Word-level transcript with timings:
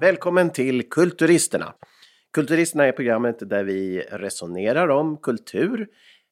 Välkommen 0.00 0.50
till 0.50 0.88
Kulturisterna! 0.88 1.74
Kulturisterna 2.32 2.84
är 2.84 2.92
programmet 2.92 3.36
där 3.40 3.64
vi 3.64 4.00
resonerar 4.10 4.88
om 4.88 5.16
kultur, 5.16 5.88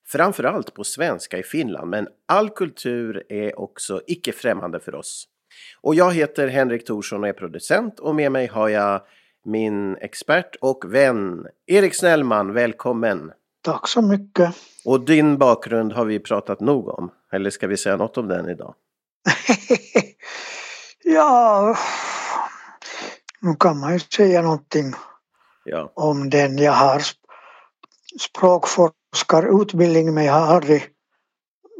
framförallt 0.07 0.75
på 0.75 0.85
svenska 0.85 1.39
i 1.39 1.43
Finland, 1.43 1.91
men 1.91 2.09
all 2.29 2.51
kultur 2.51 3.23
är 3.29 3.59
också 3.59 4.01
icke 4.07 4.33
främmande 4.33 4.81
för 4.81 4.95
oss. 4.95 5.29
Och 5.81 5.95
jag 5.95 6.15
heter 6.15 6.49
Henrik 6.49 6.85
Thorsson 6.85 7.23
och 7.23 7.29
är 7.29 7.33
producent 7.33 7.99
och 8.01 8.15
med 8.15 8.33
mig 8.33 8.47
har 8.47 8.69
jag 8.69 9.03
min 9.45 9.97
expert 9.97 10.57
och 10.61 10.95
vän 10.95 11.47
Erik 11.67 11.95
Snellman. 11.95 12.53
Välkommen! 12.53 13.33
Tack 13.63 13.89
så 13.89 14.03
mycket! 14.03 14.55
Och 14.85 15.05
din 15.05 15.39
bakgrund 15.39 15.93
har 15.93 16.05
vi 16.05 16.19
pratat 16.19 16.61
nog 16.61 16.89
om. 16.89 17.11
Eller 17.33 17.51
ska 17.51 17.67
vi 17.67 17.77
säga 17.77 17.97
något 17.97 18.19
om 18.19 18.29
den 18.29 18.49
idag? 18.49 18.75
ja, 21.05 21.77
nu 23.41 23.55
kan 23.61 23.79
man 23.79 23.93
ju 23.93 23.99
säga 23.99 24.43
någonting 24.43 24.95
ja. 25.65 25.93
om 25.95 26.31
den. 26.31 26.59
Jag 26.59 26.73
har 26.73 27.03
språkforskarutbildning 28.21 30.15
men 30.15 30.25
jag 30.25 30.33
har 30.33 30.55
aldrig 30.55 30.83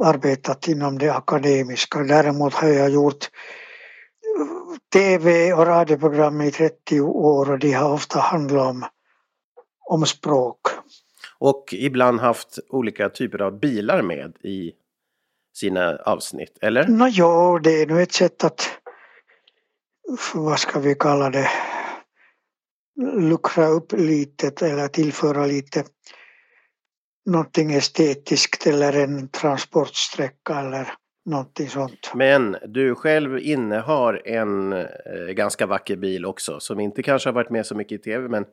arbetat 0.05 0.69
inom 0.69 0.99
det 0.99 1.15
akademiska. 1.15 1.99
Däremot 1.99 2.55
har 2.55 2.69
jag 2.69 2.91
gjort 2.91 3.29
tv 4.93 5.53
och 5.53 5.67
radioprogram 5.67 6.41
i 6.41 6.51
30 6.51 7.01
år 7.01 7.51
och 7.51 7.59
de 7.59 7.73
har 7.73 7.93
ofta 7.93 8.21
handlat 8.21 8.67
om, 8.67 8.85
om 9.89 10.07
språk. 10.07 10.61
Och 11.39 11.65
ibland 11.73 12.21
haft 12.21 12.59
olika 12.69 13.09
typer 13.09 13.43
av 13.43 13.59
bilar 13.59 14.03
med 14.03 14.37
i 14.43 14.73
sina 15.55 15.97
avsnitt, 15.97 16.59
eller? 16.61 16.89
Nå, 16.89 17.09
ja, 17.09 17.61
det 17.63 17.83
är 17.83 17.87
nu 17.87 18.03
ett 18.03 18.13
sätt 18.13 18.45
att, 18.45 18.78
vad 20.35 20.59
ska 20.59 20.81
vi 20.81 20.95
kalla 20.95 21.31
det, 21.31 21.51
luckra 23.17 23.67
upp 23.67 23.93
lite 23.93 24.67
eller 24.67 24.89
tillföra 24.89 25.47
lite 25.47 25.85
någonting 27.27 27.73
estetiskt 27.73 28.67
eller 28.67 28.93
en 28.93 29.29
transportsträcka 29.29 30.61
eller 30.61 30.93
någonting 31.27 31.69
sånt. 31.69 32.13
Men 32.15 32.57
du 32.67 32.95
själv 32.95 33.39
innehar 33.39 34.23
en 34.25 34.73
eh, 34.73 34.87
ganska 35.31 35.67
vacker 35.67 35.97
bil 35.97 36.27
också 36.27 36.61
som 36.61 36.81
inte 36.81 37.03
kanske 37.03 37.29
har 37.29 37.35
varit 37.35 37.51
med 37.51 37.67
så 37.67 37.75
mycket 37.75 38.01
i 38.01 38.03
tv 38.03 38.29
men 38.29 38.45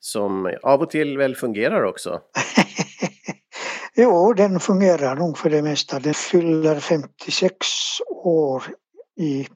som 0.00 0.56
av 0.62 0.82
och 0.82 0.90
till 0.90 1.18
väl 1.18 1.36
fungerar 1.36 1.82
också? 1.82 2.20
jo, 3.96 4.32
den 4.32 4.60
fungerar 4.60 5.16
nog 5.16 5.38
för 5.38 5.50
det 5.50 5.62
mesta. 5.62 5.98
Den 5.98 6.14
fyller 6.14 6.80
56 6.80 7.56
år 8.24 8.62
i 9.20 9.48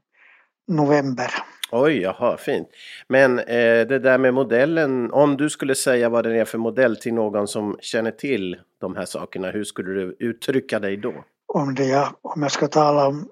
november. 0.68 1.30
Oj, 1.74 2.00
jaha, 2.00 2.36
fint. 2.36 2.68
Men 3.08 3.38
eh, 3.38 3.86
det 3.86 3.98
där 3.98 4.18
med 4.18 4.34
modellen, 4.34 5.12
om 5.12 5.36
du 5.36 5.50
skulle 5.50 5.74
säga 5.74 6.08
vad 6.08 6.24
den 6.24 6.36
är 6.36 6.44
för 6.44 6.58
modell 6.58 6.96
till 6.96 7.14
någon 7.14 7.48
som 7.48 7.76
känner 7.80 8.10
till 8.10 8.56
de 8.80 8.96
här 8.96 9.04
sakerna, 9.04 9.50
hur 9.50 9.64
skulle 9.64 9.92
du 9.92 10.16
uttrycka 10.18 10.78
dig 10.78 10.96
då? 10.96 11.24
Om, 11.46 11.74
det 11.74 11.84
jag, 11.84 12.08
om 12.22 12.42
jag 12.42 12.52
ska 12.52 12.68
tala 12.68 13.06
om 13.06 13.28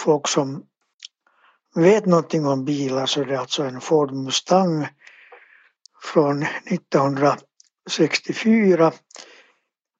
folk 0.00 0.28
som 0.28 0.62
vet 1.74 2.06
någonting 2.06 2.46
om 2.46 2.64
bilar 2.64 3.06
så 3.06 3.20
är 3.20 3.24
det 3.24 3.40
alltså 3.40 3.62
en 3.62 3.80
Ford 3.80 4.12
Mustang 4.12 4.86
från 6.02 6.42
1964. 6.42 8.92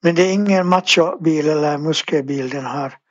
Men 0.02 0.14
det 0.14 0.22
är 0.22 0.32
ingen 0.32 0.66
machobil 0.66 1.48
eller 1.48 1.78
muskelbil, 1.78 2.50
den 2.50 2.64
har 2.64 3.01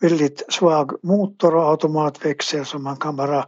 väldigt 0.00 0.42
svag 0.48 0.92
motor 1.02 1.54
och 1.54 1.68
automatväxel 1.68 2.64
så 2.64 2.78
man 2.78 2.96
kan 2.96 3.16
bara 3.16 3.46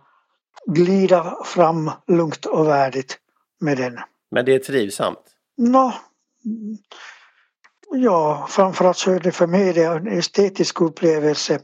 glida 0.66 1.37
fram 1.44 1.91
lugnt 2.06 2.47
och 2.47 2.66
värdigt 2.66 3.19
med 3.60 3.76
den. 3.76 3.98
Men 4.31 4.44
det 4.44 4.54
är 4.54 4.59
trivsamt? 4.59 5.19
Nå, 5.56 5.94
ja, 7.91 8.47
framförallt 8.50 8.97
så 8.97 9.10
är 9.10 9.21
det 9.21 9.32
för 9.32 9.47
mig 9.47 9.72
det 9.72 9.84
en 9.84 10.06
estetisk 10.06 10.81
upplevelse. 10.81 11.60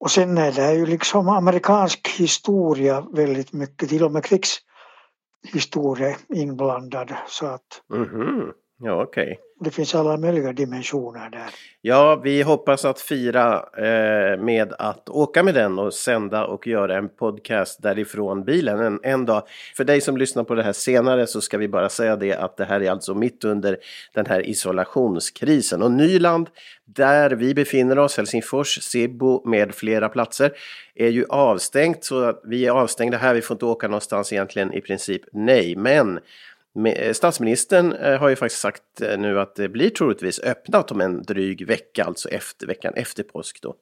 Och 0.00 0.10
sen 0.10 0.38
är 0.38 0.52
det 0.52 0.74
ju 0.74 0.86
liksom 0.86 1.28
amerikansk 1.28 2.08
historia 2.08 3.00
väldigt 3.00 3.52
mycket, 3.52 3.88
till 3.88 4.04
och 4.04 4.12
med 4.12 4.24
krigshistoria 4.24 6.16
inblandad. 6.28 7.14
Så 7.28 7.46
att... 7.46 7.82
Mm 7.92 8.04
-hmm. 8.04 8.52
Ja, 8.78 9.02
okej. 9.02 9.22
Okay. 9.22 9.36
Det 9.60 9.70
finns 9.70 9.94
alla 9.94 10.16
möjliga 10.16 10.52
dimensioner 10.52 11.30
där. 11.30 11.50
Ja, 11.80 12.20
vi 12.24 12.42
hoppas 12.42 12.84
att 12.84 13.00
fira 13.00 13.54
eh, 13.76 14.40
med 14.40 14.72
att 14.78 15.08
åka 15.08 15.42
med 15.42 15.54
den 15.54 15.78
och 15.78 15.94
sända 15.94 16.44
och 16.44 16.66
göra 16.66 16.98
en 16.98 17.08
podcast 17.08 17.82
därifrån 17.82 18.44
bilen 18.44 18.80
en, 18.80 19.00
en 19.02 19.24
dag. 19.24 19.42
För 19.76 19.84
dig 19.84 20.00
som 20.00 20.16
lyssnar 20.16 20.44
på 20.44 20.54
det 20.54 20.62
här 20.62 20.72
senare 20.72 21.26
så 21.26 21.40
ska 21.40 21.58
vi 21.58 21.68
bara 21.68 21.88
säga 21.88 22.16
det 22.16 22.34
att 22.34 22.56
det 22.56 22.64
här 22.64 22.80
är 22.82 22.90
alltså 22.90 23.14
mitt 23.14 23.44
under 23.44 23.76
den 24.14 24.26
här 24.26 24.48
isolationskrisen. 24.48 25.82
Och 25.82 25.92
Nyland, 25.92 26.50
där 26.84 27.30
vi 27.30 27.54
befinner 27.54 27.98
oss, 27.98 28.16
Helsingfors, 28.16 28.82
Sibbo 28.82 29.48
med 29.48 29.74
flera 29.74 30.08
platser, 30.08 30.52
är 30.94 31.08
ju 31.08 31.24
avstängt. 31.28 32.04
Så 32.04 32.24
att 32.24 32.40
vi 32.44 32.66
är 32.66 32.70
avstängda 32.70 33.16
här, 33.18 33.34
vi 33.34 33.42
får 33.42 33.54
inte 33.54 33.64
åka 33.64 33.88
någonstans 33.88 34.32
egentligen 34.32 34.72
i 34.72 34.80
princip 34.80 35.22
nej. 35.32 35.76
Men 35.76 36.20
statsministern 37.12 37.92
eh, 37.92 38.20
har 38.20 38.28
ju 38.28 38.36
faktiskt 38.36 38.60
sagt 38.60 39.00
eh, 39.00 39.18
nu 39.18 39.40
att 39.40 39.54
det 39.54 39.68
blir 39.68 39.90
troligtvis 39.90 40.38
öppnat 40.38 40.90
om 40.90 41.00
en 41.00 41.22
dryg 41.22 41.66
vecka, 41.66 42.04
alltså 42.04 42.28
efter 42.28 42.66
veckan 42.66 42.92
efter 42.96 43.22
påsk 43.22 43.58
då. 43.62 43.74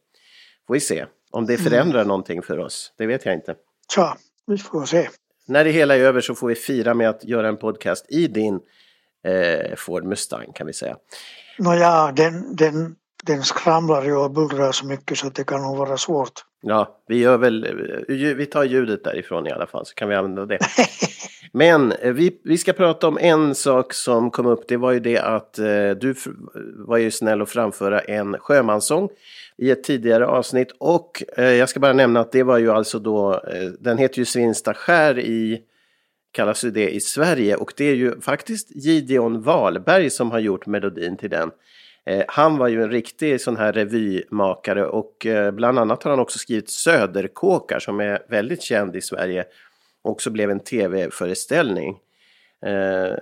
Får 0.67 0.75
vi 0.75 0.81
se 0.81 1.07
om 1.31 1.47
det 1.47 1.59
förändrar 1.59 2.01
mm. 2.01 2.09
någonting 2.09 2.43
för 2.43 2.59
oss. 2.59 2.93
Det 2.99 3.07
vet 3.07 3.25
jag 3.25 3.35
inte. 3.35 3.55
Ja, 3.97 4.17
vi 4.47 4.59
får 4.59 4.85
se. 4.85 5.09
När 5.47 5.65
det 5.65 5.71
hela 5.71 5.97
är 5.97 6.01
över 6.01 6.21
så 6.21 6.35
får 6.35 6.49
vi 6.49 6.55
fira 6.55 6.95
med 6.95 7.09
att 7.09 7.25
göra 7.25 7.49
en 7.49 7.57
podcast 7.57 8.07
i 8.09 8.27
din 8.27 8.61
eh, 9.25 9.77
Ford 9.77 10.05
Mustang 10.05 10.53
kan 10.55 10.67
vi 10.67 10.73
säga. 10.73 10.97
Nåja, 11.59 12.13
den, 12.13 12.57
den, 12.57 12.97
den 13.25 13.43
skramlar 13.43 14.05
ju 14.05 14.17
och 14.17 14.31
bullrar 14.31 14.73
så 14.73 14.87
mycket 14.87 15.19
så 15.19 15.29
det 15.29 15.45
kan 15.45 15.63
nog 15.63 15.77
vara 15.77 15.97
svårt. 15.97 16.45
Ja, 16.63 16.99
vi 17.09 17.19
gör 17.19 17.39
väl, 17.39 17.67
vi 18.09 18.47
tar 18.47 18.65
ljudet 18.65 19.05
därifrån 19.05 19.47
i 19.47 19.51
alla 19.51 19.67
fall 19.67 19.87
så 19.87 19.95
kan 19.95 20.09
vi 20.09 20.15
använda 20.15 20.47
det. 20.47 20.59
Men 21.53 21.93
eh, 21.93 22.13
vi, 22.13 22.41
vi 22.45 22.59
ska 22.59 22.73
prata 22.73 23.09
om 23.09 23.19
en 23.21 23.55
sak 23.55 23.95
som 23.95 24.31
kom 24.31 24.47
upp. 24.47 24.69
Det 24.69 24.77
var 24.77 24.93
ju 24.93 25.01
det 25.01 25.19
att 25.19 25.59
eh, 25.59 25.91
du 26.01 26.15
var 26.77 26.97
ju 26.97 27.11
snäll 27.11 27.43
att 27.43 27.51
framföra 27.51 28.01
en 28.01 28.39
sjömanssång 28.39 29.09
i 29.57 29.71
ett 29.71 29.85
tidigare 29.85 30.27
avsnitt. 30.27 30.73
Och 30.79 31.23
eh, 31.37 31.45
jag 31.45 31.69
ska 31.69 31.81
bara 31.81 31.93
nämna 31.93 32.21
att 32.21 32.33
det 32.33 32.43
var 32.43 32.59
ju 32.59 32.71
alltså 32.71 32.99
då, 32.99 33.33
eh, 33.33 33.69
den 33.81 33.99
heter 33.99 34.19
ju 34.19 34.25
Svinsta 34.25 34.75
skär 34.75 35.19
i, 35.19 35.61
kallas 36.33 36.65
ju 36.65 36.71
det 36.71 36.91
i 36.91 37.01
Sverige. 37.01 37.57
Och 37.57 37.73
det 37.77 37.85
är 37.85 37.95
ju 37.95 38.21
faktiskt 38.21 38.71
Gideon 38.71 39.43
Wahlberg 39.43 40.11
som 40.11 40.31
har 40.31 40.39
gjort 40.39 40.67
melodin 40.67 41.17
till 41.17 41.31
den. 41.31 41.51
Eh, 42.07 42.25
han 42.29 42.59
var 42.59 42.69
ju 42.69 42.83
en 42.83 42.91
riktig 42.91 43.41
sån 43.41 43.57
här 43.57 43.73
revymakare 43.73 44.87
och 44.87 45.27
eh, 45.27 45.51
bland 45.51 45.79
annat 45.79 46.03
har 46.03 46.11
han 46.11 46.21
också 46.21 46.39
skrivit 46.39 46.71
Söderkåkar 46.71 47.79
som 47.79 48.01
är 48.01 48.23
väldigt 48.29 48.63
känd 48.63 48.97
i 48.97 49.01
Sverige 49.01 49.45
också 50.03 50.31
blev 50.31 50.51
en 50.51 50.61
tv-föreställning. 50.61 51.99
Eh, 52.67 53.15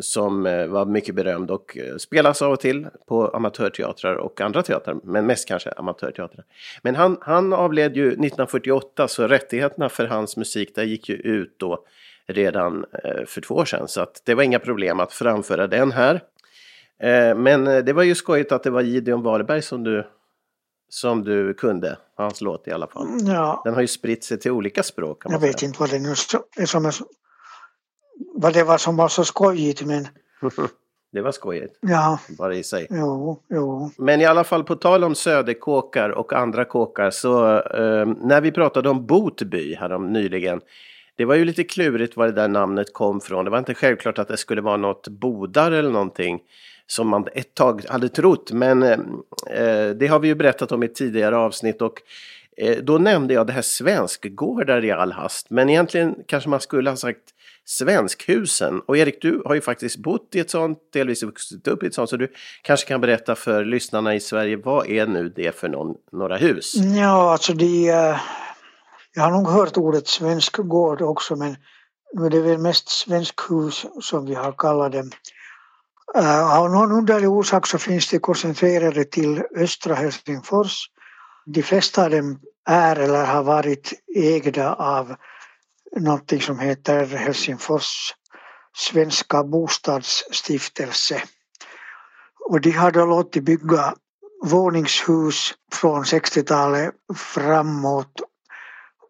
som 0.00 0.46
eh, 0.46 0.66
var 0.66 0.86
mycket 0.86 1.14
berömd 1.14 1.50
och 1.50 1.76
eh, 1.78 1.96
spelas 1.96 2.42
av 2.42 2.52
och 2.52 2.60
till 2.60 2.86
på 3.06 3.28
amatörteatrar 3.28 4.14
och 4.14 4.40
andra 4.40 4.62
teatrar, 4.62 4.96
men 5.04 5.26
mest 5.26 5.48
kanske 5.48 5.70
amatörteatrar. 5.70 6.44
Men 6.82 6.94
han, 6.94 7.18
han 7.20 7.52
avled 7.52 7.96
ju 7.96 8.06
1948 8.06 9.08
så 9.08 9.26
rättigheterna 9.26 9.88
för 9.88 10.06
hans 10.06 10.36
musik 10.36 10.74
där 10.74 10.82
gick 10.82 11.08
ju 11.08 11.14
ut 11.14 11.54
då 11.56 11.84
redan 12.26 12.84
eh, 13.04 13.24
för 13.26 13.40
två 13.40 13.54
år 13.54 13.64
sedan 13.64 13.88
så 13.88 14.00
att 14.00 14.22
det 14.24 14.34
var 14.34 14.42
inga 14.42 14.58
problem 14.58 15.00
att 15.00 15.12
framföra 15.12 15.66
den 15.66 15.92
här. 15.92 16.20
Eh, 17.02 17.34
men 17.34 17.64
det 17.64 17.92
var 17.92 18.02
ju 18.02 18.14
skojigt 18.14 18.52
att 18.52 18.62
det 18.62 18.70
var 18.70 18.82
Gideon 18.82 19.22
Wahlberg 19.22 19.62
som 19.62 19.84
du 19.84 20.06
som 20.88 21.24
du 21.24 21.54
kunde, 21.54 21.98
hans 22.16 22.40
låt 22.40 22.68
i 22.68 22.70
alla 22.70 22.86
fall. 22.86 23.06
Ja. 23.26 23.62
Den 23.64 23.74
har 23.74 23.80
ju 23.80 23.86
spritt 23.86 24.24
sig 24.24 24.38
till 24.38 24.50
olika 24.50 24.82
språk. 24.82 25.22
jag 25.24 25.40
vet 25.40 25.62
inte 25.62 25.80
vad 25.80 25.90
det 25.90 25.98
nu 25.98 26.14
som 26.66 26.86
är, 26.86 26.94
vad 28.34 28.52
det 28.52 28.64
var 28.64 28.78
som 28.78 28.96
var 28.96 29.08
så 29.08 29.24
skojigt 29.24 29.82
men 29.84 30.08
Det 31.12 31.22
var 31.22 31.32
skojigt. 31.32 31.78
Ja. 31.80 32.18
Bara 32.38 32.54
i 32.54 32.62
sig. 32.62 32.86
Jo, 32.90 33.42
jo. 33.48 33.90
Men 33.98 34.20
i 34.20 34.24
alla 34.24 34.44
fall 34.44 34.64
på 34.64 34.76
tal 34.76 35.04
om 35.04 35.14
söderkåkar 35.14 36.10
och 36.10 36.32
andra 36.32 36.64
kåkar 36.64 37.10
så 37.10 37.58
eh, 37.58 38.06
när 38.06 38.40
vi 38.40 38.52
pratade 38.52 38.88
om 38.88 39.06
Botby 39.06 39.74
härom 39.74 40.12
nyligen. 40.12 40.60
Det 41.16 41.24
var 41.24 41.34
ju 41.34 41.44
lite 41.44 41.64
klurigt 41.64 42.16
var 42.16 42.26
det 42.26 42.32
där 42.32 42.48
namnet 42.48 42.92
kom 42.92 43.20
från. 43.20 43.44
Det 43.44 43.50
var 43.50 43.58
inte 43.58 43.74
självklart 43.74 44.18
att 44.18 44.28
det 44.28 44.36
skulle 44.36 44.60
vara 44.60 44.76
något 44.76 45.08
bodar 45.08 45.72
eller 45.72 45.90
någonting 45.90 46.40
som 46.86 47.08
man 47.08 47.26
ett 47.34 47.54
tag 47.54 47.84
hade 47.88 48.08
trott. 48.08 48.52
Men 48.52 48.82
eh, 48.82 48.98
eh 49.50 49.90
det 49.90 50.06
har 50.06 50.18
vi 50.18 50.28
ju 50.28 50.34
berättat 50.34 50.72
om 50.72 50.82
i 50.82 50.88
tidigare 50.88 51.36
avsnitt 51.36 51.82
och 51.82 52.02
eh, 52.56 52.76
då 52.82 52.98
nämnde 52.98 53.34
jag 53.34 53.46
det 53.46 53.52
här 53.52 53.62
svenskgårdar 53.62 54.84
i 54.84 54.90
all 54.90 55.12
hast. 55.12 55.50
Men 55.50 55.70
egentligen 55.70 56.14
kanske 56.26 56.50
man 56.50 56.60
skulle 56.60 56.90
ha 56.90 56.96
sagt 56.96 57.32
Svenskhusen. 57.68 58.80
Och 58.80 58.96
Erik, 58.96 59.22
du 59.22 59.42
har 59.44 59.54
ju 59.54 59.60
faktiskt 59.60 59.96
bott 59.96 60.34
i 60.34 60.38
ett 60.38 60.50
sånt, 60.50 60.78
delvis 60.92 61.22
vuxit 61.22 61.68
upp 61.68 61.82
i 61.82 61.86
ett 61.86 61.94
sånt, 61.94 62.10
så 62.10 62.16
du 62.16 62.32
kanske 62.62 62.88
kan 62.88 63.00
berätta 63.00 63.34
för 63.34 63.64
lyssnarna 63.64 64.14
i 64.14 64.20
Sverige, 64.20 64.56
vad 64.56 64.86
är 64.86 65.06
nu 65.06 65.28
det 65.28 65.56
för 65.56 65.68
någon, 65.68 65.94
några 66.12 66.36
hus? 66.36 66.74
Ja, 66.74 67.32
alltså 67.32 67.52
det 67.52 67.88
eh, 67.88 68.16
Jag 69.14 69.22
har 69.22 69.30
nog 69.30 69.48
hört 69.48 69.76
ordet 69.76 70.08
svenskgård 70.08 71.02
också 71.02 71.36
men 71.36 71.56
nu 72.12 72.26
är 72.26 72.30
det 72.30 72.40
väl 72.40 72.58
mest 72.58 72.88
svenskhus 72.88 73.86
som 74.00 74.26
vi 74.26 74.34
har 74.34 74.52
kallat 74.52 74.92
dem. 74.92 75.10
Eh, 76.14 76.22
uh, 76.22 76.58
av 76.58 76.70
någon 76.70 76.92
underlig 76.92 77.28
orsak 77.28 77.66
så 77.66 77.78
finns 77.78 78.10
de 78.10 78.18
koncentrerade 78.18 79.04
till 79.04 79.42
östra 79.56 79.94
Helsingfors. 79.94 80.90
De 81.46 81.62
flesta 81.62 82.04
av 82.04 82.10
dem 82.10 82.40
är 82.68 82.96
eller 82.96 83.24
har 83.24 83.42
varit 83.42 83.92
ägda 84.16 84.74
av 84.74 85.14
någonting 85.96 86.40
som 86.40 86.58
heter 86.58 87.06
Helsingfors 87.06 88.14
Svenska 88.76 89.44
bostadsstiftelse. 89.44 91.22
Och 92.48 92.60
de 92.60 92.70
har 92.70 92.90
då 92.90 93.06
låtit 93.06 93.44
bygga 93.44 93.94
våningshus 94.44 95.54
från 95.72 96.04
60-talet 96.04 96.94
framåt 97.14 98.20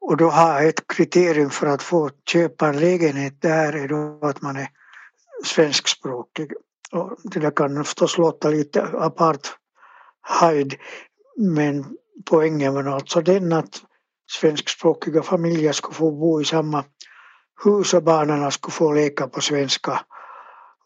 och 0.00 0.16
då 0.16 0.30
har 0.30 0.62
ett 0.62 0.86
kriterium 0.86 1.50
för 1.50 1.66
att 1.66 1.82
få 1.82 2.10
köpa 2.28 2.68
en 2.68 2.80
lägenhet 2.80 3.42
där 3.42 3.72
är 3.72 3.88
då 3.88 4.26
att 4.26 4.42
man 4.42 4.56
är 4.56 4.68
svenskspråkig. 5.44 6.52
Och 6.92 7.16
det 7.24 7.40
där 7.40 7.50
kan 7.50 7.84
förstås 7.84 8.18
låta 8.18 8.48
lite 8.48 8.82
apartheid 8.82 10.74
men 11.36 11.84
poängen 12.24 12.74
var 12.74 12.84
alltså 12.84 13.20
den 13.20 13.52
att 13.52 13.82
svenskspråkiga 14.30 15.22
familjer 15.22 15.72
skulle 15.72 15.94
få 15.94 16.10
bo 16.10 16.40
i 16.40 16.44
samma 16.44 16.84
hus 17.64 17.94
och 17.94 18.02
barnen 18.02 18.52
skulle 18.52 18.72
få 18.72 18.92
leka 18.92 19.28
på 19.28 19.40
svenska 19.40 20.00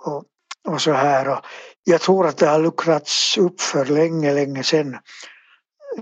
och, 0.04 0.24
och 0.68 0.80
så 0.80 0.92
här. 0.92 1.28
Och 1.28 1.44
jag 1.84 2.00
tror 2.00 2.26
att 2.26 2.38
det 2.38 2.46
har 2.46 2.60
luckrats 2.60 3.38
upp 3.38 3.60
för 3.60 3.84
länge, 3.84 4.34
länge 4.34 4.62
sedan 4.62 4.98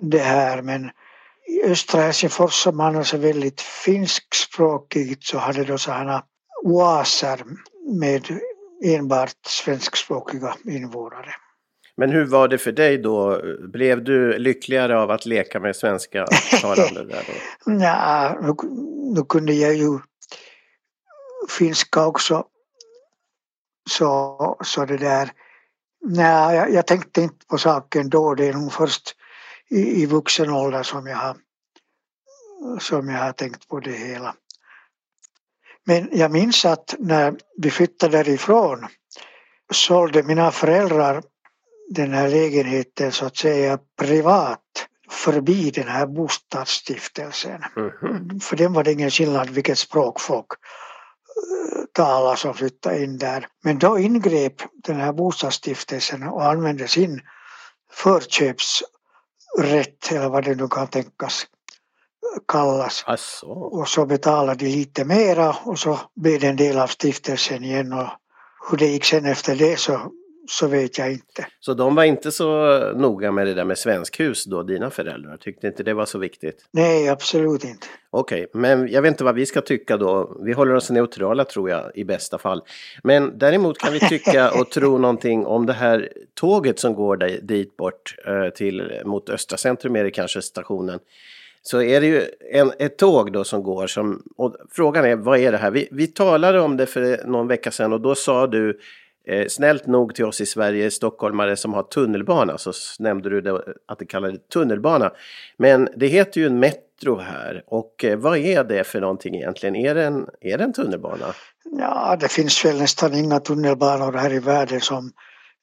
det 0.01 0.19
här 0.19 0.63
men 0.63 0.91
i 1.49 1.63
östra 1.63 2.01
Helsingfors 2.01 2.55
som 2.55 2.81
annars 2.81 3.15
är 3.15 3.19
väldigt 3.19 3.61
finskspråkigt 3.61 5.25
så 5.25 5.39
hade 5.39 5.65
då 5.65 5.79
sådana 5.79 6.23
oaser 6.65 7.45
med 8.01 8.41
enbart 8.85 9.47
svenskspråkiga 9.47 10.55
invånare. 10.65 11.35
Men 11.97 12.11
hur 12.11 12.25
var 12.25 12.49
det 12.49 12.59
för 12.59 12.73
dig 12.73 12.99
då? 12.99 13.43
Blev 13.73 14.05
du 14.05 14.39
lyckligare 14.39 14.99
av 14.99 15.11
att 15.11 15.27
leka 15.27 15.61
med 15.61 15.77
svenska 15.77 16.27
talande 16.61 17.05
där 17.05 17.25
då? 17.27 17.73
Nej, 17.73 18.37
nu, 18.43 18.55
nu 19.15 19.25
kunde 19.25 19.53
jag 19.53 19.75
ju 19.75 19.99
finska 21.49 22.07
också. 22.07 22.45
Så, 23.91 24.57
så 24.65 24.85
det 24.85 24.97
där. 24.97 25.31
Nej, 26.07 26.57
jag, 26.57 26.73
jag 26.73 26.87
tänkte 26.87 27.23
inte 27.23 27.47
på 27.47 27.59
saken 27.59 28.11
då. 28.11 28.35
Det 28.35 28.49
är 28.49 28.53
nog 28.53 28.73
först 28.73 29.17
i, 29.69 30.03
i 30.03 30.07
vuxen 30.07 30.51
ålder 30.51 30.83
som 30.83 31.07
jag 31.07 31.17
har 31.17 31.37
som 32.81 33.09
jag 33.09 33.19
har 33.19 33.33
tänkt 33.33 33.69
på 33.69 33.81
det 33.81 33.93
hela. 33.93 34.35
Men 35.89 36.09
jag 36.13 36.31
minns 36.31 36.65
att 36.65 36.95
när 36.99 37.35
vi 37.57 37.71
flyttade 37.71 38.17
därifrån 38.17 38.87
sålde 39.73 40.23
mina 40.23 40.51
föräldrar 40.51 41.23
den 41.89 42.15
här 42.15 42.29
lägenheten 42.29 43.13
så 43.13 43.27
att 43.27 43.37
säga 43.37 43.79
privat 43.99 44.87
förbi 45.11 45.71
den 45.71 45.89
här 45.89 46.07
bostadsstiftelsen. 46.07 47.63
Mm. 47.77 48.41
För 48.41 48.57
den 48.57 48.73
var 48.73 48.85
det 48.85 48.93
ingen 48.93 49.11
skillnad 49.11 49.51
vilket 49.51 49.79
språk 49.79 50.21
folk 50.21 50.47
eh, 50.53 50.59
talade 51.93 52.37
som 52.37 52.55
flyttade 52.55 53.05
in 53.05 53.19
där. 53.19 53.47
Men 53.65 53.79
då 53.79 53.99
ingrep 53.99 54.63
den 54.85 54.97
här 54.97 55.13
bostadsstiftelsen 55.13 56.23
och 56.23 56.45
använde 56.45 56.89
sin 56.89 57.21
förköpsrätt 57.93 58.87
eller 60.11 60.29
vad 60.29 60.45
det 60.45 60.55
nu 60.55 60.69
kan 60.69 60.87
tänkas 60.87 61.47
kallas. 62.49 63.05
Asså. 63.07 63.51
Och 63.51 63.89
så 63.89 64.07
betalade 64.07 64.65
de 64.65 64.71
lite 64.71 65.05
mera 65.05 65.57
och 65.65 65.79
så 65.79 66.01
blev 66.17 66.41
det 66.41 66.47
en 66.47 66.57
del 66.57 66.79
av 66.79 66.87
stiftelsen 66.87 67.65
igen 67.65 67.93
och 67.93 68.09
hur 68.71 68.79
det 68.79 68.87
gick 68.87 69.05
sen 69.05 69.25
efter 69.25 69.57
det 69.57 69.79
så, 69.79 70.13
så 70.51 70.67
vet 70.67 70.99
jag 70.99 71.13
inte. 71.13 71.47
Så 71.61 71.75
de 71.75 71.95
var 71.95 72.05
inte 72.05 72.33
så 72.33 72.79
noga 72.97 73.33
med 73.33 73.47
det 73.47 73.55
där 73.55 73.65
med 73.65 73.79
svenskhus 73.79 74.45
då, 74.45 74.63
dina 74.63 74.91
föräldrar? 74.91 75.37
Tyckte 75.37 75.67
inte 75.67 75.83
det 75.83 75.95
var 75.95 76.07
så 76.07 76.19
viktigt? 76.19 76.69
Nej, 76.71 77.09
absolut 77.09 77.65
inte. 77.65 77.87
Okej, 78.11 78.47
okay, 78.47 78.61
men 78.61 78.89
jag 78.89 79.03
vet 79.03 79.09
inte 79.09 79.25
vad 79.25 79.35
vi 79.35 79.47
ska 79.47 79.61
tycka 79.61 79.97
då. 79.97 80.39
Vi 80.45 80.53
håller 80.53 80.75
oss 80.75 80.91
neutrala 80.91 81.45
tror 81.45 81.71
jag 81.71 81.91
i 81.95 82.05
bästa 82.05 82.39
fall. 82.39 82.63
Men 83.03 83.39
däremot 83.39 83.79
kan 83.79 83.93
vi 83.93 84.01
tycka 84.01 84.51
och 84.51 84.71
tro 84.71 84.99
någonting 84.99 85.47
om 85.47 85.67
det 85.67 85.73
här 85.73 86.13
tåget 86.35 86.79
som 86.79 86.95
går 86.95 87.17
dit 87.43 87.77
bort 87.77 88.15
eh, 88.27 88.49
till, 88.49 89.01
mot 89.05 89.31
Östra 89.31 89.59
centrum 89.59 89.97
är 89.97 90.05
det 90.05 90.11
kanske 90.11 90.43
stationen 90.43 90.99
så 91.63 91.83
är 91.83 92.01
det 92.01 92.07
ju 92.07 92.27
en, 92.53 92.73
ett 92.79 92.99
tåg 92.99 93.33
då 93.33 93.45
som 93.45 93.63
går 93.63 93.87
som, 93.87 94.23
och 94.37 94.57
frågan 94.71 95.05
är 95.05 95.17
vad 95.17 95.39
är 95.39 95.53
det 95.53 95.59
här? 95.59 95.71
Vi, 95.71 95.89
vi 95.91 96.07
talade 96.07 96.61
om 96.61 96.77
det 96.77 96.87
för 96.87 97.27
någon 97.27 97.49
vecka 97.49 97.71
sedan 97.71 97.93
och 97.93 98.01
då 98.01 98.15
sa 98.15 98.47
du 98.47 98.79
eh, 99.27 99.47
snällt 99.49 99.87
nog 99.87 100.15
till 100.15 100.25
oss 100.25 100.41
i 100.41 100.47
Sverige, 100.47 100.91
stockholmare 100.91 101.57
som 101.57 101.75
har 101.75 101.83
tunnelbana, 101.83 102.59
så 102.59 102.73
nämnde 102.99 103.31
du 103.31 103.41
det, 103.41 103.63
att 103.89 103.99
det 103.99 104.07
kallades 104.07 104.41
tunnelbana. 104.53 105.13
Men 105.57 105.89
det 105.97 106.07
heter 106.07 106.41
ju 106.41 106.47
en 106.47 106.59
metro 106.59 107.19
här 107.19 107.63
och 107.67 108.05
eh, 108.05 108.19
vad 108.19 108.39
är 108.39 108.65
det 108.65 108.85
för 108.85 109.01
någonting 109.01 109.37
egentligen? 109.37 109.77
Är 109.77 109.95
det, 109.95 110.05
en, 110.05 110.27
är 110.41 110.59
det 110.59 110.65
en 110.65 110.73
tunnelbana? 110.73 111.27
Ja, 111.79 112.17
det 112.21 112.33
finns 112.33 112.65
väl 112.65 112.79
nästan 112.79 113.15
inga 113.15 113.41
tunnelbanor 113.41 114.13
här 114.13 114.33
i 114.33 114.39
världen 114.39 114.81
som 114.81 115.13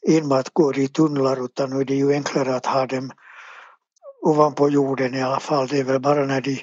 enbart 0.08 0.50
går 0.54 0.78
i 0.78 0.88
tunnlar 0.88 1.46
utan 1.46 1.70
nu 1.70 1.82
är 1.82 1.86
det 1.86 1.96
ju 1.96 2.14
enklare 2.14 2.56
att 2.56 2.66
ha 2.66 2.86
dem 2.86 3.12
ovanpå 4.26 4.70
jorden 4.70 5.14
i 5.14 5.22
alla 5.22 5.40
fall. 5.40 5.68
Det 5.68 5.80
är 5.80 5.84
väl 5.84 6.00
bara 6.00 6.26
när 6.26 6.42
de, 6.42 6.62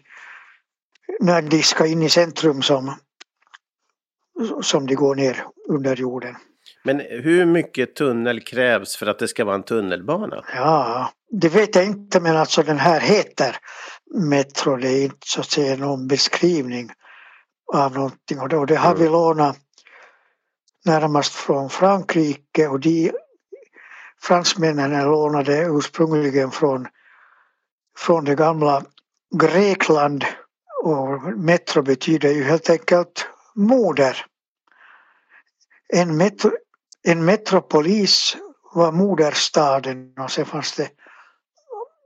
när 1.20 1.43
de 1.43 1.62
ska 1.62 1.87
in 1.87 2.03
i 2.03 2.09
centrum 2.09 2.62
som, 2.62 2.94
som 4.62 4.87
de 4.87 4.94
går 4.94 5.14
ner 5.14 5.44
under 5.69 5.97
jorden. 5.97 6.37
Men 6.85 7.00
hur 7.00 7.47
mycket 7.47 7.94
tunnel 7.97 8.41
krävs 8.41 8.97
för 8.97 9.06
att 9.06 9.19
det 9.19 9.29
ska 9.29 9.44
vara 9.44 9.55
en 9.55 9.62
tunnelbana? 9.62 10.44
Ja, 10.55 11.11
det 11.31 11.49
vet 11.49 11.75
jag 11.75 11.85
inte 11.85 12.20
men 12.20 12.37
alltså 12.37 12.62
den 12.62 12.79
här 12.79 13.00
heter 13.00 13.56
Metro. 14.15 14.76
Det 14.76 14.88
är 14.88 15.05
inte 15.05 15.26
så 15.26 15.41
att 15.41 15.50
säga 15.50 15.76
någon 15.76 16.08
beskrivning 16.08 16.91
av 17.75 17.94
någonting 17.94 18.41
och 18.41 18.49
det, 18.49 18.56
och 18.56 18.67
det 18.67 18.76
har 18.76 18.91
mm. 18.91 19.03
vi 19.03 19.08
lånat 19.08 19.58
närmast 20.85 21.35
från 21.35 21.70
Frankrike 21.70 22.69
och 22.69 22.81
de 22.81 23.12
fransmännen 24.23 25.05
lånade 25.05 25.58
ursprungligen 25.58 26.51
från 26.51 26.86
från 27.99 28.25
det 28.25 28.34
gamla 28.34 28.82
Grekland 29.34 30.25
och 30.82 31.22
metro 31.22 31.82
betyder 31.82 32.31
ju 32.31 32.43
helt 32.43 32.70
enkelt 32.70 33.27
moder. 33.55 34.17
En, 35.94 36.17
metro, 36.17 36.51
en 37.08 37.25
metropolis 37.25 38.37
var 38.75 38.93
moderstaden 38.93 40.15
och 40.20 40.31
sen 40.31 40.44
fanns 40.44 40.77
det 40.77 40.89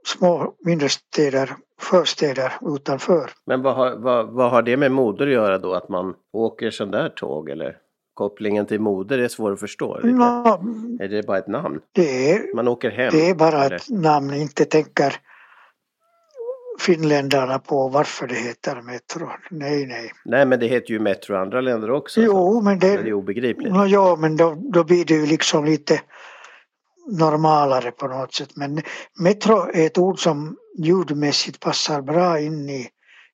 små 0.05 0.53
mindre 0.65 0.89
städer, 0.89 1.55
förstäder 1.81 2.53
utanför. 2.61 3.29
Men 3.45 3.61
vad 3.61 3.75
har, 3.75 3.95
vad, 3.95 4.29
vad 4.29 4.51
har 4.51 4.61
det 4.61 4.77
med 4.77 4.91
moder 4.91 5.27
att 5.27 5.33
göra 5.33 5.57
då, 5.57 5.73
att 5.73 5.89
man 5.89 6.13
åker 6.33 6.71
sån 6.71 6.91
där 6.91 7.09
tåg 7.09 7.49
eller? 7.49 7.77
Kopplingen 8.13 8.65
till 8.65 8.79
moder 8.79 9.19
är 9.19 9.27
svår 9.27 9.53
att 9.53 9.59
förstå. 9.59 9.99
No, 10.03 10.47
är 10.99 11.07
det 11.07 11.27
bara 11.27 11.37
ett 11.37 11.47
namn? 11.47 11.79
Det 11.91 12.31
är, 12.31 12.55
man 12.55 12.67
åker 12.67 12.89
hem? 12.89 13.09
Det 13.11 13.29
är 13.29 13.35
bara 13.35 13.63
eller? 13.63 13.75
ett 13.75 13.89
namn, 13.89 14.33
inte 14.33 14.65
tänker 14.65 15.15
finländarna 16.79 17.59
på 17.59 17.89
varför 17.89 18.27
det 18.27 18.35
heter 18.35 18.81
Metro. 18.81 19.29
Nej, 19.49 19.85
nej. 19.85 20.11
Nej, 20.25 20.45
men 20.45 20.59
det 20.59 20.67
heter 20.67 20.91
ju 20.91 20.99
Metro 20.99 21.35
i 21.35 21.37
andra 21.37 21.61
länder 21.61 21.91
också. 21.91 22.21
Jo, 22.21 22.61
men 22.61 22.79
det, 22.79 22.97
det 22.97 23.09
är 23.09 23.13
obegripligt. 23.13 23.73
No, 23.73 23.85
ja, 23.85 24.15
men 24.15 24.37
då, 24.37 24.57
då 24.73 24.83
blir 24.83 25.05
det 25.05 25.13
ju 25.13 25.25
liksom 25.25 25.65
lite 25.65 26.01
normalare 27.07 27.91
på 27.91 28.07
något 28.07 28.33
sätt. 28.33 28.55
Men 28.55 28.81
Metro 29.19 29.69
är 29.73 29.85
ett 29.85 29.97
ord 29.97 30.19
som 30.19 30.57
ljudmässigt 30.77 31.59
passar 31.59 32.01
bra 32.01 32.39
in 32.39 32.69
i, 32.69 32.89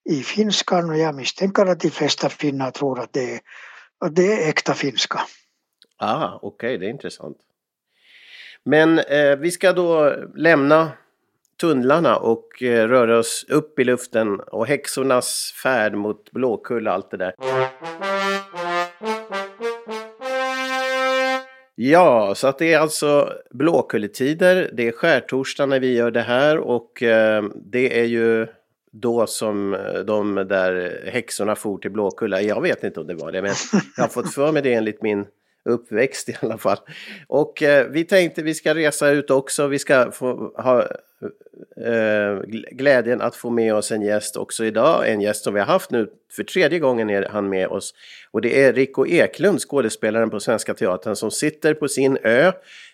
i 0.09 0.23
finskan 0.23 0.89
och 0.89 0.97
jag 0.97 1.15
misstänker 1.15 1.65
att 1.65 1.79
de 1.79 1.89
flesta 1.89 2.29
finnar 2.29 2.71
tror 2.71 2.99
att 2.99 3.13
det 3.13 3.33
är, 3.33 3.39
att 4.05 4.15
det 4.15 4.33
är 4.33 4.49
äkta 4.49 4.73
finska. 4.73 5.19
Ah, 5.97 6.39
okej, 6.41 6.47
okay, 6.47 6.77
det 6.77 6.85
är 6.85 6.89
intressant. 6.89 7.37
Men 8.65 8.99
eh, 8.99 9.35
vi 9.35 9.51
ska 9.51 9.73
då 9.73 10.15
lämna 10.35 10.91
tunnlarna 11.61 12.17
och 12.17 12.63
eh, 12.63 12.87
röra 12.87 13.19
oss 13.19 13.45
upp 13.49 13.79
i 13.79 13.83
luften 13.83 14.39
och 14.39 14.67
häxornas 14.67 15.53
färd 15.63 15.93
mot 15.93 16.31
Blåkulla 16.31 16.89
och 16.91 16.95
allt 16.95 17.11
det 17.11 17.17
där. 17.17 17.33
Ja, 21.75 22.33
så 22.35 22.47
att 22.47 22.57
det 22.57 22.73
är 22.73 22.79
alltså 22.79 23.33
Blåkulletider. 23.51 24.69
Det 24.73 24.87
är 24.87 24.91
skärtorsdag 24.91 25.65
när 25.65 25.79
vi 25.79 25.95
gör 25.95 26.11
det 26.11 26.21
här 26.21 26.57
och 26.57 27.03
eh, 27.03 27.43
det 27.55 27.99
är 27.99 28.05
ju 28.05 28.47
då 28.91 29.27
som 29.27 29.73
eh, 29.73 29.99
de 30.05 30.35
där 30.35 31.03
häxorna 31.11 31.55
for 31.55 31.77
till 31.77 31.91
Blåkulla. 31.91 32.41
Jag 32.41 32.61
vet 32.61 32.83
inte 32.83 32.99
om 32.99 33.07
det 33.07 33.15
var 33.15 33.31
det, 33.31 33.41
men 33.41 33.53
jag 33.97 34.03
har 34.03 34.09
fått 34.09 34.33
för 34.33 34.51
mig 34.51 34.61
det 34.61 34.73
enligt 34.73 35.01
min 35.01 35.25
uppväxt 35.65 36.29
i 36.29 36.35
alla 36.39 36.57
fall. 36.57 36.77
Och 37.27 37.63
eh, 37.63 37.87
vi 37.87 38.03
tänkte 38.03 38.43
vi 38.43 38.53
ska 38.53 38.75
resa 38.75 39.09
ut 39.09 39.31
också. 39.31 39.67
Vi 39.67 39.79
ska 39.79 40.11
få 40.11 40.53
ha 40.55 40.81
eh, 41.85 42.39
glädjen 42.71 43.21
att 43.21 43.35
få 43.35 43.49
med 43.49 43.75
oss 43.75 43.91
en 43.91 44.01
gäst 44.01 44.37
också 44.37 44.65
idag. 44.65 45.09
En 45.09 45.21
gäst 45.21 45.43
som 45.43 45.53
vi 45.53 45.59
har 45.59 45.67
haft 45.67 45.91
nu 45.91 46.09
för 46.31 46.43
tredje 46.43 46.79
gången 46.79 47.09
är 47.09 47.29
han 47.29 47.49
med 47.49 47.67
oss. 47.67 47.93
Och 48.31 48.41
det 48.41 48.63
är 48.63 48.73
Rico 48.73 49.07
Eklund, 49.07 49.59
skådespelaren 49.59 50.29
på 50.29 50.39
Svenska 50.39 50.73
Teatern 50.73 51.15
som 51.15 51.31
sitter 51.31 51.73
på 51.73 51.87
sin 51.87 52.17
ö 52.23 52.51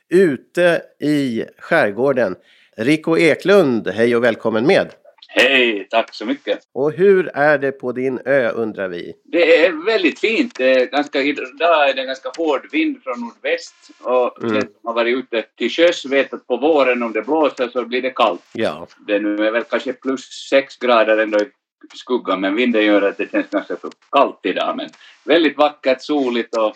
ute 0.10 0.82
i 1.00 1.46
skärgården. 1.58 2.36
Rico 2.78 3.18
Eklund, 3.18 3.88
hej 3.88 4.16
och 4.16 4.24
välkommen 4.24 4.68
med! 4.68 4.88
Hej, 5.32 5.88
tack 5.90 6.16
så 6.16 6.26
mycket. 6.26 6.60
Och 6.74 6.92
hur 6.92 7.32
är 7.34 7.58
det 7.58 7.72
på 7.72 7.92
din 7.92 8.20
ö 8.26 8.50
undrar 8.50 8.88
vi? 8.88 9.14
Det 9.24 9.66
är 9.66 9.86
väldigt 9.86 10.20
fint. 10.20 10.56
Det 10.58 10.72
är 10.72 10.86
ganska, 10.86 11.22
idag 11.22 11.90
är 11.90 11.94
det 11.94 12.06
ganska 12.06 12.32
hård 12.38 12.68
vind 12.72 13.04
från 13.04 13.20
nordväst 13.20 13.76
och 14.00 14.44
mm. 14.44 14.54
den 14.54 14.62
som 14.62 14.82
har 14.84 14.94
varit 14.94 15.18
ute 15.18 15.46
till 15.58 15.70
sjöss 15.70 16.06
vet 16.06 16.34
att 16.34 16.48
på 16.48 16.58
våren 16.58 17.04
om 17.04 17.14
det 17.14 17.22
blåser 17.22 17.68
så 17.68 17.86
blir 17.86 18.02
det 18.02 18.10
kallt. 18.10 18.42
Ja. 18.54 18.88
Det 19.08 19.20
nu 19.20 19.48
är 19.48 19.52
väl 19.52 19.64
kanske 19.64 19.94
plus 19.94 20.50
sex 20.50 20.78
grader 20.78 21.18
ändå 21.18 21.40
i 21.40 21.48
skuggan 21.96 22.42
men 22.42 22.56
vinden 22.56 22.86
gör 22.86 23.02
att 23.02 23.18
det 23.18 23.32
känns 23.32 23.50
ganska 23.50 23.76
kallt 24.12 24.40
idag 24.44 24.78
men 24.78 24.90
väldigt 25.24 25.58
vackert, 25.58 26.02
soligt 26.02 26.58
och, 26.58 26.76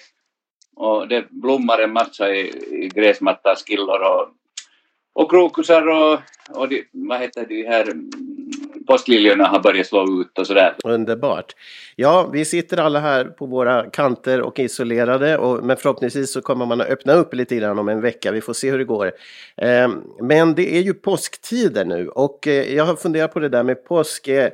och 0.75 1.07
det 1.07 1.25
blommar 1.29 1.79
en 1.79 1.93
massa 1.93 2.29
i, 2.35 2.47
i 2.83 2.91
gräsmattan, 2.95 3.55
skillor 3.55 4.01
och 4.01 4.29
och 5.13 5.31
krokusar 5.31 5.87
och, 5.87 6.19
och 6.49 6.69
de, 6.69 6.83
vad 6.91 7.19
heter 7.19 7.45
de 7.45 7.63
här 7.63 7.93
påskliljorna 8.87 9.47
har 9.47 9.59
börjat 9.59 9.87
slå 9.87 10.21
ut 10.21 10.39
och 10.39 10.47
sådär. 10.47 10.75
Underbart. 10.83 11.55
Ja, 11.95 12.29
vi 12.33 12.45
sitter 12.45 12.77
alla 12.77 12.99
här 12.99 13.25
på 13.25 13.45
våra 13.45 13.89
kanter 13.89 14.41
och 14.41 14.59
isolerade 14.59 15.37
och, 15.37 15.63
men 15.63 15.77
förhoppningsvis 15.77 16.33
så 16.33 16.41
kommer 16.41 16.65
man 16.65 16.81
att 16.81 16.87
öppna 16.87 17.13
upp 17.13 17.33
lite 17.33 17.55
grann 17.55 17.79
om 17.79 17.89
en 17.89 18.01
vecka. 18.01 18.31
Vi 18.31 18.41
får 18.41 18.53
se 18.53 18.71
hur 18.71 18.77
det 18.77 18.85
går. 18.85 19.11
Eh, 19.57 19.89
men 20.21 20.55
det 20.55 20.75
är 20.77 20.81
ju 20.81 20.93
påsktider 20.93 21.85
nu 21.85 22.09
och 22.09 22.47
eh, 22.47 22.75
jag 22.75 22.85
har 22.85 22.95
funderat 22.95 23.33
på 23.33 23.39
det 23.39 23.49
där 23.49 23.63
med 23.63 23.85
påsk. 23.85 24.27
Eh, 24.27 24.49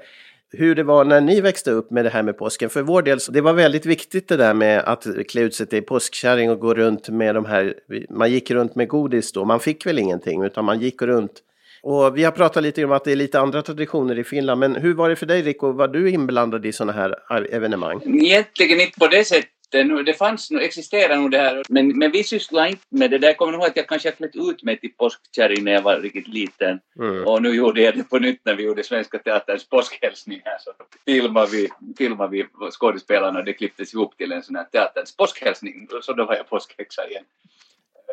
hur 0.52 0.76
det 0.76 0.84
var 0.84 1.06
när 1.06 1.22
ni 1.22 1.42
växte 1.42 1.72
upp 1.72 1.92
med 1.92 2.06
det 2.06 2.10
här 2.10 2.24
med 2.24 2.38
påsken. 2.38 2.70
För 2.70 2.82
vår 2.82 3.02
del, 3.02 3.20
det 3.30 3.42
var 3.42 3.54
väldigt 3.54 3.86
viktigt 3.86 4.28
det 4.28 4.38
där 4.38 4.54
med 4.54 4.80
att 4.80 5.08
klä 5.28 5.42
ut 5.42 5.56
sig 5.56 5.68
till 5.68 5.84
påskkärring 5.84 6.52
och 6.52 6.60
gå 6.60 6.74
runt 6.74 7.10
med 7.10 7.36
de 7.36 7.46
här, 7.46 7.74
man 8.10 8.32
gick 8.32 8.52
runt 8.52 8.76
med 8.76 8.88
godis 8.88 9.32
då, 9.32 9.46
man 9.46 9.60
fick 9.60 9.86
väl 9.86 10.00
ingenting 10.00 10.44
utan 10.44 10.66
man 10.66 10.80
gick 10.80 11.02
runt. 11.02 11.44
Och 11.82 12.18
vi 12.18 12.24
har 12.24 12.32
pratat 12.32 12.64
lite 12.64 12.86
om 12.86 12.92
att 12.92 13.04
det 13.04 13.12
är 13.12 13.16
lite 13.16 13.40
andra 13.40 13.62
traditioner 13.62 14.20
i 14.20 14.24
Finland, 14.24 14.60
men 14.60 14.76
hur 14.76 14.94
var 14.94 15.10
det 15.10 15.16
för 15.16 15.26
dig 15.26 15.42
Rico, 15.42 15.72
var 15.72 15.88
du 15.88 16.10
inblandad 16.10 16.66
i 16.66 16.72
sådana 16.72 16.92
här 17.30 17.54
evenemang? 17.54 18.02
Egentligen 18.06 18.80
inte 18.82 19.00
på 19.00 19.08
det 19.08 19.26
sättet 19.26 19.50
det, 19.72 20.04
det 20.04 20.14
fanns, 20.14 20.52
existerar 20.52 21.16
nog 21.16 21.32
det 21.32 21.38
här, 21.38 21.64
men, 21.70 21.98
men 21.98 22.12
vi 22.12 22.24
sysslade 22.24 22.70
inte 22.70 22.84
med 22.90 23.12
det 23.12 23.18
där. 23.18 23.28
Jag 23.28 23.38
kommer 23.38 23.54
ihåg 23.54 23.66
att 23.66 23.76
jag 23.76 23.88
kanske 23.88 24.12
klätt 24.12 24.36
ut 24.36 24.64
mig 24.64 24.80
till 24.80 24.94
påskkärring 24.98 25.64
när 25.64 25.72
jag 25.72 25.82
var 25.82 25.98
riktigt 26.00 26.28
liten. 26.28 26.80
Mm. 27.00 27.28
Och 27.28 27.42
nu 27.42 27.50
gjorde 27.50 27.82
jag 27.82 27.98
det 27.98 28.04
på 28.04 28.20
nytt 28.20 28.42
när 28.44 28.56
vi 28.56 28.64
gjorde 28.64 28.84
Svenska 28.84 29.18
Teaterns 29.18 29.70
påskhälsning 29.70 30.42
här. 30.46 30.58
Så 30.60 30.72
filmade 31.06 31.48
vi, 31.52 31.70
filmade 31.98 32.32
vi 32.32 32.46
skådespelarna 32.72 33.40
och 33.40 33.46
det 33.46 33.54
klipptes 33.54 33.94
ihop 33.94 34.18
till 34.18 34.32
en 34.32 34.44
sån 34.44 34.56
här 34.56 34.64
teaterns 34.64 35.18
påskhälsning. 35.18 35.88
Så 36.02 36.14
då 36.14 36.26
var 36.26 36.36
jag 36.36 36.50
påskhäxa 36.50 37.10
igen. 37.10 37.24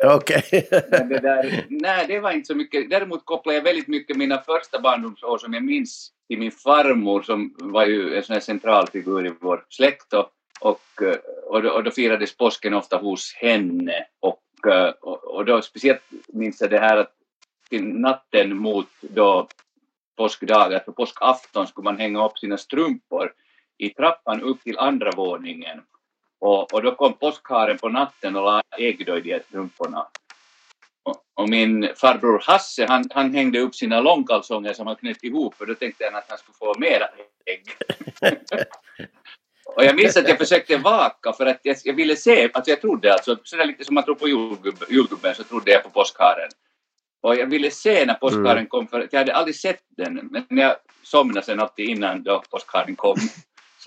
Okej. 0.03 0.43
Okay. 0.53 0.81
det 1.09 1.65
nej, 1.69 2.05
det 2.07 2.19
var 2.19 2.31
inte 2.31 2.47
så 2.47 2.55
mycket. 2.55 2.89
Däremot 2.89 3.25
kopplade 3.25 3.57
jag 3.57 3.63
väldigt 3.63 3.87
mycket 3.87 4.17
mina 4.17 4.37
första 4.37 4.79
barndomsår 4.79 5.37
som 5.37 5.53
jag 5.53 5.63
minns 5.63 6.11
till 6.27 6.39
min 6.39 6.51
farmor 6.51 7.21
som 7.21 7.55
var 7.59 7.85
ju 7.85 8.15
en 8.15 8.23
sån 8.23 8.33
här 8.33 8.39
central 8.39 8.87
figur 8.87 9.27
i 9.27 9.33
vår 9.39 9.65
släkt. 9.69 10.13
Och 10.13 10.31
och, 10.59 11.01
eh, 11.01 11.17
och, 11.45 11.61
då, 11.61 11.69
och 11.69 11.83
då 11.83 11.91
firades 11.91 12.37
påsken 12.37 12.73
ofta 12.73 12.97
hos 12.97 13.33
henne 13.33 14.05
och, 14.19 14.67
eh, 14.67 14.89
och, 14.89 15.23
och 15.23 15.45
då 15.45 15.61
speciellt 15.61 16.01
minns 16.27 16.61
jag 16.61 16.69
det 16.69 16.79
här 16.79 16.97
att 16.97 17.13
till 17.69 17.83
natten 17.83 18.57
mot 18.57 18.87
då 19.01 19.47
påskdagen, 20.17 20.69
på 20.69 20.75
alltså 20.75 20.91
påskafton 20.91 21.67
skulle 21.67 21.83
man 21.83 21.97
hänga 21.97 22.25
upp 22.25 22.37
sina 22.37 22.57
strumpor 22.57 23.33
i 23.77 23.89
trappan 23.89 24.41
upp 24.41 24.63
till 24.63 24.77
andra 24.77 25.11
våningen 25.11 25.81
och, 26.39 26.73
och 26.73 26.81
då 26.83 26.95
kom 26.95 27.13
påskharen 27.13 27.77
på 27.77 27.89
natten 27.89 28.35
och 28.35 28.43
la 28.43 28.61
ägg 28.77 29.01
i 29.01 29.03
de 29.03 29.39
strumporna. 29.47 30.07
Och, 31.03 31.23
och, 31.33 31.49
min 31.49 31.89
farbror 31.95 32.43
Hasse 32.45 32.85
han, 32.85 33.03
han 33.09 33.33
hängde 33.33 33.59
upp 33.59 33.75
sina 33.75 34.01
långkalsonger 34.01 34.73
som 34.73 34.87
han 34.87 34.95
knöt 34.95 35.23
ihop 35.23 35.55
och 35.59 35.67
då 35.67 35.75
tänkte 35.75 36.03
jag 36.03 36.15
att 36.15 36.29
han 36.29 36.37
skulle 36.37 36.55
få 36.55 36.79
mera 36.79 37.07
ägg. 37.45 37.65
Och 39.75 39.83
jag 39.83 39.95
minns 39.95 40.17
att 40.17 40.29
jag 40.29 40.37
försökte 40.37 40.77
vaka 40.77 41.33
för 41.33 41.45
att 41.45 41.59
jag, 41.63 41.77
jag 41.83 41.93
ville 41.93 42.15
se, 42.15 42.49
alltså 42.53 42.71
jag 42.71 42.81
trodde 42.81 43.13
alltså, 43.13 43.37
sådär 43.43 43.65
lite 43.65 43.85
som 43.85 43.95
man 43.95 44.03
tror 44.03 44.15
på 44.15 44.27
julgubben, 44.27 44.87
julgubben 44.89 45.35
så 45.35 45.43
trodde 45.43 45.71
jag 45.71 45.83
på 45.83 45.89
påskharen. 45.89 46.49
Och 47.21 47.35
jag 47.35 47.45
ville 47.45 47.71
se 47.71 48.05
när 48.05 48.13
påskharen 48.13 48.57
mm. 48.57 48.67
kom 48.67 48.87
för 48.87 49.01
att 49.01 49.13
jag 49.13 49.19
hade 49.19 49.33
aldrig 49.33 49.55
sett 49.55 49.83
den, 49.97 50.45
men 50.49 50.57
jag 50.57 50.75
somnade 51.03 51.45
sen 51.45 51.59
alltid 51.59 51.89
innan 51.89 52.23
då 52.23 52.43
påskharen 52.49 52.95
kom. 52.95 53.17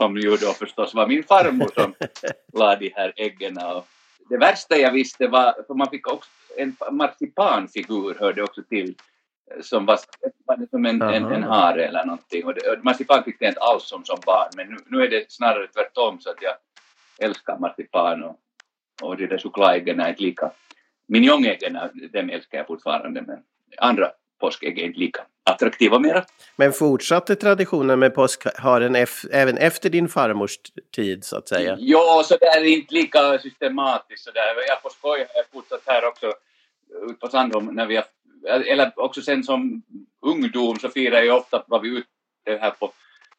Som 0.00 0.16
ju 0.16 0.36
då 0.36 0.52
förstås 0.52 0.94
var 0.94 1.06
min 1.06 1.22
farmor 1.22 1.70
som 1.74 1.94
la 2.52 2.76
de 2.76 2.92
här 2.96 3.12
äggen. 3.16 3.58
Och 3.58 3.86
det 4.28 4.36
värsta 4.36 4.76
jag 4.76 4.92
visste 4.92 5.28
var, 5.28 5.54
för 5.66 5.74
man 5.74 5.90
fick 5.90 6.12
också 6.12 6.30
en 6.56 6.76
marsipanfigur 6.90 8.16
hörde 8.20 8.42
också 8.42 8.62
till 8.62 8.94
som 9.60 9.86
var, 9.86 9.98
var 10.46 10.66
som 10.70 10.86
en, 10.86 11.02
en, 11.02 11.24
en 11.24 11.42
hare 11.42 11.86
eller 11.86 12.04
någonting. 12.04 12.44
Och 12.44 12.54
det, 12.54 12.82
marsipan 12.82 13.24
fick 13.24 13.36
jag 13.38 13.50
inte 13.50 13.60
alls 13.60 13.84
som, 13.84 14.04
som 14.04 14.18
barn, 14.26 14.48
men 14.56 14.68
nu, 14.68 14.76
nu 14.86 15.02
är 15.02 15.10
det 15.10 15.32
snarare 15.32 15.66
tvärtom 15.66 16.20
så 16.20 16.30
att 16.30 16.42
jag 16.42 16.54
älskar 17.18 17.58
marsipan 17.58 18.22
och, 18.22 18.40
och 19.02 19.16
de 19.16 19.26
där 19.26 19.38
chokladäggen 19.38 20.00
är 20.00 20.08
inte 20.08 20.22
lika... 20.22 20.50
Minjongäggen, 21.06 21.78
dem 22.12 22.30
älskar 22.30 22.58
jag 22.58 22.66
fortfarande, 22.66 23.22
men 23.22 23.42
andra 23.78 24.10
påskägg 24.40 24.78
är 24.78 24.84
inte 24.84 24.98
lika 24.98 25.22
attraktiva 25.50 25.98
mera. 25.98 26.24
Men 26.56 26.72
fortsatte 26.72 27.36
traditionen 27.36 27.98
med 27.98 28.14
påskharen 28.14 29.06
även 29.32 29.58
efter 29.58 29.90
din 29.90 30.08
farmors 30.08 30.58
tid 30.94 31.24
så 31.24 31.36
att 31.36 31.48
säga? 31.48 31.76
Ja, 31.80 32.22
så 32.26 32.36
det 32.36 32.46
är 32.46 32.64
inte 32.64 32.94
lika 32.94 33.38
systematiskt. 33.38 34.24
Så 34.24 34.30
där. 34.30 34.68
Jag 34.68 34.82
på 34.82 34.90
skoj 34.90 35.18
har 35.18 35.26
jag 35.34 35.44
fortsatt 35.52 35.82
här 35.86 36.04
också 36.04 36.32
ute 37.08 37.20
på 37.20 37.28
Sandholm 37.28 37.66
när 37.66 37.86
vi 37.86 37.96
har 37.96 38.04
eller 38.48 38.92
också 38.96 39.22
sen 39.22 39.44
som 39.44 39.82
ungdom 40.20 40.78
så 40.78 40.88
firar 40.88 41.22
jag 41.22 41.36
ofta, 41.36 41.64
var 41.66 41.80
vi 41.80 41.88
ute 41.88 42.06
här 42.46 42.70
på, 42.70 42.92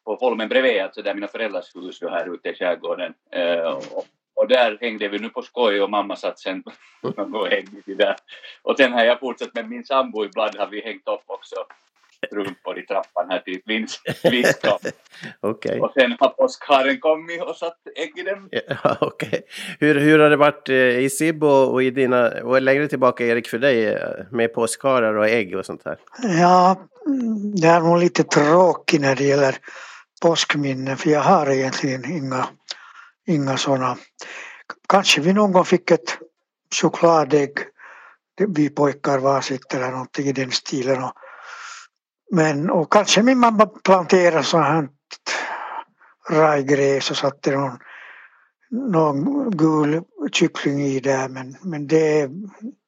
på 0.04 0.14
Holmen 0.14 0.48
bredvid, 0.48 0.80
alltså 0.80 1.02
där 1.02 1.14
mina 1.14 1.28
föräldrars 1.28 1.76
hus 1.76 1.98
då 2.00 2.08
här 2.08 2.34
ute 2.34 2.48
i 2.48 2.54
skärgården. 2.54 3.14
Eh, 3.30 3.60
och, 3.60 4.06
och, 4.34 4.48
där 4.48 4.78
hängde 4.80 5.08
vi 5.08 5.18
nu 5.18 5.28
på 5.28 5.42
skoj 5.42 5.82
och 5.82 5.90
mamma 5.90 6.16
satt 6.16 6.38
sen 6.38 6.62
och 7.34 7.48
hängde 7.48 7.94
där. 7.94 8.16
Och 8.62 8.76
sen 8.76 8.92
har 8.92 9.04
jag 9.04 9.20
fortsatt 9.20 9.54
med 9.54 9.68
min 9.68 9.84
sambo 9.84 10.24
ibland 10.24 10.56
har 10.56 10.66
vi 10.66 10.80
hängt 10.80 11.08
upp 11.08 11.24
också 11.26 11.56
strumpor 12.26 12.78
i 12.78 12.86
trappan 12.86 13.30
här 13.30 13.38
till 13.38 13.60
vinskap. 14.30 14.80
okay. 15.40 15.80
Och 15.80 15.92
sen 15.94 16.16
har 16.20 16.28
påskharen 16.28 17.00
kommit 17.00 17.42
och 17.42 17.56
satt 17.56 17.78
ägg 17.96 18.18
i 18.18 18.22
dem. 18.22 18.48
Ja, 18.50 18.96
okay. 19.06 19.40
hur, 19.80 19.94
hur 19.94 20.18
har 20.18 20.30
det 20.30 20.36
varit 20.36 20.68
eh, 20.68 20.76
i 20.76 21.10
Sibbo 21.10 21.46
och 21.46 21.82
i 21.82 21.90
dina, 21.90 22.30
och 22.42 22.62
längre 22.62 22.88
tillbaka 22.88 23.24
Erik 23.24 23.48
för 23.48 23.58
dig 23.58 23.86
eh, 23.86 23.98
med 24.30 24.54
påskharar 24.54 25.14
och 25.14 25.28
ägg 25.28 25.56
och 25.56 25.66
sånt 25.66 25.82
här? 25.84 25.98
Ja, 26.22 26.76
det 27.60 27.66
är 27.66 27.80
nog 27.80 27.98
lite 27.98 28.24
tråkigt 28.24 29.00
när 29.00 29.16
det 29.16 29.24
gäller 29.24 29.56
påskminnen 30.22 30.96
för 30.96 31.10
jag 31.10 31.20
har 31.20 31.50
egentligen 31.50 32.04
inga, 32.04 32.46
inga 33.26 33.56
sådana. 33.56 33.96
Kanske 34.88 35.20
vi 35.20 35.32
någon 35.32 35.52
gång 35.52 35.64
fick 35.64 35.90
ett 35.90 36.18
chokladägg, 36.80 37.52
vi 38.48 38.70
pojkar 38.70 39.18
varsitt 39.18 39.74
eller 39.74 39.90
någonting 39.90 40.26
i 40.26 40.32
den 40.32 40.50
stilen. 40.50 41.02
Och 41.02 41.12
men 42.32 42.70
och 42.70 42.92
kanske 42.92 43.22
min 43.22 43.38
mamma 43.38 43.66
planterade 43.66 44.42
så 44.42 44.58
här 44.58 44.88
rajgräs 46.30 47.10
och 47.10 47.16
satte 47.16 47.50
någon, 47.50 47.78
någon 48.70 49.50
gul 49.50 50.02
kyckling 50.32 50.80
i 50.80 51.00
där 51.00 51.28
men, 51.28 51.56
men 51.62 51.86
det, 51.86 52.30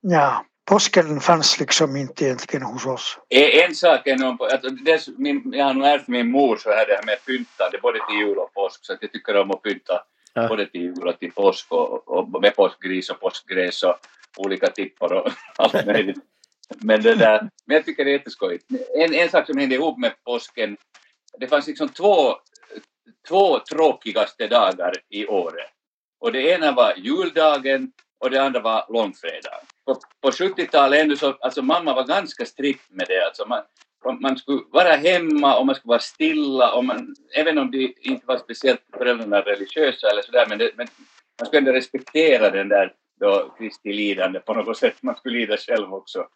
ja, 0.01 0.45
påsken 0.65 1.21
fanns 1.21 1.61
liksom 1.61 1.97
inte 1.97 2.25
egentligen 2.25 2.67
hos 2.67 2.87
oss. 2.87 3.19
En 3.29 3.75
sak 3.75 4.07
är 4.07 4.17
nog, 4.17 4.43
att 4.43 4.63
det, 4.85 5.09
min, 5.19 5.53
jag 5.53 5.65
har 5.65 5.75
nog 5.75 5.87
ärvt 5.87 6.09
min 6.09 6.31
mor 6.31 6.57
så 6.57 6.71
här 6.71 6.87
det 6.87 6.95
här 6.95 7.07
med 7.07 7.25
pyntande 7.27 7.79
både 7.83 7.99
till 8.09 8.19
jul 8.19 8.39
och 8.39 8.55
påsk 8.55 8.85
så 8.85 8.93
att 8.93 8.99
jag 9.01 9.13
tycker 9.13 9.37
om 9.37 9.51
att 9.51 9.63
pynta 9.63 10.01
ja. 10.35 10.49
både 10.49 10.67
till 10.67 10.81
jul 10.81 11.09
och 11.09 11.19
till 11.19 11.33
påsk 11.33 11.73
och, 11.73 12.09
och 12.09 12.43
med 12.43 12.57
påskgris 12.57 13.11
och 13.11 13.21
påskgräs 13.21 13.83
och 13.83 13.97
olika 14.37 14.67
tippor 14.67 15.13
och 15.13 15.31
allt 15.59 15.87
möjligt. 15.87 16.19
Men, 16.79 17.03
det 17.03 17.15
där, 17.15 17.51
men 17.67 17.75
jag 17.75 17.85
tycker 17.85 18.05
det 18.05 18.11
är 18.11 18.19
jätteskojigt. 18.19 18.65
En, 18.99 19.15
en 19.15 19.29
sak 19.29 19.47
som 19.47 19.59
hände 19.59 19.75
ihop 19.75 19.99
med 19.99 20.13
påsken, 20.25 20.77
det 21.41 21.47
fanns 21.47 21.67
liksom 21.67 21.89
två, 21.89 22.35
två 23.29 23.59
tråkigaste 23.59 24.47
dagar 24.49 24.95
i 25.09 25.27
året. 25.27 25.71
Och 26.21 26.33
det 26.33 26.43
ena 26.43 26.73
var 26.73 26.95
juldagen 26.97 27.93
och 28.19 28.31
det 28.31 28.43
andra 28.43 28.61
var 28.61 28.87
långfredagen. 28.89 29.61
På, 29.87 29.95
på 30.21 30.31
70-talet 30.31 31.19
så, 31.19 31.33
alltså 31.41 31.63
mamma 31.63 31.95
var 31.95 32.05
ganska 32.05 32.45
strikt 32.45 32.91
med 32.91 33.07
det. 33.09 33.27
Alltså 33.27 33.47
man, 33.47 33.63
man 34.21 34.39
skulle 34.39 34.63
vara 34.71 34.97
hemma 34.97 35.59
och 35.59 35.67
man 35.67 35.75
skulle 35.75 35.91
vara 35.91 35.99
stilla, 35.99 36.75
och 36.75 36.85
man, 36.85 37.15
även 37.35 37.59
om 37.59 37.71
de 37.71 37.95
inte 38.01 38.27
var 38.27 38.39
speciellt 38.39 38.81
föräldrarna 38.99 39.41
religiösa 39.41 40.11
eller 40.11 40.23
sådär, 40.23 40.47
men, 40.49 40.59
det, 40.59 40.71
men 40.77 40.87
man 41.41 41.47
skulle 41.47 41.59
ändå 41.59 41.73
respektera 41.73 42.51
den 42.51 42.69
där 42.69 42.93
då 43.21 43.55
Kristi 43.59 43.93
lidande 43.93 44.41
på 44.41 44.55
något 44.55 44.79
sätt. 44.79 45.03
Man 45.03 45.17
skulle 45.17 45.39
lida 45.39 45.57
själv 45.57 45.95
också. 45.95 46.27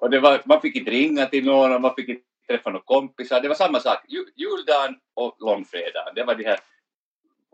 Och 0.00 0.10
det 0.10 0.20
var, 0.20 0.42
man 0.44 0.60
fick 0.60 0.76
inte 0.76 0.90
ringa 0.90 1.26
till 1.26 1.44
någon 1.44 1.82
man 1.82 1.94
fick 1.94 2.08
inte 2.08 2.22
träffa 2.48 2.70
några 2.70 2.84
kompisar. 2.84 3.40
Det 3.40 3.48
var 3.48 3.54
samma 3.54 3.80
sak, 3.80 4.04
juldagen 4.36 4.96
och 5.14 5.36
långfredagen. 5.38 6.14
Det 6.14 6.24
var 6.24 6.34
de 6.34 6.44
här 6.44 6.58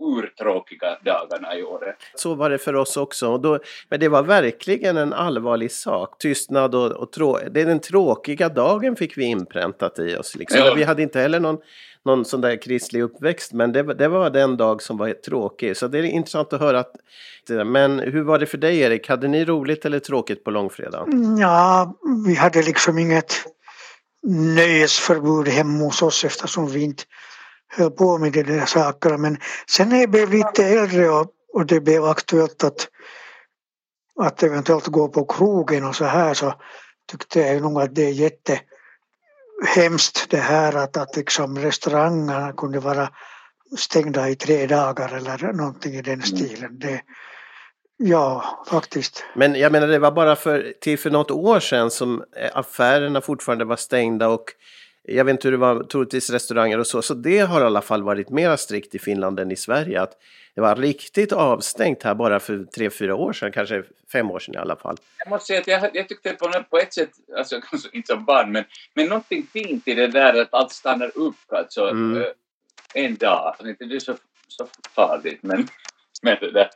urtråkiga 0.03 0.99
dagarna 1.05 1.57
i 1.57 1.63
året. 1.63 1.97
Så 2.15 2.35
var 2.35 2.51
det 2.51 2.59
för 2.59 2.75
oss 2.77 2.97
också. 2.97 3.29
Och 3.29 3.41
då, 3.41 3.59
men 3.89 4.01
det 4.01 4.09
var 4.09 4.23
verkligen 4.23 4.97
en 4.97 5.13
allvarlig 5.13 5.73
sak. 5.73 6.19
Tystnad 6.19 6.75
och, 6.75 6.91
och 6.93 7.13
trå, 7.13 7.39
det 7.51 7.61
är 7.61 7.67
den 7.67 7.81
tråkiga 7.81 8.49
dagen 8.49 8.97
fick 8.97 9.19
vi 9.19 9.25
inpräntat 9.25 9.99
i 9.99 10.17
oss. 10.17 10.37
Liksom. 10.37 10.61
Ja. 10.61 10.75
Vi 10.75 10.83
hade 10.85 11.03
inte 11.03 11.21
heller 11.21 11.41
någon, 11.41 11.59
någon 12.05 12.25
sån 12.25 12.41
där 12.41 12.63
kristlig 12.63 13.03
uppväxt, 13.03 13.53
men 13.53 13.73
det, 13.73 13.83
var- 13.83 13.95
det 13.95 14.09
var 14.09 14.31
den 14.31 14.57
dag 14.57 14.83
som 14.83 14.97
var 14.97 15.11
tråkig. 15.11 15.77
Så 15.77 15.89
det 15.89 15.99
är 15.99 16.03
intressant 16.03 16.53
att 16.53 16.61
höra. 16.61 16.79
Att, 16.81 16.93
men 17.67 17.99
hur 17.99 18.23
var 18.23 18.39
det 18.39 18.47
för 18.47 18.59
dig 18.59 18.81
Erik? 18.81 19.09
Hade 19.09 19.29
ni 19.29 19.45
roligt 19.45 19.85
eller 19.85 19.99
tråkigt 19.99 20.45
på 20.45 20.51
långfredagen? 20.51 21.37
Ja, 21.41 21.95
vi 22.27 22.35
hade 22.35 22.63
liksom 22.63 22.99
inget 22.99 23.35
nöjesförbud 24.57 25.49
hemma 25.49 25.85
hos 25.85 26.03
oss 26.03 26.25
eftersom 26.25 26.67
vi 26.69 26.83
inte 26.83 27.03
höll 27.68 27.90
på 27.90 28.18
med 28.18 28.33
de 28.33 28.42
där 28.42 28.66
sakerna. 28.66 29.16
Men 29.16 29.38
sen 29.68 29.88
när 29.88 30.00
jag 30.00 30.11
blev 30.11 30.30
lite 30.30 30.64
äldre 30.64 31.09
och, 31.09 31.26
och 31.52 31.66
det 31.66 31.80
blev 31.80 32.04
aktuellt 32.04 32.64
att, 32.64 32.88
att 34.21 34.42
eventuellt 34.42 34.87
gå 34.87 35.09
på 35.09 35.25
krogen 35.25 35.85
och 35.85 35.97
så 35.97 36.04
här 36.04 36.35
så 36.35 36.54
tyckte 37.11 37.40
jag 37.40 37.62
nog 37.62 37.80
att 37.80 37.94
det 37.94 38.04
är 38.06 38.12
jätte 38.12 38.61
hemskt 39.66 40.30
det 40.30 40.37
här 40.37 40.76
att, 40.76 40.97
att 40.97 41.16
liksom 41.16 41.59
restaurangerna 41.59 42.52
kunde 42.52 42.80
vara 42.80 43.09
stängda 43.78 44.28
i 44.28 44.37
tre 44.37 44.66
dagar 44.66 45.16
eller 45.16 45.52
någonting 45.52 45.94
i 45.94 46.02
den 46.02 46.23
stilen. 46.23 46.78
Det, 46.78 47.00
ja, 47.97 48.44
faktiskt. 48.71 49.25
Men 49.35 49.54
jag 49.54 49.73
menar 49.73 49.87
det 49.87 49.99
var 49.99 50.11
bara 50.11 50.37
för, 50.37 50.73
till 50.80 50.99
för 50.99 51.11
något 51.11 51.30
år 51.30 51.61
sedan 51.61 51.90
som 51.90 52.25
eh, 52.37 52.50
affärerna 52.54 53.21
fortfarande 53.21 53.64
var 53.64 53.76
stängda 53.76 54.28
och 54.28 54.44
jag 55.06 55.25
vet 55.25 55.32
inte 55.32 55.49
hur 55.49 55.52
det 55.52 55.58
var, 55.58 55.82
troligtvis 55.82 56.30
restauranger 56.30 56.78
och 56.78 56.87
så, 56.87 57.02
så 57.02 57.14
det 57.14 57.38
har 57.38 57.61
i 57.61 57.64
alla 57.64 57.82
fall 57.82 58.02
varit 58.02 58.30
mera 58.30 58.56
strikt 58.56 58.94
i 58.94 58.99
Finland 58.99 59.40
än 59.40 59.50
i 59.50 59.56
Sverige. 59.56 60.00
Att 60.00 60.18
det 60.54 60.61
var 60.61 60.76
riktigt 60.76 61.32
avstängt 61.32 62.02
här 62.02 62.14
bara 62.14 62.40
för 62.40 62.64
tre, 62.64 62.90
fyra 62.90 63.14
år 63.14 63.32
sedan, 63.32 63.52
kanske 63.52 63.82
fem 64.12 64.30
år 64.30 64.38
sedan 64.38 64.54
i 64.54 64.58
alla 64.58 64.76
fall. 64.76 64.96
Jag 65.18 65.28
måste 65.28 65.46
säga 65.46 65.61
att 65.61 65.66
jag, 65.66 65.96
jag 65.96 66.08
tyckte 66.08 66.32
på, 66.32 66.64
på 66.70 66.78
ett 66.78 66.94
sätt, 66.94 67.11
alltså 67.37 67.61
kanske 67.70 67.88
inte 67.92 68.06
som 68.06 68.25
barn, 68.25 68.52
men, 68.52 68.64
men 68.94 69.06
någonting 69.08 69.46
fint 69.52 69.88
i 69.88 69.94
det 69.94 70.06
där 70.06 70.40
att 70.40 70.54
allt 70.54 70.73
stannar 70.73 71.18
upp 71.18 71.52
alltså 71.52 71.88
Mm. 71.88 72.23
eh, 72.23 72.28
en 72.94 73.14
dag. 73.16 73.46
Alltså, 73.46 73.68
inte 73.68 73.84
det 73.84 73.94
är 73.96 74.00
så, 74.00 74.14
så 74.49 74.66
farligt, 74.94 75.38
men, 75.42 75.68
men 76.23 76.37
det 76.40 76.50
där. 76.50 76.70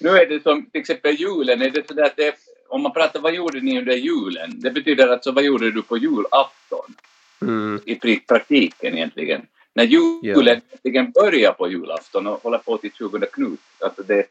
Nu 0.00 0.08
är 0.08 0.26
det 0.26 0.42
som 0.42 0.70
till 0.70 0.80
exempel 0.80 1.14
julen, 1.14 1.62
är 1.62 1.70
det 1.70 1.88
så 1.88 1.94
där 1.94 2.04
att 2.04 2.16
det, 2.16 2.34
om 2.68 2.82
man 2.82 2.92
pratar 2.92 3.20
vad 3.20 3.34
gjorde 3.34 3.60
ni 3.60 3.78
under 3.78 3.94
julen? 3.94 4.60
Det 4.60 4.70
betyder 4.70 5.08
alltså 5.08 5.32
vad 5.32 5.44
gjorde 5.44 5.70
du 5.70 5.82
på 5.82 5.98
julafton? 5.98 6.94
Mm. 7.42 7.80
i 7.84 8.16
praktiken 8.16 8.94
egentligen. 8.94 9.46
När 9.74 9.84
julen 9.84 10.60
egentligen 10.68 11.10
börjar 11.10 11.52
på 11.52 11.70
julafton 11.70 12.26
och 12.26 12.42
håller 12.42 12.58
på 12.58 12.76
till 12.76 12.92
20 12.92 13.26
Knut. 13.32 13.60
Alltså 13.80 14.02
det, 14.02 14.26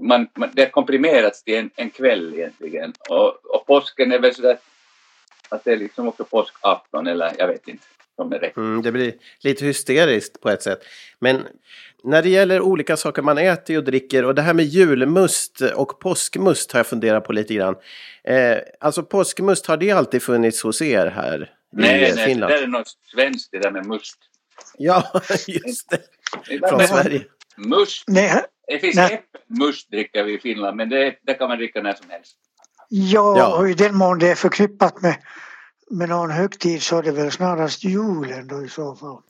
man, 0.00 0.28
man, 0.34 0.50
det 0.52 0.70
komprimerats 0.70 1.42
till 1.42 1.54
en, 1.54 1.70
en 1.76 1.90
kväll 1.90 2.34
egentligen. 2.34 2.92
Och, 3.08 3.46
och 3.46 3.66
påsken 3.66 4.12
är 4.12 4.18
väl 4.18 4.34
sådär 4.34 4.58
att 5.48 5.64
det 5.64 5.72
är 5.72 5.76
liksom 5.76 6.08
också 6.08 6.24
påskafton 6.24 7.06
eller 7.06 7.32
jag 7.38 7.46
vet 7.46 7.68
inte 7.68 7.84
rätt. 8.28 8.56
Mm, 8.56 8.82
det 8.82 8.92
blir 8.92 9.14
lite 9.40 9.64
hysteriskt 9.64 10.40
på 10.40 10.50
ett 10.50 10.62
sätt. 10.62 10.80
Men 11.18 11.46
när 12.04 12.22
det 12.22 12.28
gäller 12.28 12.60
olika 12.60 12.96
saker 12.96 13.22
man 13.22 13.38
äter 13.38 13.78
och 13.78 13.84
dricker 13.84 14.24
och 14.24 14.34
det 14.34 14.42
här 14.42 14.54
med 14.54 14.64
julmust 14.64 15.60
och 15.60 16.00
påskmust 16.00 16.72
har 16.72 16.78
jag 16.78 16.86
funderat 16.86 17.24
på 17.24 17.32
lite 17.32 17.54
grann. 17.54 17.76
Eh, 18.24 18.58
alltså 18.80 19.02
påskmust, 19.02 19.66
har 19.66 19.76
det 19.76 19.90
alltid 19.90 20.22
funnits 20.22 20.62
hos 20.62 20.82
er 20.82 21.06
här 21.06 21.50
Nej, 21.72 22.00
nej, 22.00 22.10
det 22.16 22.16
Finland? 22.24 22.52
där 22.52 22.62
är 22.62 22.66
något 22.66 22.88
svenskt 23.14 23.48
det 23.52 23.58
där 23.58 23.70
med 23.70 23.86
must. 23.86 24.16
Ja, 24.78 25.22
just 25.46 25.90
det. 25.90 26.00
Från 26.68 26.78
Men- 26.78 26.88
Sverige. 26.88 27.24
Must, 27.56 28.04
Nej, 28.06 28.42
det 28.66 28.78
finns 28.78 28.96
Nej. 28.96 29.22
vi 30.22 30.34
i 30.34 30.38
Finland 30.38 30.76
men 30.76 30.88
det, 30.88 31.14
det 31.22 31.34
kan 31.34 31.48
man 31.48 31.58
dricka 31.58 31.82
när 31.82 31.94
som 31.94 32.10
helst. 32.10 32.36
Ja, 32.88 33.38
Ja. 33.38 33.58
och 33.58 33.68
i 33.70 33.74
den 33.74 33.96
mån 33.96 34.18
det 34.18 34.30
är 34.30 34.34
förknippat 34.34 35.02
med, 35.02 35.16
med 35.90 36.08
någon 36.08 36.30
högtid 36.30 36.82
så 36.82 36.98
är 36.98 37.02
det 37.02 37.10
väl 37.12 37.30
snarast 37.30 37.84
julen 37.84 38.46
då 38.46 38.64
i 38.64 38.68
så 38.68 38.94
fall. 38.96 39.22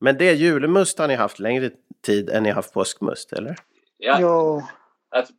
Men 0.00 0.18
det 0.18 0.32
julmust 0.32 0.98
har 0.98 1.08
ni 1.08 1.14
haft 1.14 1.38
längre 1.38 1.70
tid 2.06 2.30
än 2.30 2.42
ni 2.42 2.50
haft 2.50 2.72
påskmust, 2.72 3.32
eller? 3.32 3.56
Ja, 3.98 4.18
Jo, 4.20 4.62
Alltså, 5.10 5.32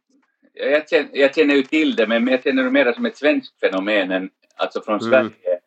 jag, 0.54 0.90
känner, 0.90 1.10
jag 1.14 1.36
känner 1.36 1.56
ju 1.56 1.64
till 1.64 1.96
det, 1.96 2.08
men 2.08 2.28
jag 2.28 2.44
känner 2.44 2.64
det 2.64 2.72
mer 2.72 2.94
som 2.94 3.06
ett 3.06 3.18
svenskt 3.18 3.60
fenomen 3.60 4.12
än, 4.12 4.30
alltså 4.56 4.82
från 4.82 5.00
Mm. 5.00 5.10
Sverige 5.10 5.59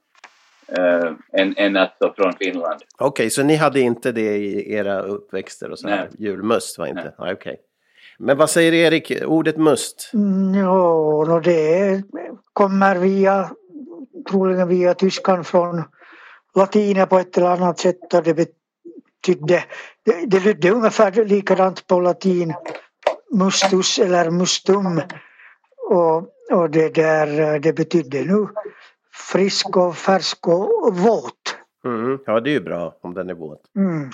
än, 1.39 1.55
än 1.57 1.77
alltså 1.77 2.13
från 2.17 2.33
Finland. 2.33 2.81
Okej, 2.99 3.31
så 3.31 3.43
ni 3.43 3.57
hade 3.57 3.81
inte 3.81 4.13
det 4.13 4.37
i 4.37 4.75
era 4.75 5.01
uppväxter 5.01 5.71
och 5.71 5.79
så 5.79 5.89
här? 5.89 5.97
Nej. 5.97 6.29
Julmust 6.29 6.79
var 6.79 6.87
inte? 6.87 7.03
Nej. 7.03 7.13
Nej. 7.19 7.33
okej. 7.33 7.57
Men 8.19 8.37
vad 8.39 8.51
säger 8.51 8.73
Erik, 8.73 9.13
ordet 9.27 9.57
must? 9.57 10.11
Mm, 10.15 10.55
jo 10.55 11.25
no 11.25 11.41
det 11.41 12.03
kommer 12.53 12.97
via, 12.97 13.51
troligen 14.31 14.69
via 14.69 14.95
tyskan 14.95 15.45
från 15.45 15.83
latinen 16.55 17.09
på 17.09 17.19
ett 17.19 17.37
eller 17.37 17.51
annat 17.51 17.79
sätt 17.79 18.15
och 18.15 18.23
det 18.23 18.35
betydde, 18.35 19.65
det, 20.05 20.27
det 20.27 20.41
lydde 20.45 20.71
ungefär 20.71 21.25
likadant 21.25 21.87
på 21.87 22.01
latin 22.01 22.55
mustus 23.31 23.99
eller 23.99 24.31
mustum 24.31 25.01
och, 25.91 26.17
och 26.53 26.71
det 26.71 26.95
där 26.95 27.59
det 27.59 27.73
betydde 27.73 28.25
nu 28.25 28.49
frisk 29.13 29.77
och 29.77 29.97
färsk 29.97 30.49
och 30.49 30.97
våt. 30.97 31.57
Mm. 31.85 32.19
Ja, 32.27 32.41
det 32.41 32.51
är 32.51 32.55
ju 32.55 32.61
bra 32.61 32.95
om 33.03 33.15
den 33.15 33.31
är 33.31 33.35
våt. 33.35 33.63
Mm. 33.77 34.11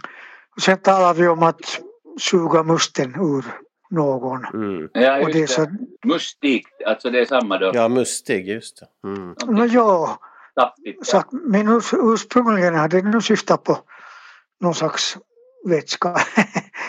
Och 0.57 0.63
sen 0.63 0.79
talar 0.79 1.15
vi 1.15 1.29
om 1.29 1.43
att 1.43 1.81
suga 2.21 2.63
musten 2.63 3.15
ur 3.15 3.45
någon. 3.91 4.45
Mm. 4.45 4.89
Ja, 4.93 5.23
Och 5.23 5.33
det 5.33 5.43
är 5.43 5.47
så, 5.47 5.61
det. 5.65 5.79
Mustigt, 6.09 6.69
alltså 6.87 7.11
det 7.11 7.21
är 7.21 7.25
samma 7.25 7.59
då. 7.59 7.71
Ja, 7.75 7.89
mustig, 7.89 8.49
just 8.49 8.81
det. 9.03 9.09
Mm. 9.09 9.35
no, 9.47 9.65
ja, 9.67 10.19
Saftigt. 10.55 11.07
så, 11.07 11.23
men 11.33 11.69
urs- 11.69 12.13
ursprungligen 12.15 12.75
hade 12.75 13.01
det 13.01 13.09
nu 13.09 13.21
syftat 13.21 13.65
på 13.65 13.79
någon 14.61 14.75
slags 14.75 15.17
vätska. 15.69 16.09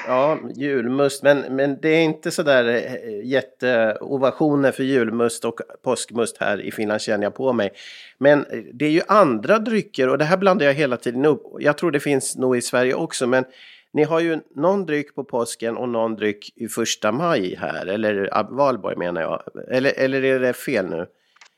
Ja, 0.09 0.39
julmust, 0.55 1.23
men, 1.23 1.39
men 1.55 1.81
det 1.81 1.89
är 1.89 2.01
inte 2.01 2.31
så 2.31 2.43
där 2.43 2.65
eh, 2.67 3.25
jätteovationer 3.25 4.71
för 4.71 4.83
julmust 4.83 5.45
och 5.45 5.59
påskmust 5.83 6.37
här 6.37 6.61
i 6.61 6.71
Finland 6.71 7.01
känner 7.01 7.23
jag 7.23 7.35
på 7.35 7.53
mig. 7.53 7.73
Men 8.17 8.39
eh, 8.39 8.59
det 8.73 8.85
är 8.85 8.89
ju 8.89 9.01
andra 9.07 9.59
drycker 9.59 10.09
och 10.09 10.17
det 10.17 10.25
här 10.25 10.37
blandar 10.37 10.65
jag 10.65 10.73
hela 10.73 10.97
tiden 10.97 11.25
upp. 11.25 11.43
Jag 11.59 11.77
tror 11.77 11.91
det 11.91 11.99
finns 11.99 12.37
nog 12.37 12.57
i 12.57 12.61
Sverige 12.61 12.93
också, 12.93 13.27
men 13.27 13.45
ni 13.93 14.03
har 14.03 14.19
ju 14.19 14.39
någon 14.55 14.85
dryck 14.85 15.15
på 15.15 15.23
påsken 15.23 15.77
och 15.77 15.89
någon 15.89 16.15
dryck 16.15 16.53
i 16.55 16.67
första 16.67 17.11
maj 17.11 17.55
här, 17.55 17.85
eller 17.85 18.29
valborg 18.55 18.95
menar 18.95 19.21
jag. 19.21 19.43
Eller, 19.71 19.93
eller 19.97 20.23
är 20.23 20.39
det 20.39 20.53
fel 20.53 20.85
nu? 20.85 21.05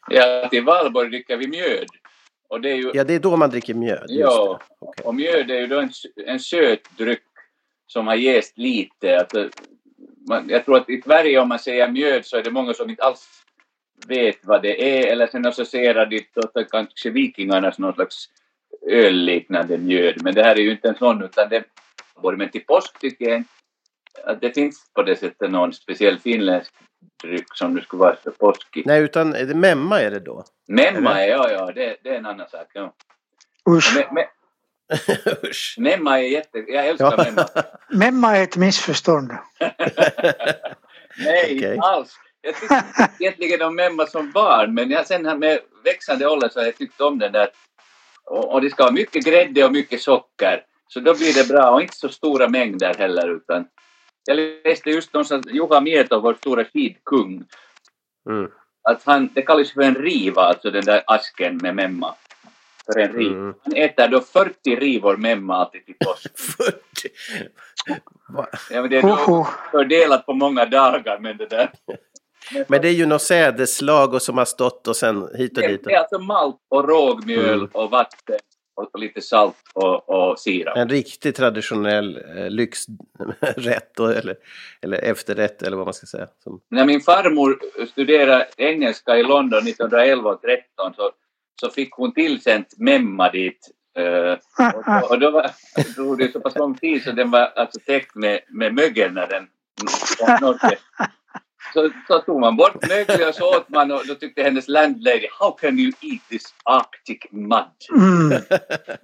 Ja, 0.09 0.47
till 0.49 0.63
valborg 0.63 1.09
dricker 1.09 1.37
vi 1.37 1.47
mjöd. 1.47 1.87
Och 2.49 2.61
det 2.61 2.71
är 2.71 2.75
ju, 2.75 2.91
Ja, 2.93 3.03
det 3.03 3.15
är 3.15 3.19
då 3.19 3.37
man 3.37 3.49
dricker 3.49 3.73
mjöd. 3.73 4.05
Ja. 4.07 4.59
Okej. 4.79 5.05
och 5.05 5.15
mjöd 5.15 5.51
är 5.51 5.59
ju 5.59 5.67
då 5.67 5.79
en, 5.79 5.89
en 6.27 6.39
söt 6.39 6.97
dryck 6.97 7.21
som 7.91 8.08
har 8.08 8.15
jäst 8.15 8.58
lite. 8.58 9.19
Alltså, 9.19 9.49
man, 10.30 10.49
jag 10.49 10.65
tror 10.65 10.77
att 10.77 10.89
i 10.89 11.01
Sverige 11.01 11.39
om 11.39 11.49
man 11.49 11.60
säger 11.60 11.91
mjöd 11.91 12.25
så 12.25 12.38
är 12.38 12.43
det 12.43 12.51
många 12.51 12.73
som 12.73 12.89
inte 12.89 13.04
alls 13.04 13.43
vet 14.08 14.39
vad 14.43 14.62
det 14.62 14.99
är 14.99 15.12
eller 15.12 15.27
sen 15.27 15.45
associerar 15.45 16.06
de 16.06 16.19
till 16.19 16.65
kanske 16.71 17.10
vikingarnas 17.10 17.80
någon 17.80 17.93
slags 17.93 18.30
ölliknande 18.88 19.77
mjöd. 19.77 20.23
Men 20.23 20.34
det 20.34 20.43
här 20.43 20.56
är 20.56 20.62
ju 20.62 20.71
inte 20.71 20.89
en 20.89 20.95
sån 20.95 21.23
utan 21.23 21.49
det 21.49 21.63
men 22.38 22.49
till 22.49 22.65
påsk 22.65 22.99
tycker 22.99 23.30
jag 23.30 23.43
att 24.23 24.41
det 24.41 24.51
finns 24.51 24.91
på 24.93 25.04
det 25.04 25.15
sättet 25.15 25.51
någon 25.51 25.73
speciell 25.73 26.19
finländsk 26.19 26.73
dryck 27.23 27.47
som 27.54 27.75
det 27.75 27.82
skulle 27.82 27.99
vara 27.99 28.15
så 28.23 28.32
påskig. 28.32 28.86
Nej, 28.86 29.01
utan 29.01 29.36
är 29.36 29.45
det 29.45 29.56
memma 29.56 30.01
är 30.01 30.12
det 30.12 30.19
då? 30.19 30.43
Memma 30.67 31.23
är, 31.23 31.30
ja, 31.30 31.51
ja, 31.51 31.71
det, 31.71 31.97
det 32.04 32.10
är 32.10 32.17
en 32.17 32.25
annan 32.25 32.49
sak. 32.49 32.67
Ja. 32.73 32.93
Usch. 33.69 33.95
Me, 33.95 34.08
me, 34.12 34.21
Usch. 34.21 34.40
memma 35.77 36.19
är 36.19 36.23
jätte... 36.23 36.58
Jag 36.67 36.88
älskar 36.88 37.13
Ja. 37.17 37.23
memma. 37.23 37.45
Memma 37.89 38.38
är 38.38 38.43
ett 38.43 38.58
missförstånd. 38.58 39.32
Nej, 41.17 41.51
inte 41.54 41.80
alls. 41.82 42.15
Jag 42.41 42.56
tyckte 42.56 42.84
egentligen 43.19 43.62
om 43.62 43.75
memma 43.75 44.06
som 44.08 44.32
barn, 44.32 44.73
men 44.73 44.91
jag, 44.91 45.08
sen 45.08 45.25
här 45.25 45.36
med 45.38 45.60
växande 45.84 46.27
ålder 46.27 46.49
så 46.49 46.60
har 46.60 46.65
jag 46.65 46.77
tyckt 46.77 47.01
om 47.01 47.19
den 47.19 47.32
där. 47.32 47.49
Och, 48.25 48.54
och 48.54 48.62
det 48.62 48.69
ska 48.69 48.84
vara 48.84 48.93
mycket 48.93 49.25
grädde 49.25 49.65
och 49.65 49.71
mycket 49.71 50.01
socker. 50.01 50.63
Så 50.88 50.99
då 50.99 51.13
blir 51.13 51.34
det 51.34 51.47
bra 51.47 51.69
och 51.71 51.82
inte 51.82 51.95
så 51.95 52.10
stora 52.10 52.47
mängder 52.47 52.93
heller 52.93 53.36
utan 53.36 53.65
jag 54.25 54.38
läste 54.65 54.89
just 54.89 55.13
någonstans 55.13 55.45
Juha 55.51 55.82
Mieto, 55.82 56.19
vår 56.19 56.34
stora 56.34 56.65
skidkung, 56.65 57.43
Mm. 58.30 58.51
att 58.89 59.04
han, 59.04 59.30
det 59.34 59.41
kallas 59.41 59.71
för 59.71 59.82
en 59.82 59.95
riva, 59.95 60.41
alltså 60.41 60.71
den 60.71 60.86
där 60.86 61.04
asken 61.08 61.58
med 61.58 61.75
memma. 61.75 62.15
För 62.85 62.99
en 62.99 63.13
riva. 63.13 63.35
Mm. 63.35 63.53
Han 63.63 63.75
äter 63.75 64.07
då 64.07 64.21
40 64.21 64.75
rivor 64.75 65.17
memma 65.17 65.55
alltid 65.55 65.85
till 65.85 65.95
påsk. 66.05 66.39
40. 66.57 66.73
Va? 68.35 68.47
Ja, 68.71 68.81
men 68.81 68.89
det 68.89 68.97
är 68.97 69.01
då 69.01 69.07
Hoho. 69.07 69.45
fördelat 69.71 70.25
på 70.25 70.33
många 70.33 70.65
dagar 70.65 71.19
men 71.19 71.37
det 71.37 71.45
där. 71.45 71.71
Men 72.67 72.81
det 72.81 72.87
är 72.87 72.93
ju 72.93 73.05
något 73.05 73.21
sädeslag 73.21 74.13
och 74.13 74.21
som 74.21 74.37
har 74.37 74.45
stått 74.45 74.87
och 74.87 74.95
sen 74.95 75.27
hit 75.35 75.57
och 75.57 75.63
dit. 75.67 75.83
det 75.83 75.93
är 75.93 75.99
alltså 75.99 76.19
malt 76.19 76.55
och 76.69 76.87
rågmjöl 76.89 77.53
Mm. 77.59 77.69
och 77.73 77.89
vatten 77.91 78.37
och 78.75 78.99
lite 78.99 79.21
salt 79.21 79.55
och, 79.73 80.09
och 80.09 80.39
sirap. 80.39 80.77
En 80.77 80.89
riktigt 80.89 81.35
traditionell 81.35 82.17
eh, 82.37 82.49
lyxrätt 82.49 83.99
och, 83.99 84.11
eller, 84.11 84.35
eller 84.81 84.97
efterrätt 84.97 85.61
eller 85.63 85.77
vad 85.77 85.85
man 85.87 85.93
ska 85.93 86.07
säga. 86.07 86.27
Som, 86.43 86.61
När 86.69 86.85
min 86.85 87.01
farmor 87.01 87.59
studerade 87.91 88.47
engelska 88.57 89.17
i 89.17 89.23
London 89.23 89.59
1911 89.67 90.29
och 90.29 90.41
13 90.41 90.93
så, 90.95 91.11
så 91.62 91.69
fick 91.69 91.93
hon 91.93 92.13
tillsänt 92.13 92.67
memma 92.78 93.32
dit. 93.32 93.69
eh, 93.97 94.38
och, 95.02 95.12
och 95.12 95.19
då 95.19 95.32
var, 95.32 95.52
det 95.76 95.84
tog 95.84 96.17
det 96.17 96.32
så 96.32 96.39
pass 96.39 96.56
lång 96.56 96.76
tid 96.76 97.04
så 97.04 97.12
den 97.12 97.32
var 97.32 97.52
alltså 97.56 97.80
täckt 97.86 98.15
med, 98.15 98.39
med 98.50 98.74
mögel 98.74 99.13
när 99.13 99.28
den 99.28 99.47
nådde. 100.41 100.78
Så, 101.74 101.89
så 102.08 102.19
tog 102.19 102.39
man 102.39 102.56
bort 102.58 102.88
mögel 102.89 103.28
och 103.28 103.36
så 103.36 103.58
åt 103.58 103.69
man 103.69 103.91
och 103.91 104.02
då 104.08 104.15
tyckte 104.15 104.43
hennes 104.43 104.67
landlady 104.67 105.28
How 105.39 105.52
can 105.52 105.80
you 105.80 105.91
eat 106.02 106.21
this 106.30 106.54
arctic 106.63 107.19
mud? 107.32 107.65
Mm. 107.95 108.41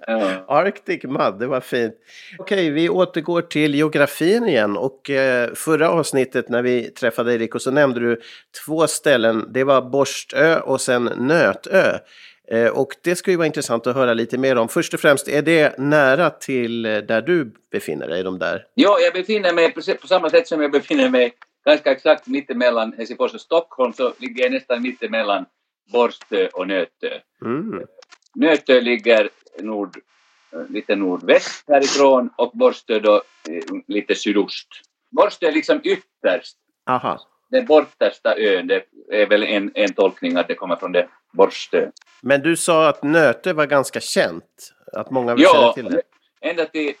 Ja. 0.06 0.44
Arctic 0.48 1.02
Mud, 1.04 1.38
det 1.38 1.46
var 1.46 1.60
fint. 1.60 1.94
Okej, 2.38 2.70
vi 2.70 2.88
återgår 2.88 3.42
till 3.42 3.74
geografin 3.74 4.44
igen. 4.48 4.76
Och 4.76 5.10
eh, 5.10 5.54
förra 5.54 5.90
avsnittet 5.90 6.48
när 6.48 6.62
vi 6.62 6.90
träffade 6.90 7.34
Erik 7.34 7.54
och 7.54 7.62
så 7.62 7.70
nämnde 7.70 8.00
du 8.00 8.20
två 8.66 8.86
ställen. 8.86 9.46
Det 9.52 9.64
var 9.64 9.82
Borstö 9.82 10.60
och 10.60 10.80
sen 10.80 11.04
Nötö. 11.04 11.98
Eh, 12.50 12.68
och 12.68 12.96
det 13.02 13.16
ska 13.16 13.30
ju 13.30 13.36
vara 13.36 13.46
intressant 13.46 13.86
att 13.86 13.94
höra 13.94 14.14
lite 14.14 14.38
mer 14.38 14.58
om. 14.58 14.68
Först 14.68 14.94
och 14.94 15.00
främst, 15.00 15.28
är 15.28 15.42
det 15.42 15.78
nära 15.78 16.30
till 16.30 16.86
eh, 16.86 16.98
där 16.98 17.22
du 17.22 17.52
befinner 17.70 18.08
dig? 18.08 18.22
De 18.22 18.38
där? 18.38 18.66
Jo, 18.74 18.90
jag 19.00 19.12
befinner 19.12 19.52
mig 19.52 19.72
på, 19.72 20.08
samma 20.08 20.30
sätt 20.30 20.48
som 20.48 20.62
jag 20.62 20.72
befinner 20.72 21.08
mig 21.08 21.32
ganska 21.64 21.92
exakt 21.92 22.26
mittemellan 22.26 22.92
Helsingfors 22.96 23.34
och 23.34 23.40
Stockholm 23.40 23.92
så 23.92 24.12
ligger 24.18 24.42
jag 24.42 24.52
nästan 24.52 24.82
mittemellan 24.82 25.44
Borstö 25.92 26.48
och 26.52 26.68
Nötö. 26.68 27.20
Mm. 27.44 27.86
Nötö 28.34 28.80
ligger 28.80 29.28
nord, 29.60 29.96
eh, 30.52 30.60
lite 30.68 30.96
nordväst 30.96 31.64
härifrån 31.68 32.30
och 32.36 32.50
Borstö 32.54 33.00
då 33.00 33.14
eh, 33.48 33.62
lite 33.86 34.14
sydost. 34.14 34.68
Borstö 35.10 35.46
är 35.46 35.52
liksom 35.52 35.80
ytterst, 35.84 36.56
Aha. 36.86 37.20
den 37.50 37.66
bortersta 37.66 38.34
ön. 38.38 38.66
Det 38.66 38.84
är 39.10 39.26
väl 39.26 39.42
en, 39.42 39.70
en 39.74 39.92
tolkning 39.92 40.36
att 40.36 40.48
det 40.48 40.54
kommer 40.54 40.76
från 40.76 40.92
det 40.92 41.08
Borstö. 41.32 41.90
Men 42.22 42.42
du 42.42 42.56
sa 42.56 42.88
att 42.88 43.02
Nöte 43.02 43.52
var 43.52 43.66
ganska 43.66 44.00
känt. 44.00 44.72
Att 44.92 45.10
många 45.10 45.36
känner 45.36 45.42
Ja, 45.54 45.72
till 45.72 45.84
det. 45.84 46.02
ända 46.40 46.64
till 46.64 46.92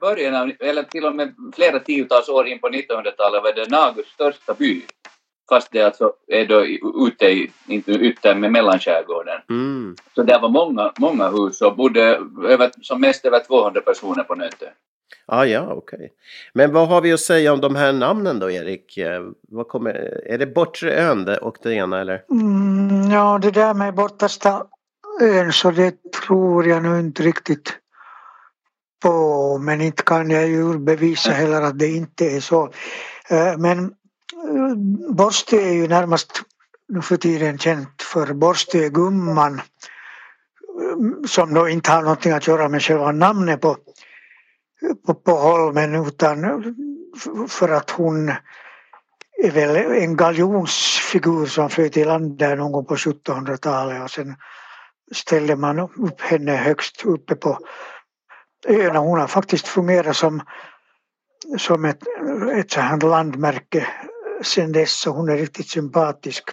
början 0.00 0.34
av, 0.34 0.52
eller 0.60 0.82
till 0.82 1.04
och 1.04 1.14
med 1.14 1.34
flera 1.54 1.78
tiotals 1.80 2.28
år 2.28 2.46
in 2.46 2.58
på 2.60 2.68
1900-talet 2.68 3.42
var 3.42 3.52
det 3.54 3.70
Nagus 3.70 4.06
största 4.06 4.54
by. 4.54 4.82
Fast 5.48 5.72
det 5.72 5.82
alltså 5.82 6.12
är 6.26 6.46
då 6.46 6.64
ute 7.06 7.24
i, 7.26 7.50
inte 7.66 7.90
ute 7.92 8.34
med 8.34 8.52
mellanskärgården. 8.52 9.40
Mm. 9.50 9.96
Så 10.14 10.22
det 10.22 10.38
var 10.42 10.48
många, 10.48 10.92
många 10.98 11.28
hus 11.28 11.60
och 11.60 11.76
bodde 11.76 12.02
över, 12.48 12.70
som 12.82 13.00
mest 13.00 13.24
över 13.24 13.40
200 13.40 13.80
personer 13.80 14.22
på 14.24 14.34
Nötö. 14.34 14.66
Ah, 15.26 15.44
ja, 15.44 15.72
okej. 15.72 16.12
Men 16.52 16.72
vad 16.72 16.88
har 16.88 17.00
vi 17.00 17.12
att 17.12 17.20
säga 17.20 17.52
om 17.52 17.60
de 17.60 17.76
här 17.76 17.92
namnen 17.92 18.38
då, 18.38 18.50
Erik? 18.50 18.96
Eh, 18.98 19.22
Vad 19.42 19.68
kommer, 19.68 19.90
är 20.26 20.38
det 20.38 20.46
Bortre 20.46 20.92
ön 20.94 21.28
och 21.42 21.56
det 21.62 21.72
ena 21.74 22.00
eller? 22.00 22.24
Mm, 22.30 22.97
ja, 23.10 23.38
det 23.38 23.50
där 23.50 23.74
med 23.74 23.94
bortersta 23.94 24.66
ön 25.20 25.52
så 25.52 25.70
det 25.70 26.12
tror 26.12 26.66
jag 26.66 26.82
nu 26.82 27.00
inte 27.00 27.22
riktigt 27.22 27.78
på. 29.02 29.58
Men 29.58 29.80
inte 29.80 30.02
kan 30.02 30.30
jag 30.30 30.48
ju 30.48 30.78
bevisa 30.78 31.30
heller 31.30 31.62
att 31.62 31.78
det 31.78 31.88
inte 31.88 32.24
är 32.24 32.40
så. 32.40 32.72
Men 33.58 33.94
Borste 35.08 35.12
Borstö 35.12 35.56
är 35.56 35.72
ju 35.72 35.88
närmast 35.88 36.42
nu 36.88 37.02
för 37.02 37.16
tiden 37.16 37.58
känt 37.58 38.02
för 38.02 38.34
Borstegumman 38.34 39.60
som 41.26 41.54
då 41.54 41.68
inte 41.68 41.90
har 41.90 42.02
någonting 42.02 42.32
att 42.32 42.46
göra 42.46 42.68
med 42.68 42.82
själva 42.82 43.12
namnet 43.12 43.60
på, 43.60 43.76
på, 45.06 45.14
på 45.14 45.32
holmen 45.32 45.94
utan 45.94 46.38
för 47.48 47.68
att 47.68 47.90
hon 47.90 48.32
är 49.42 49.50
väl 49.50 49.76
en 49.76 50.16
galjonsfigur 50.16 51.46
som 51.46 51.70
flöt 51.70 51.96
i 51.96 52.04
land 52.04 52.38
där 52.38 52.56
någon 52.56 52.72
gång 52.72 52.84
på 52.84 52.96
1700-talet 52.96 54.02
och 54.02 54.10
sen 54.10 54.36
ställde 55.14 55.56
man 55.56 55.78
upp 55.78 56.20
henne 56.20 56.52
högst 56.52 57.04
uppe 57.04 57.34
på 57.34 57.58
ön 58.66 58.96
och 58.96 59.02
hon 59.02 59.20
har 59.20 59.26
faktiskt 59.26 59.68
fungerat 59.68 60.16
som, 60.16 60.42
som 61.58 61.84
ett, 61.84 62.02
ett 62.54 62.70
så 62.70 62.80
här 62.80 63.08
landmärke 63.08 63.86
sen 64.42 64.72
dess 64.72 65.00
så 65.00 65.10
hon 65.10 65.28
är 65.28 65.36
riktigt 65.36 65.68
sympatisk. 65.68 66.50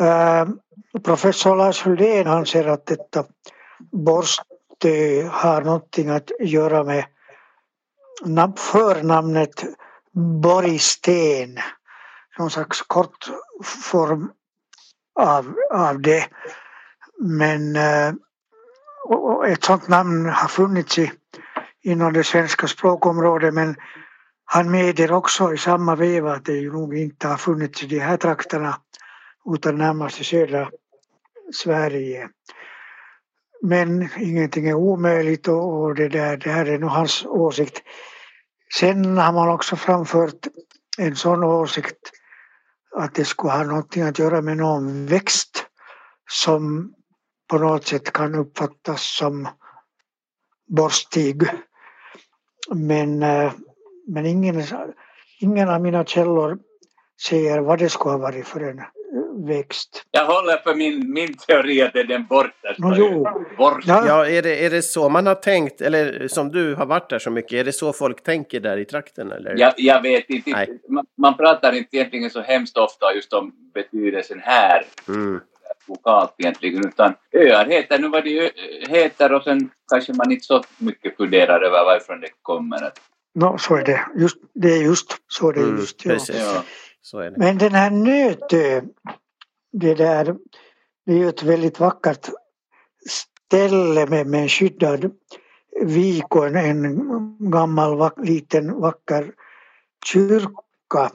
Uh, 0.00 0.48
professor 1.04 1.56
Lars 1.56 1.86
Huldén 1.86 2.26
anser 2.26 2.68
att 2.68 2.86
detta 2.86 3.24
Borstö 3.92 5.22
har 5.30 5.62
någonting 5.62 6.08
att 6.08 6.30
göra 6.40 6.84
med 6.84 7.04
förnamnet 8.56 9.64
Borgsten. 10.18 11.58
Någon 12.38 12.50
slags 12.50 12.82
kort 12.82 13.30
form 13.64 14.30
av, 15.20 15.54
av 15.72 16.00
det. 16.00 16.28
Men 17.20 17.76
eh, 17.76 18.12
och 19.08 19.48
ett 19.48 19.64
sådant 19.64 19.88
namn 19.88 20.26
har 20.26 20.48
funnits 20.48 20.98
i, 20.98 21.12
inom 21.82 22.12
det 22.12 22.24
svenska 22.24 22.66
språkområdet 22.66 23.54
men 23.54 23.76
han 24.44 24.70
medger 24.70 25.12
också 25.12 25.54
i 25.54 25.58
samma 25.58 25.94
veva 25.94 26.32
att 26.32 26.44
det 26.44 26.72
nog 26.72 26.96
inte 26.96 27.28
har 27.28 27.36
funnits 27.36 27.82
i 27.82 27.86
de 27.86 27.98
här 27.98 28.16
trakterna 28.16 28.80
utan 29.54 29.78
närmast 29.78 30.20
i 30.20 30.24
södra 30.24 30.70
Sverige. 31.52 32.28
Men 33.62 34.08
ingenting 34.18 34.68
är 34.68 34.74
omöjligt 34.74 35.48
och, 35.48 35.82
och 35.82 35.94
det, 35.94 36.08
där, 36.08 36.36
det 36.36 36.50
här 36.50 36.66
är 36.66 36.78
nog 36.78 36.90
hans 36.90 37.26
åsikt. 37.26 37.82
Sen 38.74 39.18
har 39.18 39.32
man 39.32 39.48
också 39.48 39.76
framfört 39.76 40.46
en 40.98 41.16
sån 41.16 41.44
åsikt 41.44 42.10
att 42.96 43.14
det 43.14 43.24
skulle 43.24 43.52
ha 43.52 43.64
någonting 43.64 44.02
att 44.02 44.18
göra 44.18 44.42
med 44.42 44.56
någon 44.56 45.06
växt 45.06 45.66
som 46.30 46.92
på 47.50 47.58
något 47.58 47.86
sätt 47.86 48.12
kan 48.12 48.34
uppfattas 48.34 49.16
som 49.16 49.48
borstig. 50.68 51.42
Men, 52.74 53.22
eh, 53.22 53.52
men 54.06 54.26
ingen, 54.26 54.62
ingen 55.40 55.68
av 55.68 55.80
mina 55.80 56.04
källor 56.04 56.58
säger 57.28 57.58
vad 57.58 57.78
det 57.78 57.88
skulle 57.88 58.12
ha 58.12 58.18
varit 58.18 58.46
för 58.46 58.60
en 58.60 58.82
växt. 59.46 60.04
Jag 60.10 60.24
håller 60.26 60.56
för 60.56 60.74
min, 60.74 61.12
min 61.12 61.36
teori 61.36 61.82
att 61.82 61.92
det 61.92 62.00
är 62.00 62.04
den 62.04 62.26
bortersta 62.26 62.94
jo. 62.96 63.26
ön. 63.28 63.44
Borstö. 63.58 63.90
Ja, 63.92 64.04
Ja, 64.06 64.26
är 64.26 64.42
det, 64.42 64.64
är 64.66 64.70
det 64.70 64.82
så 64.82 65.08
man 65.08 65.26
har 65.26 65.34
tänkt? 65.34 65.80
Eller 65.80 66.28
som 66.28 66.48
du 66.52 66.74
har 66.74 66.86
varit 66.86 67.10
där 67.10 67.18
så 67.18 67.30
mycket, 67.30 67.52
är 67.52 67.64
det 67.64 67.72
så 67.72 67.92
folk 67.92 68.22
tänker 68.22 68.60
där 68.60 68.76
i 68.76 68.84
trakten? 68.84 69.32
Eller? 69.32 69.54
Jag, 69.58 69.72
jag 69.76 70.02
vet 70.02 70.30
inte, 70.30 70.50
Nej. 70.50 70.80
man, 70.88 71.06
man 71.18 71.36
pratar 71.36 71.72
inte 71.72 71.96
egentligen 71.96 72.30
så 72.30 72.40
hemskt 72.40 72.76
ofta 72.76 73.14
just 73.14 73.32
om 73.32 73.52
betydelsen 73.74 74.40
här 74.44 74.82
Mm. 75.08 75.40
lokalt 75.88 76.34
egentligen 76.38 76.86
utan 76.88 77.14
öar 77.32 77.66
heter 77.66 77.98
nu 77.98 78.08
vad 78.08 78.24
de 78.24 78.38
ö- 78.40 78.50
heter 78.88 79.32
och 79.32 79.42
sen 79.42 79.70
kanske 79.92 80.12
man 80.12 80.32
inte 80.32 80.44
så 80.44 80.62
mycket 80.78 81.16
funderar 81.16 81.60
över 81.60 81.84
varifrån 81.84 82.20
det 82.20 82.28
kommer. 82.42 82.90
No, 83.34 83.56
så 83.58 83.76
är 83.76 83.84
det. 83.84 84.00
Just, 84.16 84.36
det 84.54 84.68
är 84.68 84.82
just 84.82 85.16
så 85.28 85.52
det 85.52 85.60
är 85.60 85.64
Mm, 85.64 85.76
just. 85.80 86.04
Ja. 86.04 86.12
precis. 86.12 86.36
ja. 86.38 86.62
Så 87.00 87.18
är 87.18 87.30
det. 87.30 87.36
Men 87.38 87.58
den 87.58 87.72
här 87.74 87.90
Nötö, 87.90 88.80
det 89.72 89.94
där, 89.94 90.36
det 91.06 91.12
är 91.12 91.16
ju 91.16 91.28
ett 91.28 91.42
väldigt 91.42 91.80
vackert 91.80 92.28
ställe 93.08 94.06
med, 94.06 94.26
med 94.26 94.42
en 94.42 94.48
skyddad 94.48 95.10
vik 95.80 96.36
och 96.36 96.46
en, 96.46 97.50
gammal 97.50 97.96
vack, 97.96 98.14
liten 98.16 98.80
vacker 98.80 99.32
kyrka. 100.04 101.10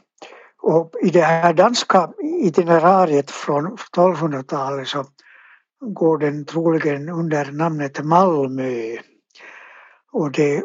Och 0.62 0.94
i 1.02 1.10
det 1.10 1.22
här 1.22 1.54
danska 1.54 2.10
itinerariet 2.42 3.32
från 3.32 3.78
1200-talet 3.96 4.88
så 4.88 5.06
går 5.80 6.18
den 6.18 6.46
troligen 6.46 7.10
under 7.10 7.52
namnet 7.52 8.04
Malmö. 8.04 8.98
Och 10.12 10.32
det 10.32 10.64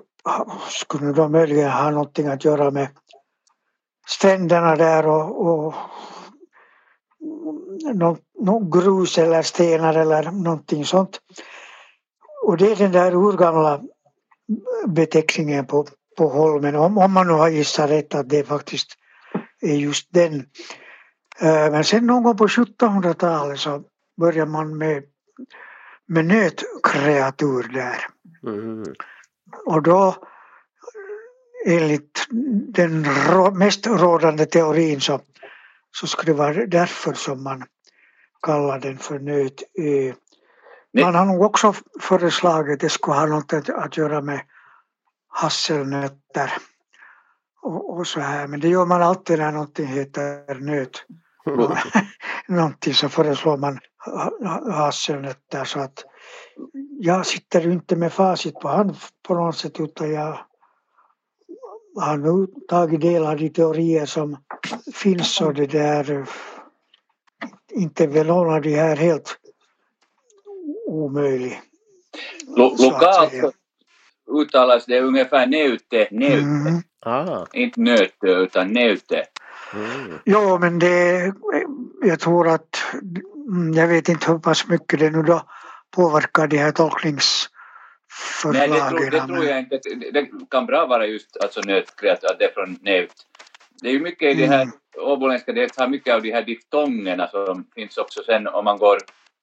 skulle 0.69 1.13
då 1.13 1.29
möjligen 1.29 1.71
ha 1.71 1.91
någonting 1.91 2.27
att 2.27 2.45
göra 2.45 2.71
med 2.71 2.89
stränderna 4.07 4.77
där 4.77 5.07
och, 5.07 5.47
och 5.47 5.75
någon, 7.95 8.17
någon 8.41 8.71
grus 8.71 9.19
eller 9.19 9.43
stenar 9.43 9.95
eller 9.95 10.31
någonting 10.31 10.85
sånt. 10.85 11.21
Och 12.45 12.57
det 12.57 12.73
är 12.73 12.77
den 12.77 12.93
där 12.93 13.15
urgamla 13.15 13.81
beteckningen 14.87 15.67
på, 15.67 15.87
på 16.17 16.29
holmen. 16.29 16.77
Om, 16.77 16.99
om 16.99 17.13
man 17.13 17.27
nu 17.27 17.33
har 17.33 17.49
gissat 17.49 17.91
rätt 17.91 18.15
att 18.15 18.29
det 18.29 18.45
faktiskt 18.45 18.89
är 19.61 19.75
just 19.75 20.09
den. 20.11 20.35
Eh, 21.41 21.71
Men 21.71 21.85
sen 21.85 22.07
någon 22.07 22.23
gång 22.23 22.37
på 22.37 22.47
1700-talet 22.47 23.59
så 23.59 23.83
börjar 24.21 24.47
man 24.47 24.79
med, 24.79 25.03
med 26.07 26.25
nötkreatur 26.25 27.63
där. 27.73 28.07
Mm. 28.47 28.85
Och 29.67 29.83
då 29.83 30.17
enligt 31.67 32.27
den 32.69 33.07
mest 33.59 33.87
rådande 33.87 34.47
teorin 34.47 35.01
så, 35.01 35.21
så 36.01 36.07
skulle 36.07 36.33
det 36.33 36.39
vara 36.39 36.67
därför 36.67 37.13
som 37.13 37.43
man 37.43 37.65
kallar 38.43 38.79
den 38.81 38.99
för 38.99 39.19
nötö. 39.19 40.15
Man 41.03 41.15
har 41.15 41.27
nog 41.27 41.43
också 41.43 41.75
föreslagit 42.01 42.75
att 42.75 42.81
det 42.81 42.89
skulle 42.89 43.17
ha 43.17 43.27
något 43.27 43.53
att, 43.53 43.71
att 43.71 43.97
göra 43.97 44.21
med 44.21 44.41
hasselnötter 45.29 46.53
och, 47.63 47.99
och 47.99 48.07
så 48.07 48.21
här 48.21 48.47
men 48.47 48.61
det 48.61 48.69
gör 48.69 48.87
man 48.87 49.03
alltid 49.03 49.39
när 49.39 49.53
någonting 49.53 49.87
heter 49.87 50.55
nöt. 50.61 51.05
någonting 52.49 52.95
så 52.95 53.09
föreslår 53.09 53.57
man 53.57 53.79
ha- 54.05 54.33
ha- 54.41 54.73
hasselnötter 54.73 55.65
så 55.65 55.81
att 55.81 56.05
jag 57.01 57.27
sitter 57.27 57.61
ju 57.61 57.73
inte 57.73 57.97
med 57.97 58.13
facit 58.13 58.55
på 58.55 58.69
hand 58.69 58.97
på 59.29 59.35
något 59.35 59.57
sätt 59.57 59.81
utan 59.81 60.13
jag 60.13 60.39
har 61.97 62.17
nu 62.17 62.47
tagit 62.69 63.01
del 63.01 63.27
av 63.27 63.37
de 63.37 63.49
teorier 63.51 64.07
som 64.07 64.37
finns 64.95 65.41
och 65.41 65.55
det 65.55 65.67
där 65.67 66.27
inte 67.73 68.07
väl 68.07 68.27
någon 68.27 68.55
av 68.55 68.63
de 68.63 68.75
här 68.75 68.97
helt 68.97 69.37
omöjlig. 70.87 71.61
Lo- 72.57 72.77
lokalt 72.79 73.33
uttalas 74.31 74.87
det 74.87 75.01
ungefär 75.01 75.47
neute, 75.47 76.09
neute. 76.11 76.39
Mm. 76.43 76.83
Ah, 77.01 77.47
Inte 77.53 77.81
nöte 77.81 78.27
utan 78.27 78.69
neute. 78.73 79.25
mm. 79.75 80.19
Jo 80.25 80.59
men 80.59 80.79
det, 80.79 81.33
jag 82.03 82.21
tror 82.21 82.49
att, 82.49 82.77
mm, 83.53 83.73
jag 83.73 83.89
vet 83.89 84.09
inte 84.09 84.33
hur 84.33 84.39
pass 84.39 84.69
mycket 84.69 84.99
det 85.01 85.11
nu 85.11 85.23
då 85.23 85.43
påverkar 85.97 86.47
de 86.47 86.57
här 86.59 86.73
Nej, 88.45 88.69
tolkningsförslagen. 88.69 89.11
det 89.11 89.11
tror, 89.11 89.11
det 89.11 89.27
tror 89.27 89.45
jag 89.45 89.59
inte. 89.59 89.81
Det, 90.13 90.29
kan 90.51 90.67
bra 90.67 90.87
vara 90.87 91.07
just 91.07 91.37
alltså 91.43 91.61
nötkreat, 91.61 92.25
att 92.25 92.39
det 92.39 92.45
är 92.45 92.53
från 92.53 92.79
neut. 92.83 93.13
Det 93.83 93.89
är 93.89 93.93
ju 93.93 94.01
mycket 94.01 94.37
i 94.37 94.41
det 94.41 94.47
här 94.47 94.63
Mm. 94.63 94.75
åboländska, 94.99 95.53
det 95.53 95.77
har 95.77 95.89
mycket 95.89 96.15
av 96.15 96.23
de 96.23 96.33
här 96.33 96.43
diftongerna 96.43 97.29
som 97.29 97.67
finns 97.75 97.97
också 97.97 98.23
sen 98.27 98.47
om 98.49 98.65
man 98.65 98.79
går 98.79 98.99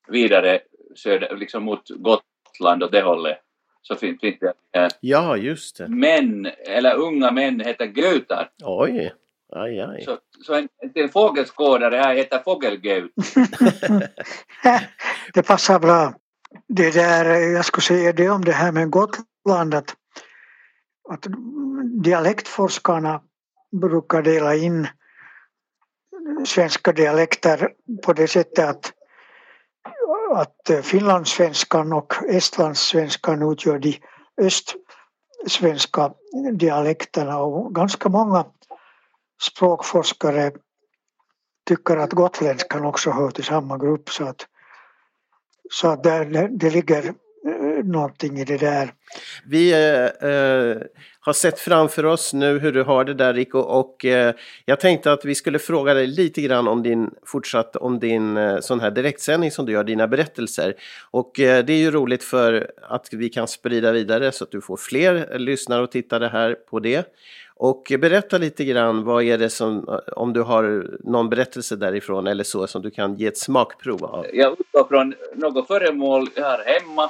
vidare 0.08 0.60
söder, 0.96 1.36
liksom 1.36 1.64
mot 1.64 1.82
Gotland 1.90 2.84
och 2.84 2.92
det 2.92 3.02
hållet. 3.02 3.38
Så 3.82 3.96
finns, 3.96 4.20
finns 4.22 4.40
det 4.40 4.54
Ja, 5.00 5.38
just 5.38 5.78
det. 5.78 5.88
män, 5.88 6.48
eller 6.68 6.96
unga 6.96 7.32
män 7.32 7.60
heter 7.60 7.86
götar. 7.86 8.50
Oj. 8.64 9.14
Aj, 9.56 9.80
aj. 9.80 10.02
Så, 10.06 10.18
så 10.46 10.54
en, 10.54 10.68
en 10.94 11.10
fågelskådare 11.10 11.96
här 11.96 12.16
heter 12.16 12.40
fågelgöt. 12.40 13.12
det 15.34 15.44
passar 15.44 15.80
bra. 15.80 16.14
Det 16.68 16.92
där, 16.92 17.26
jag 17.26 17.66
skulle 17.66 17.84
säga 17.84 18.14
det 18.14 18.30
om 18.30 18.46
det 18.46 18.52
här 18.52 18.72
med 18.72 18.90
Gotland 18.90 19.74
att, 19.74 19.96
att 21.10 21.26
dialektforskarna 22.04 23.22
brukar 23.72 24.22
dela 24.22 24.56
in 24.56 24.88
svenska 26.46 26.92
dialekter 26.92 27.74
på 28.04 28.14
det 28.14 28.28
sättet 28.28 28.70
att, 28.70 28.94
att 30.36 30.86
finlandssvenskan 30.86 31.94
och 31.94 32.14
estlandssvenskan 32.30 33.52
utgör 33.52 33.80
de 33.80 34.00
östsvenska 34.42 36.14
dialekterna. 36.54 37.40
Och 37.40 37.76
ganska 37.76 38.10
många 38.10 38.46
språkforskare 39.42 40.52
tycker 41.68 41.98
att 41.98 42.14
gotländskan 42.14 42.86
också 42.86 43.12
hör 43.12 43.32
till 43.32 43.44
samma 43.44 43.78
grupp. 43.78 44.10
Så 44.10 44.26
att, 44.26 44.48
så 45.70 45.88
att 45.88 46.04
där, 46.04 46.50
det, 46.52 46.70
ligger 46.70 47.06
eh, 47.06 47.86
någonting 47.86 48.40
i 48.40 48.44
det 48.44 48.58
där. 48.58 48.94
Vi 49.46 49.72
eh, 49.72 50.30
eh, 50.30 50.78
har 51.20 51.34
sett 51.34 51.60
framför 51.60 52.06
oss 52.06 52.34
nu 52.34 52.60
hur 52.60 52.72
du 52.72 52.84
har 52.84 53.06
det 53.06 53.14
där 53.14 53.34
Rico 53.34 53.60
och 53.60 54.06
eh, 54.06 54.36
jag 54.66 54.80
tänkte 54.80 55.12
att 55.12 55.26
vi 55.26 55.36
skulle 55.36 55.60
fråga 55.60 55.94
dig 55.94 56.08
lite 56.08 56.42
grann 56.42 56.68
om 56.68 56.84
din 56.84 57.12
fortsatt 57.26 57.76
om 57.76 58.00
din 58.00 58.38
eh, 58.38 58.60
sån 58.60 58.80
här 58.80 58.92
direktsändning 58.92 59.52
som 59.52 59.66
du 59.66 59.72
gör, 59.72 59.84
dina 59.84 60.08
berättelser. 60.08 60.76
Och 61.12 61.40
eh, 61.40 61.66
det 61.66 61.74
är 61.74 61.78
ju 61.78 61.92
roligt 61.92 62.24
för 62.24 62.72
att 62.90 63.08
vi 63.12 63.30
kan 63.30 63.48
sprida 63.48 63.92
vidare 63.92 64.32
så 64.32 64.44
att 64.44 64.52
du 64.52 64.62
får 64.62 64.78
fler 64.78 65.40
lyssnare 65.40 65.84
och 65.84 65.92
tittare 65.92 66.28
här 66.28 66.54
på 66.54 66.80
det. 66.80 67.14
Och 67.58 67.92
berätta 68.00 68.38
lite 68.38 68.66
grann, 68.66 69.04
vad 69.04 69.24
är 69.24 69.38
det 69.38 69.50
som, 69.50 70.00
om 70.16 70.34
du 70.34 70.42
har 70.42 70.88
någon 71.04 71.30
berättelse 71.30 71.76
därifrån 71.76 72.28
eller 72.28 72.44
så 72.44 72.68
som 72.68 72.82
du 72.82 72.92
kan 72.92 73.16
ge 73.16 73.28
ett 73.28 73.38
smakprov 73.38 74.06
av? 74.06 74.26
Jag 74.34 74.60
utgår 74.60 74.84
från 74.88 75.16
något 75.34 75.68
föremål 75.68 76.28
jag 76.36 76.44
har 76.44 76.64
hemma 76.66 77.10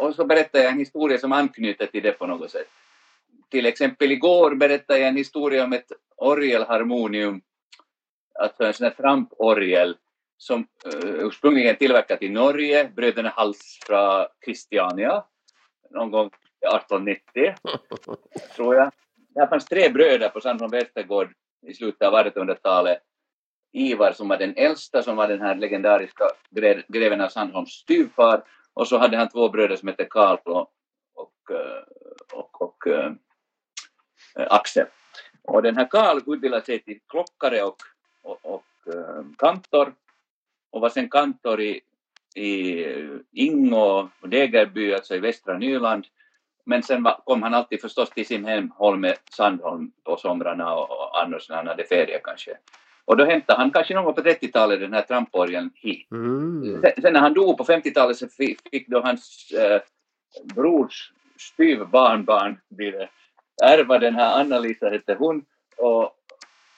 och 0.00 0.14
så 0.14 0.24
berättar 0.24 0.58
jag 0.58 0.72
en 0.72 0.78
historia 0.78 1.18
som 1.18 1.32
anknyter 1.32 1.86
till 1.86 2.02
det 2.02 2.12
på 2.12 2.26
något 2.26 2.50
sätt. 2.50 2.66
Till 3.50 3.66
exempel 3.66 4.12
igår 4.12 4.54
berättade 4.54 4.98
jag 4.98 5.08
en 5.08 5.16
historia 5.16 5.64
om 5.64 5.72
ett 5.72 5.92
orgelharmonium, 6.16 7.40
alltså 8.38 8.64
en 8.64 8.74
sån 8.74 8.84
här 8.84 8.94
tramporgel 8.94 9.96
som 10.36 10.60
uh, 10.60 11.26
ursprungligen 11.26 11.76
tillverkat 11.76 12.22
i 12.22 12.28
Norge, 12.28 12.90
bröderna 12.96 13.28
Hals 13.28 13.78
från 13.86 14.26
Christiania, 14.44 15.24
någon 15.90 16.10
gång 16.10 16.26
1890, 16.26 17.54
tror 18.56 18.74
jag. 18.74 18.92
Det 19.34 19.48
fanns 19.48 19.64
tre 19.64 19.88
bröder 19.88 20.28
på 20.28 20.40
Sandholm 20.40 20.70
Västergård 20.70 21.32
i 21.66 21.74
slutet 21.74 22.08
av 22.08 22.14
1800-talet. 22.14 22.98
Ivar 23.72 24.12
som 24.12 24.28
var 24.28 24.36
den 24.36 24.54
äldsta, 24.56 25.02
som 25.02 25.16
var 25.16 25.28
den 25.28 25.40
här 25.40 25.54
legendariska 25.54 26.24
greven 26.88 27.20
av 27.20 27.28
Sandholms 27.28 27.70
styvfar. 27.70 28.42
Och 28.74 28.88
så 28.88 28.98
hade 28.98 29.16
han 29.16 29.28
två 29.28 29.48
bröder 29.48 29.76
som 29.76 29.88
hette 29.88 30.04
Karl 30.04 30.38
och, 30.44 30.72
och, 31.14 31.50
eh, 31.50 31.82
och, 32.32 32.62
och 32.62 32.86
äh, 32.86 33.12
Axel. 34.34 34.86
Och 35.42 35.62
den 35.62 35.76
här 35.76 35.88
Karl 35.90 36.16
utbildade 36.26 36.64
sig 36.64 36.78
till 36.78 36.98
klockare 37.08 37.62
och, 37.62 37.76
och, 38.22 38.38
och 38.42 38.94
äh, 38.94 39.24
kantor 39.38 39.94
och 40.70 40.80
var 40.80 40.88
sen 40.88 41.10
kantor 41.10 41.60
i, 41.60 41.80
i 42.34 42.86
Ingå 43.32 44.10
och 44.20 44.28
Degerby, 44.28 44.94
alltså 44.94 45.14
i 45.14 45.18
västra 45.18 45.58
Nyland. 45.58 46.06
Men 46.70 46.82
sen 46.82 47.06
kom 47.24 47.42
han 47.42 47.54
alltid 47.54 47.80
förstås 47.80 48.10
till 48.10 48.26
sin 48.26 48.44
hemholme 48.44 49.14
Sandholm 49.30 49.92
på 50.04 50.16
somrarna 50.16 50.74
och, 50.74 51.22
annars 51.22 51.48
när 51.48 51.56
han 51.56 51.66
hade 51.66 51.84
ferie 51.84 52.20
kanske. 52.24 52.50
Och 53.04 53.16
då 53.16 53.24
hämtade 53.24 53.58
han 53.58 53.70
kanske 53.70 53.94
någon 53.94 54.04
gång 54.04 54.14
på 54.14 54.20
30-talet 54.20 54.80
den 54.80 54.92
här 54.92 55.02
tramporgeln 55.02 55.70
hit. 55.74 56.10
Mm. 56.10 56.82
Sen, 57.02 57.12
när 57.12 57.20
han 57.20 57.34
dog 57.34 57.58
på 57.58 57.64
50-talet 57.64 58.16
så 58.16 58.28
fick, 58.28 58.88
då 58.88 59.00
hans 59.00 59.52
eh, 59.52 59.80
brors 60.54 61.12
styvbarnbarn 61.38 62.60
det, 62.68 63.08
ärva 63.62 63.98
den 63.98 64.14
här 64.14 64.40
Anna-Lisa 64.40 64.88
hette 64.88 65.14
hon 65.14 65.44
och, 65.76 66.02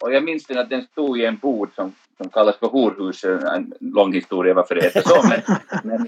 och 0.00 0.12
jag 0.12 0.24
minns 0.24 0.46
den 0.46 0.58
att 0.58 0.70
den 0.70 0.82
stod 0.82 1.18
i 1.20 1.24
en 1.24 1.36
bod 1.36 1.68
som, 1.74 1.94
som 2.16 2.28
kallas 2.28 2.56
för 2.56 2.66
horhus, 2.66 3.24
en 3.24 3.74
lång 3.80 4.12
historia 4.12 4.54
varför 4.54 4.74
det 4.74 4.82
heter 4.82 5.00
så 5.00 5.28
men, 5.28 5.40
men, 5.84 6.06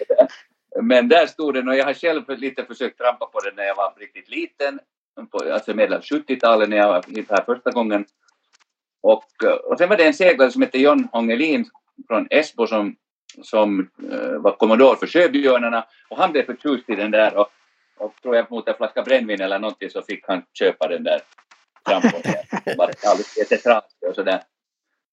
men 0.82 1.08
där 1.08 1.26
stod 1.26 1.54
den 1.54 1.68
och 1.68 1.76
jag 1.76 1.84
har 1.84 1.94
själv 1.94 2.22
lite 2.28 2.64
försökt 2.64 2.98
trampa 2.98 3.26
på 3.26 3.40
den 3.40 3.54
när 3.56 3.64
jag 3.64 3.74
var 3.74 3.94
riktigt 3.96 4.28
liten, 4.28 4.80
på, 5.30 5.52
alltså 5.52 5.74
medel 5.74 5.94
av 5.94 6.00
70-talet 6.00 6.68
när 6.68 6.76
jag 6.76 6.88
var 6.88 7.04
hit 7.08 7.26
här 7.30 7.44
första 7.44 7.70
gången 7.70 8.06
och, 9.04 9.44
eh, 9.44 9.52
och 9.52 9.78
sen 9.78 9.88
var 9.88 9.96
det 9.96 10.04
en 10.04 10.14
seglare 10.14 10.50
som 10.50 10.62
hette 10.62 10.78
John 10.78 11.08
Hongelin 11.12 11.64
från 12.08 12.26
Esbo 12.30 12.66
som, 12.66 12.96
som 13.42 13.90
uh, 14.12 14.38
var 14.38 14.56
kommodor 14.56 14.96
för 14.96 15.06
Sjöbjörnarna 15.06 15.86
och 16.08 16.16
han 16.16 16.32
blev 16.32 16.46
förtjust 16.46 16.90
i 16.90 16.94
den 16.94 17.10
där 17.10 17.36
och, 17.36 17.48
och 17.98 18.14
tror 18.22 18.36
jag 18.36 18.50
mot 18.50 18.68
en 18.68 18.74
flaska 18.74 19.02
brännvin 19.02 19.40
eller 19.40 19.58
någonting 19.58 19.90
så 19.90 20.02
fick 20.02 20.24
han 20.28 20.42
köpa 20.58 20.88
den 20.88 21.04
där 21.04 21.20
tramporgeln. 21.88 22.46
Var 22.78 22.90
alldeles 23.06 23.38
jättetrasig 23.38 24.08
och 24.08 24.14
sådär. 24.14 24.42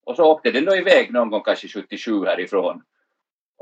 Och 0.06 0.16
så 0.16 0.24
åkte 0.24 0.52
den 0.52 0.66
då 0.66 0.76
iväg 0.76 1.14
någon 1.14 1.30
gång 1.30 1.42
kanske 1.42 1.68
77 1.68 2.26
härifrån. 2.26 2.82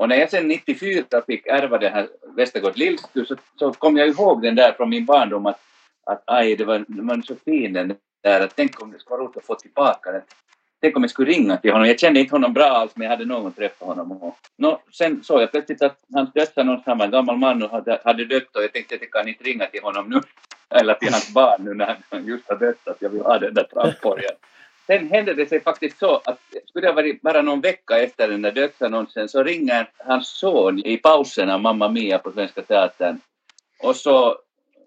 Och 0.00 0.08
när 0.08 0.16
jag 0.16 0.30
sen 0.30 0.48
94 0.48 1.04
fick 1.26 1.46
ärva 1.46 1.78
den 1.78 1.92
här 1.92 2.08
Västergård 2.36 2.76
Lillstu 2.76 3.24
så, 3.24 3.36
så 3.58 3.72
kom 3.72 3.96
jag 3.96 4.08
ihåg 4.08 4.42
den 4.42 4.54
där 4.54 4.72
från 4.72 4.88
min 4.88 5.04
barndom 5.04 5.46
att, 5.46 5.60
att 6.06 6.22
aj, 6.26 6.56
det 6.56 6.64
var, 6.64 6.84
det 6.88 7.02
var 7.02 7.22
så 7.22 7.34
fin 7.44 7.72
den 7.72 7.94
där 8.22 8.40
att 8.40 8.56
tänk 8.56 8.82
om 8.82 8.92
det 8.92 8.98
skulle 8.98 9.16
vara 9.16 9.22
roligt 9.22 9.36
att 9.36 9.44
få 9.44 9.54
tillbaka 9.54 10.12
den. 10.12 10.22
Tänk 10.80 10.96
om 10.96 11.02
jag 11.02 11.10
skulle 11.10 11.30
ringa 11.30 11.56
till 11.56 11.72
honom. 11.72 11.88
Jag 11.88 12.00
kände 12.00 12.20
inte 12.20 12.34
honom 12.34 12.52
bra 12.52 12.64
alls 12.64 12.92
men 12.94 13.04
jag 13.04 13.10
hade 13.10 13.24
någon 13.24 13.52
träffat 13.52 13.88
honom. 13.88 14.12
Och, 14.12 14.36
no, 14.56 14.80
sen 14.92 15.24
såg 15.24 15.42
jag 15.42 15.50
plötsligt 15.50 15.82
att 15.82 15.98
hans 16.14 16.32
dödsannons, 16.32 16.82
han 16.86 16.98
var 16.98 17.04
en 17.04 17.10
gammal 17.10 17.36
man 17.36 17.62
och 17.62 17.70
hade, 17.70 18.00
hade 18.04 18.24
dött 18.24 18.56
och 18.56 18.62
jag 18.62 18.72
tänkte 18.72 18.94
att 18.94 19.00
jag 19.00 19.10
kan 19.10 19.28
inte 19.28 19.44
ringa 19.44 19.66
till 19.66 19.82
honom 19.82 20.08
nu. 20.08 20.20
Eller 20.80 20.94
till 20.94 21.12
hans 21.12 21.34
barn 21.34 21.64
nu 21.64 21.74
när 21.74 21.96
han 22.10 22.26
just 22.26 22.48
har 22.48 22.56
dött 22.56 22.88
att 22.88 23.02
jag 23.02 23.10
vill 23.10 23.22
ha 23.22 23.38
den 23.38 23.54
där 23.54 23.64
tramporgeln. 23.64 24.36
Sen 24.90 25.10
hände 25.10 25.34
det 25.34 25.46
sig 25.46 25.60
faktiskt 25.60 25.98
så 25.98 26.20
att 26.24 26.40
skulle 26.66 26.86
det 26.86 26.90
ha 26.90 26.94
varit 26.94 27.22
bara 27.22 27.42
någon 27.42 27.60
vecka 27.60 27.98
efter 27.98 28.28
den 28.28 28.42
där 28.42 28.52
dödsannonsen 28.52 29.28
så 29.28 29.42
ringer 29.42 29.90
hans 29.98 30.28
son 30.28 30.78
i 30.78 30.96
pausen 30.96 31.50
av 31.50 31.60
Mamma 31.60 31.88
Mia 31.88 32.18
på 32.18 32.32
Svenska 32.32 32.62
Teatern 32.62 33.20
och 33.82 33.96
så, 33.96 34.36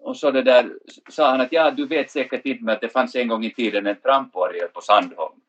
och 0.00 0.16
så 0.16 0.30
det 0.30 0.42
där 0.42 0.70
sa 1.08 1.30
han 1.30 1.40
att 1.40 1.52
ja, 1.52 1.70
du 1.70 1.86
vet 1.86 2.10
säkert 2.10 2.46
inte 2.46 2.72
att 2.72 2.80
det 2.80 2.88
fanns 2.88 3.14
en 3.14 3.28
gång 3.28 3.44
i 3.44 3.54
tiden 3.54 3.86
en 3.86 3.96
tramporgel 3.96 4.68
på 4.68 4.80
Sandholm. 4.80 5.40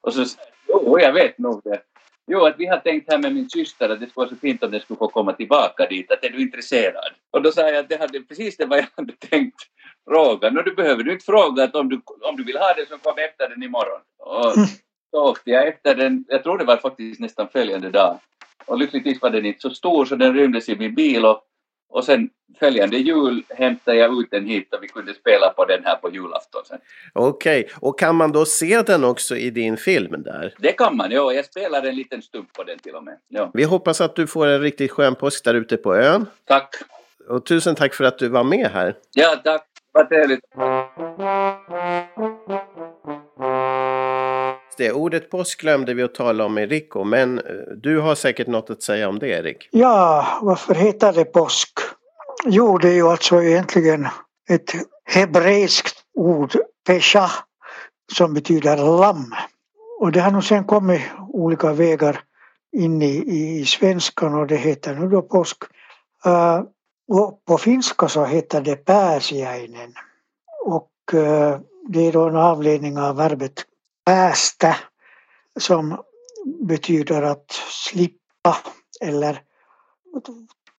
Och 0.00 0.14
så 0.14 0.24
sa 0.24 0.40
jag, 0.66 0.82
jo, 0.84 0.98
jag 1.00 1.12
vet 1.12 1.38
nog 1.38 1.60
det. 1.64 1.80
Jo, 2.26 2.44
att 2.44 2.54
vi 2.58 2.66
har 2.66 2.78
tänkt 2.78 3.10
här 3.10 3.18
med 3.18 3.34
min 3.34 3.50
syster 3.50 3.88
att 3.88 4.00
det 4.00 4.06
skulle 4.06 4.24
vara 4.24 4.28
så 4.28 4.36
fint 4.36 4.62
om 4.62 4.70
den 4.70 4.80
skulle 4.80 4.98
få 4.98 5.08
komma 5.08 5.32
tillbaka 5.32 5.86
dit, 5.86 6.10
att 6.10 6.24
är 6.24 6.30
du 6.30 6.42
intresserad? 6.42 7.12
Och 7.30 7.42
då 7.42 7.52
sa 7.52 7.60
jag 7.60 7.76
att 7.76 7.88
det 7.88 8.00
hade 8.00 8.20
precis 8.20 8.56
det 8.56 8.66
vad 8.66 8.78
jag 8.78 8.86
hade 8.96 9.12
tänkt 9.12 9.60
fråga. 10.08 10.50
Nu 10.50 10.62
du 10.62 10.74
behöver 10.74 11.02
du 11.02 11.12
inte 11.12 11.24
fråga 11.24 11.64
att 11.64 11.74
om 11.74 11.88
du, 11.88 12.02
om 12.20 12.36
du 12.36 12.44
vill 12.44 12.56
ha 12.56 12.74
den 12.74 12.86
så 12.86 12.98
kom 12.98 13.18
efter 13.18 13.48
den 13.48 13.62
imorgon. 13.62 14.00
Och, 14.18 14.52
så 15.10 15.30
åkte 15.30 15.50
jag 15.50 15.68
efter 15.68 15.94
den, 15.94 16.24
jag 16.28 16.42
tror 16.42 16.58
det 16.58 16.64
var 16.64 16.76
faktiskt 16.76 17.20
nästan 17.20 17.48
följande 17.48 17.90
dag. 17.90 18.18
Och 18.66 18.78
lyckligtvis 18.78 19.22
var 19.22 19.30
den 19.30 19.46
inte 19.46 19.60
så 19.60 19.70
stor 19.70 20.04
så 20.04 20.16
den 20.16 20.34
rymdes 20.34 20.68
i 20.68 20.76
min 20.76 20.94
bil 20.94 21.24
och, 21.24 21.42
och 21.92 22.04
sen 22.04 22.30
följande 22.58 22.96
jul 22.96 23.42
hämtade 23.48 23.96
jag 23.96 24.20
ut 24.20 24.30
den 24.30 24.46
hit 24.46 24.74
och 24.74 24.82
vi 24.82 24.88
kunde 24.88 25.14
spela 25.14 25.50
på 25.50 25.64
den 25.64 25.84
här 25.84 25.96
på 25.96 26.10
julafton 26.10 26.62
sen. 26.64 26.78
Okej, 27.12 27.68
och 27.80 27.98
kan 27.98 28.16
man 28.16 28.32
då 28.32 28.44
se 28.44 28.82
den 28.82 29.04
också 29.04 29.36
i 29.36 29.50
din 29.50 29.76
film 29.76 30.22
där? 30.22 30.54
Det 30.58 30.72
kan 30.72 30.96
man, 30.96 31.10
ja. 31.10 31.32
Jag 31.32 31.44
spelar 31.44 31.82
en 31.82 31.96
liten 31.96 32.22
stump 32.22 32.52
på 32.52 32.64
den 32.64 32.78
till 32.78 32.94
och 32.94 33.04
med. 33.04 33.18
Ja. 33.28 33.50
Vi 33.54 33.64
hoppas 33.64 34.00
att 34.00 34.16
du 34.16 34.26
får 34.26 34.46
en 34.46 34.60
riktigt 34.60 34.90
skön 34.90 35.14
påsk 35.14 35.44
där 35.44 35.54
ute 35.54 35.76
på 35.76 35.94
ön. 35.96 36.26
Tack. 36.44 36.74
Och 37.28 37.46
tusen 37.46 37.74
tack 37.74 37.94
för 37.94 38.04
att 38.04 38.18
du 38.18 38.28
var 38.28 38.44
med 38.44 38.70
här. 38.70 38.96
Ja, 39.14 39.36
tack. 39.44 39.66
Vad 39.92 40.08
trevligt. 40.08 40.40
Det 44.76 44.92
ordet 44.92 45.30
påsk 45.30 45.60
glömde 45.60 45.94
vi 45.94 46.02
att 46.02 46.14
tala 46.14 46.44
om 46.44 46.54
med 46.54 46.70
Rico, 46.70 47.04
men 47.04 47.38
eh, 47.38 47.44
du 47.76 47.98
har 47.98 48.14
säkert 48.14 48.46
något 48.46 48.70
att 48.70 48.82
säga 48.82 49.08
om 49.08 49.18
det, 49.18 49.28
Erik. 49.28 49.68
Ja, 49.70 50.26
varför 50.42 50.74
heter 50.74 51.12
det 51.12 51.24
påsk? 51.24 51.70
Jo, 52.44 52.78
det 52.78 52.88
är 52.88 52.94
ju 52.94 53.08
alltså 53.08 53.42
egentligen 53.42 54.08
ett 54.48 54.70
hebreiskt 55.04 56.04
ord, 56.14 56.52
pesha, 56.86 57.30
som 58.12 58.34
betyder 58.34 58.76
lamm. 58.76 59.34
Och 60.00 60.12
det 60.12 60.20
har 60.20 60.30
nog 60.30 60.44
sen 60.44 60.64
kommit 60.64 61.02
olika 61.28 61.72
vägar 61.72 62.20
in 62.76 63.02
i, 63.02 63.24
i 63.60 63.66
svenskan 63.66 64.34
och 64.34 64.46
det 64.46 64.56
heter 64.56 64.94
nu 64.94 65.08
då 65.08 65.22
påsk. 65.22 65.62
Uh, 66.26 66.62
och 67.08 67.44
på 67.44 67.58
finska 67.58 68.08
så 68.08 68.24
heter 68.24 68.60
det 68.60 68.76
pääsiäinen. 68.76 69.94
Och 70.64 70.90
uh, 71.14 71.58
det 71.88 72.06
är 72.06 72.12
då 72.12 72.28
en 72.28 72.36
avledning 72.36 72.98
av 72.98 73.16
verbet 73.16 73.66
päästä 74.04 74.76
som 75.58 76.02
betyder 76.68 77.22
att 77.22 77.52
slippa 77.68 78.56
eller 79.00 79.42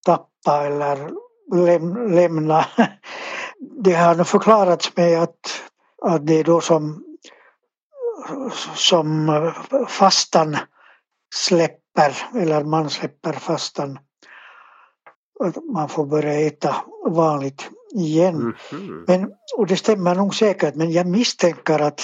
tappa 0.06 0.65
eller 0.65 1.12
läm 1.51 2.12
lämna. 2.12 2.65
Det 3.84 3.93
har 3.93 4.23
förklarats 4.23 4.97
med 4.97 5.21
att, 5.23 5.63
att 6.01 6.27
det 6.27 6.39
är 6.39 6.43
då 6.43 6.62
som, 6.62 7.03
som 8.75 9.51
fastan 9.88 10.58
släpper 11.36 12.27
eller 12.36 12.63
man 12.63 12.89
släpper 12.89 13.34
fastan. 13.34 13.99
Att 15.39 15.63
man 15.73 15.89
får 15.89 16.06
börja 16.06 16.47
äta 16.47 16.75
vanligt 17.06 17.69
igen. 17.95 18.36
Mm 18.36 18.53
-hmm. 18.69 19.03
Men, 19.08 19.32
och 19.58 19.67
det 19.67 19.77
stämmer 19.77 20.15
nog 20.15 20.36
säkert 20.36 20.75
men 20.75 20.91
jag 20.91 21.08
misstänker 21.08 21.79
att 21.79 22.01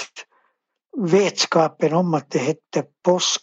vetskapen 0.96 1.94
om 1.94 2.14
att 2.14 2.30
det 2.30 2.38
hette 2.38 2.84
påsk 3.04 3.42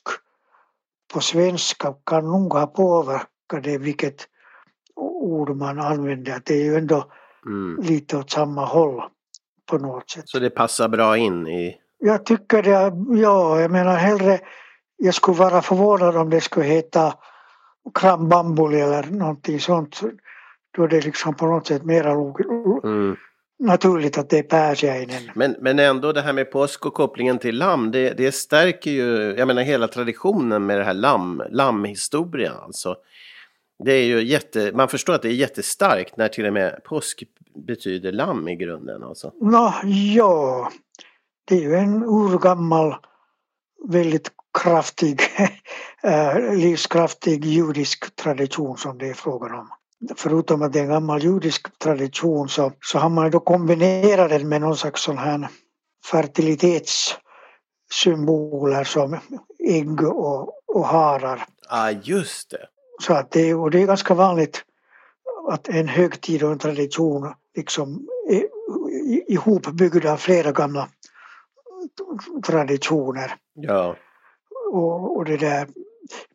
på 1.13 1.21
svenska 1.21 1.95
kan 2.05 2.25
nog 2.25 2.53
ha 2.53 2.67
påverkat 2.67 3.63
det 3.63 3.77
vilket 3.77 4.27
ord 4.97 5.55
man 5.55 5.79
använder. 5.79 6.35
Att 6.35 6.45
det 6.45 6.53
är 6.53 6.63
ju 6.63 6.75
ändå 6.75 7.05
mm. 7.45 7.81
lite 7.81 8.17
åt 8.17 8.31
samma 8.31 8.65
håll 8.65 9.03
på 9.69 9.77
något 9.77 10.09
sätt. 10.09 10.29
Så 10.29 10.39
det 10.39 10.49
passar 10.49 10.89
bra 10.89 11.17
in 11.17 11.47
i... 11.47 11.77
Jag 11.99 12.25
tycker 12.25 12.63
det, 12.63 13.19
ja, 13.21 13.61
jag 13.61 13.71
menar 13.71 13.95
hellre, 13.95 14.39
jag 14.97 15.13
skulle 15.13 15.37
vara 15.37 15.61
förvånad 15.61 16.17
om 16.17 16.29
det 16.29 16.41
skulle 16.41 16.65
heta 16.65 17.13
krambambuli 17.93 18.79
eller 18.79 19.03
någonting 19.03 19.59
sånt. 19.59 20.01
Då 20.77 20.83
är 20.83 20.87
det 20.87 21.05
liksom 21.05 21.35
på 21.35 21.45
något 21.45 21.67
sätt 21.67 21.83
mera 21.83 22.11
Mm. 22.83 23.15
naturligt 23.59 24.17
att 24.17 24.29
det 24.29 24.39
är 24.39 24.43
pääsiäinen. 24.43 25.31
Men, 25.35 25.55
men 25.59 25.79
ändå 25.79 26.11
det 26.11 26.21
här 26.21 26.33
med 26.33 26.51
påsk 26.51 26.85
och 26.85 26.93
kopplingen 26.93 27.39
till 27.39 27.57
lamm, 27.57 27.91
det, 27.91 28.17
det 28.17 28.31
stärker 28.31 28.91
ju, 28.91 29.35
jag 29.37 29.47
menar 29.47 29.61
hela 29.61 29.87
traditionen 29.87 30.65
med 30.65 30.77
det 30.77 30.83
här 30.83 30.93
lamm, 30.93 31.43
lammhistorien 31.49 32.53
alltså. 32.61 32.95
Det 33.83 33.93
är 33.93 34.03
ju 34.03 34.23
jätte, 34.23 34.71
man 34.75 34.89
förstår 34.89 35.13
att 35.13 35.21
det 35.21 35.29
är 35.29 35.33
jättestarkt 35.33 36.17
när 36.17 36.27
till 36.27 36.45
och 36.45 36.53
med 36.53 36.83
påsk 36.83 37.23
betyder 37.67 38.11
lamm 38.11 38.47
i 38.47 38.55
grunden 38.55 39.03
alltså. 39.03 39.33
Nå, 39.41 39.73
ja, 40.15 40.71
det 41.47 41.55
är 41.55 41.61
ju 41.61 41.75
en 41.75 42.03
urgammal, 42.03 42.95
väldigt 43.89 44.31
kraftig, 44.59 45.21
eh, 46.03 46.55
livskraftig 46.55 47.45
judisk 47.45 48.15
tradition 48.15 48.77
som 48.77 48.97
det 48.97 49.09
är 49.09 49.13
frågan 49.13 49.53
om. 49.53 49.69
Förutom 50.15 50.61
att 50.61 50.73
det 50.73 50.79
är 50.79 50.83
en 50.83 50.89
gammal 50.89 51.23
judisk 51.23 51.79
tradition 51.79 52.49
så, 52.49 52.71
så 52.81 52.99
har 52.99 53.09
man 53.09 53.31
då 53.31 53.39
kombinerat 53.39 54.29
den 54.29 54.49
med 54.49 54.61
någon 54.61 54.77
slags 54.77 55.03
sån 55.03 55.17
här 55.17 55.47
fertilitetssymboler 56.11 58.83
som 58.83 59.17
ägg 59.67 60.01
och, 60.01 60.53
och 60.67 60.85
harar. 60.85 61.45
Ja, 61.69 61.69
ah, 61.69 61.91
just 61.91 62.49
det. 62.49 62.67
Så 63.01 63.13
att 63.13 63.31
det, 63.31 63.53
och 63.53 63.71
det 63.71 63.81
är 63.81 63.87
ganska 63.87 64.13
vanligt 64.13 64.63
att 65.49 65.67
en 65.67 65.87
högtid 65.87 66.43
och 66.43 66.51
en 66.51 66.59
tradition 66.59 67.33
liksom 67.55 68.07
är 68.29 68.47
ihopbyggda 69.31 70.13
av 70.13 70.17
flera 70.17 70.51
gamla 70.51 70.89
traditioner. 72.45 73.35
Ja. 73.53 73.95
Och, 74.73 75.17
och 75.17 75.25
det 75.25 75.37
där. 75.37 75.67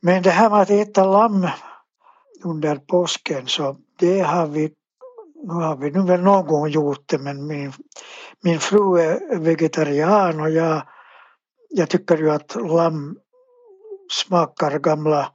Men 0.01 0.23
det 0.23 0.31
här 0.31 0.51
med 0.51 0.61
att 0.61 0.71
äta 0.71 1.05
lamm 1.05 1.47
under 2.45 2.77
påsken 2.77 3.47
så 3.47 3.77
det 3.99 4.21
har 4.21 4.47
vi 4.47 4.73
nu 5.45 5.55
har 5.55 5.77
vi 5.77 5.91
nu 5.91 6.03
väl 6.03 6.21
någon 6.21 6.47
gång 6.47 6.69
gjort 6.69 7.05
det 7.07 7.19
men 7.19 7.47
min, 7.47 7.73
min 8.41 8.61
fru 8.61 9.01
är 9.01 9.39
vegetarian 9.39 10.41
och 10.41 10.51
jag, 10.51 10.83
jag 11.69 11.89
tycker 11.89 12.17
ju 12.17 12.31
att 12.31 12.55
lamm 12.55 13.17
smakar 14.11 14.79
gamla 14.79 15.33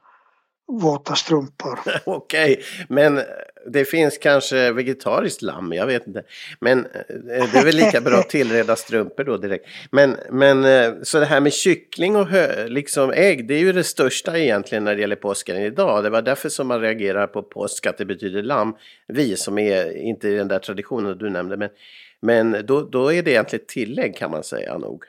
våta 0.67 1.15
strumpor. 1.15 1.80
Okej, 2.06 2.62
men 2.89 3.21
det 3.69 3.86
finns 3.86 4.17
kanske 4.17 4.71
vegetariskt 4.71 5.41
lamm, 5.41 5.73
jag 5.73 5.86
vet 5.86 6.08
inte. 6.08 6.23
Men 6.60 6.86
eh, 6.86 7.01
det 7.51 7.58
är 7.60 7.65
väl 7.65 7.75
lika 7.75 8.01
bra 8.01 8.17
att 8.17 8.30
tillreda 8.30 8.75
strumpor 8.75 9.23
då 9.23 9.38
direkt. 9.38 9.65
Men, 9.91 10.17
men 10.32 10.65
eh, 10.65 10.93
så 11.03 11.19
det 11.19 11.25
här 11.25 11.41
med 11.41 11.53
kyckling 11.53 12.15
och 12.15 12.27
hö, 12.27 12.67
liksom 12.67 13.12
ägg, 13.12 13.47
det 13.47 13.53
är 13.53 13.60
ju 13.60 13.73
det 13.73 13.84
största 13.84 14.38
egentligen 14.38 14.84
när 14.84 14.95
det 14.95 15.01
gäller 15.01 15.15
påsken 15.15 15.58
idag. 15.58 16.03
Det 16.03 16.10
var 16.10 16.21
därför 16.21 16.49
som 16.49 16.67
man 16.67 16.82
reagerar 16.82 17.27
på 17.27 17.43
påsk, 17.43 17.86
att 17.86 17.97
det 17.97 18.06
betyder 18.06 18.43
lamm. 18.43 18.75
Vi 19.08 19.38
som 19.38 19.58
är 19.58 19.97
inte 19.97 20.30
i 20.30 20.36
den 20.36 20.47
där 20.47 20.60
traditionen 20.60 21.17
du 21.17 21.30
nämnde, 21.30 21.58
men, 21.58 21.69
men 22.21 22.65
då, 22.65 22.82
då 22.82 23.13
är 23.13 23.23
det 23.23 23.32
egentligen 23.32 23.63
ett 23.63 23.69
tillägg 23.69 24.15
kan 24.15 24.32
man 24.32 24.43
säga 24.43 24.77
nog. 24.77 25.03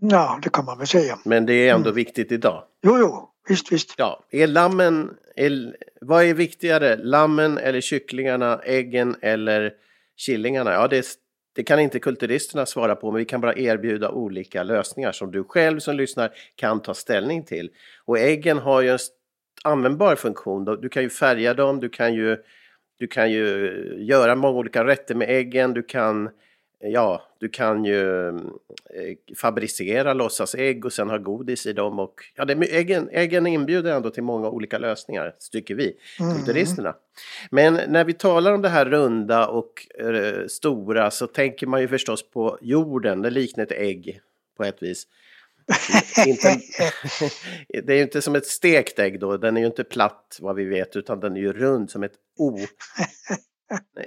Ja, 0.00 0.40
det 0.42 0.48
kan 0.48 0.64
man 0.64 0.78
väl 0.78 0.86
säga. 0.86 1.18
Men 1.24 1.46
det 1.46 1.52
är 1.52 1.74
ändå 1.74 1.88
mm. 1.88 1.94
viktigt 1.94 2.32
idag. 2.32 2.62
Jo, 2.82 2.98
jo, 2.98 3.33
visst, 3.48 3.72
visst. 3.72 3.94
Ja, 3.98 4.24
är 4.30 4.46
lammen, 4.46 5.16
är, 5.36 5.76
vad 6.00 6.24
är 6.24 6.34
viktigare? 6.34 6.96
Lammen 6.96 7.58
eller 7.58 7.80
kycklingarna, 7.80 8.60
äggen 8.64 9.16
eller 9.20 9.72
killingarna? 10.16 10.72
Ja, 10.72 10.88
det, 10.88 11.06
det 11.54 11.62
kan 11.62 11.80
inte 11.80 11.98
kulturisterna 11.98 12.66
svara 12.66 12.96
på, 12.96 13.10
men 13.10 13.18
vi 13.18 13.24
kan 13.24 13.40
bara 13.40 13.54
erbjuda 13.54 14.10
olika 14.10 14.62
lösningar 14.62 15.12
som 15.12 15.30
du 15.30 15.44
själv 15.44 15.78
som 15.80 15.96
lyssnar 15.96 16.30
kan 16.54 16.82
ta 16.82 16.94
ställning 16.94 17.44
till. 17.44 17.70
Och 18.04 18.18
äggen 18.18 18.58
har 18.58 18.82
ju 18.82 18.88
en 18.88 18.98
användbar 19.64 20.16
funktion. 20.16 20.64
Du 20.64 20.88
kan 20.88 21.02
ju 21.02 21.10
färga 21.10 21.54
dem, 21.54 21.80
du 21.80 21.88
kan 21.88 22.14
ju, 22.14 22.36
du 22.98 23.06
kan 23.06 23.32
ju 23.32 23.70
göra 23.98 24.34
många 24.34 24.58
olika 24.58 24.84
rätter 24.84 25.14
med 25.14 25.30
äggen, 25.30 25.74
du 25.74 25.82
kan 25.82 26.30
ja, 26.84 27.22
du 27.38 27.48
kan 27.48 27.84
ju 27.84 28.28
eh, 28.28 28.34
fabricera 29.36 30.12
låtsasägg 30.12 30.84
och 30.84 30.92
sen 30.92 31.10
ha 31.10 31.18
godis 31.18 31.66
i 31.66 31.72
dem 31.72 31.98
och 31.98 32.14
ja, 32.34 32.44
det, 32.44 32.54
äggen, 32.54 33.08
äggen 33.12 33.46
inbjuder 33.46 33.92
ändå 33.92 34.10
till 34.10 34.22
många 34.22 34.48
olika 34.48 34.78
lösningar, 34.78 35.34
tycker 35.52 35.74
vi. 35.74 35.96
Mm. 36.20 36.44
Men 37.50 37.80
när 37.88 38.04
vi 38.04 38.12
talar 38.12 38.52
om 38.52 38.62
det 38.62 38.68
här 38.68 38.84
runda 38.84 39.48
och 39.48 39.86
eh, 39.98 40.46
stora 40.46 41.10
så 41.10 41.26
tänker 41.26 41.66
man 41.66 41.80
ju 41.80 41.88
förstås 41.88 42.30
på 42.30 42.58
jorden, 42.62 43.22
det 43.22 43.30
liknar 43.30 43.64
ett 43.64 43.72
ägg 43.72 44.20
på 44.56 44.64
ett 44.64 44.82
vis. 44.82 45.06
inte, 46.26 46.60
det 47.84 47.92
är 47.92 47.96
ju 47.96 48.02
inte 48.02 48.22
som 48.22 48.34
ett 48.34 48.46
stekt 48.46 48.98
ägg 48.98 49.20
då, 49.20 49.36
den 49.36 49.56
är 49.56 49.60
ju 49.60 49.66
inte 49.66 49.84
platt 49.84 50.38
vad 50.40 50.56
vi 50.56 50.64
vet 50.64 50.96
utan 50.96 51.20
den 51.20 51.36
är 51.36 51.40
ju 51.40 51.52
rund 51.52 51.90
som 51.90 52.02
ett 52.02 52.14
O. 52.38 52.58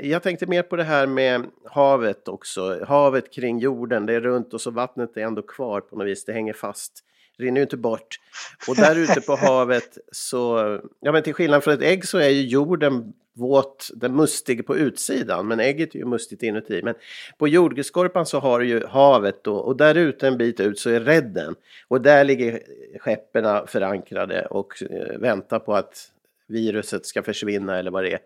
Jag 0.02 0.24
tänkte 0.24 0.46
mer 0.46 0.64
på 0.64 0.76
det 0.76 0.84
här 0.84 1.08
med 1.08 1.46
havet 1.66 2.28
också. 2.28 2.86
Havet 2.86 3.34
kring 3.34 3.60
jorden, 3.60 4.06
det 4.06 4.14
är 4.14 4.22
runt 4.22 4.54
och 4.54 4.62
så 4.62 4.72
vattnet 4.72 5.18
är 5.18 5.22
ändå 5.22 5.42
kvar 5.42 5.82
på 5.82 5.96
något 5.96 6.08
vis. 6.08 6.26
Det 6.26 6.34
hänger 6.34 6.54
fast, 6.54 7.04
rinner 7.38 7.58
ju 7.58 7.64
inte 7.64 7.78
bort. 7.78 8.20
Och 8.68 8.76
där 8.76 8.96
ute 8.96 9.22
på 9.22 9.36
havet 9.42 9.98
så, 10.12 10.80
ja 11.00 11.12
men 11.12 11.24
till 11.24 11.34
skillnad 11.34 11.64
från 11.64 11.74
ett 11.74 11.82
ägg 11.82 12.06
så 12.06 12.18
är 12.18 12.30
ju 12.30 12.42
jorden 12.42 13.14
våt, 13.38 13.90
den 13.96 14.16
mustig 14.16 14.68
på 14.68 14.78
utsidan, 14.78 15.48
men 15.48 15.60
ägget 15.60 15.96
är 15.96 16.00
ju 16.00 16.06
mustigt 16.06 16.44
inuti. 16.44 16.82
Men 16.84 16.96
på 17.38 17.48
jordskorpan 17.48 18.26
så 18.26 18.40
har 18.40 18.60
du 18.60 18.68
ju 18.68 18.86
havet 18.86 19.44
då, 19.44 19.56
och 19.56 19.78
där 19.78 19.96
ute 19.96 20.28
en 20.28 20.38
bit 20.38 20.60
ut 20.60 20.80
så 20.80 20.90
är 20.90 21.00
redden. 21.00 21.56
Och 21.88 22.02
där 22.02 22.24
ligger 22.24 22.62
skeppen 23.00 23.68
förankrade 23.68 24.46
och 24.46 24.84
eh, 24.84 25.18
väntar 25.20 25.60
på 25.60 25.76
att 25.76 26.12
viruset 26.48 27.06
ska 27.06 27.24
försvinna 27.24 27.78
eller 27.80 27.92
vad 27.92 28.04
det 28.04 28.14
är. 28.14 28.20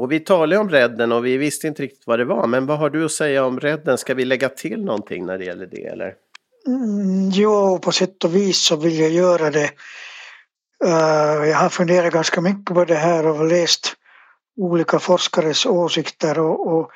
Och 0.00 0.12
vi 0.12 0.20
talade 0.20 0.60
om 0.60 0.70
Redden 0.70 1.12
och 1.12 1.26
vi 1.26 1.36
visste 1.36 1.66
inte 1.66 1.82
riktigt 1.82 2.06
vad 2.06 2.18
det 2.18 2.24
var. 2.24 2.46
Men 2.46 2.66
vad 2.66 2.78
har 2.78 2.90
du 2.90 3.04
att 3.04 3.12
säga 3.12 3.44
om 3.44 3.60
Redden? 3.60 3.98
Ska 3.98 4.14
vi 4.14 4.24
lägga 4.24 4.48
till 4.48 4.84
någonting 4.84 5.26
när 5.26 5.38
det 5.38 5.44
gäller 5.44 5.66
det 5.66 5.86
eller? 5.86 6.14
Mm, 6.66 7.30
jo, 7.30 7.78
på 7.78 7.92
sätt 7.92 8.24
och 8.24 8.36
vis 8.36 8.58
så 8.58 8.76
vill 8.76 8.98
jag 8.98 9.10
göra 9.10 9.50
det. 9.50 9.70
Uh, 10.84 11.48
jag 11.48 11.56
har 11.56 11.68
funderat 11.68 12.12
ganska 12.12 12.40
mycket 12.40 12.74
på 12.74 12.84
det 12.84 12.94
här 12.94 13.26
och 13.26 13.46
läst 13.46 13.92
olika 14.56 14.98
forskares 14.98 15.66
åsikter 15.66 16.38
och, 16.38 16.72
och 16.72 16.90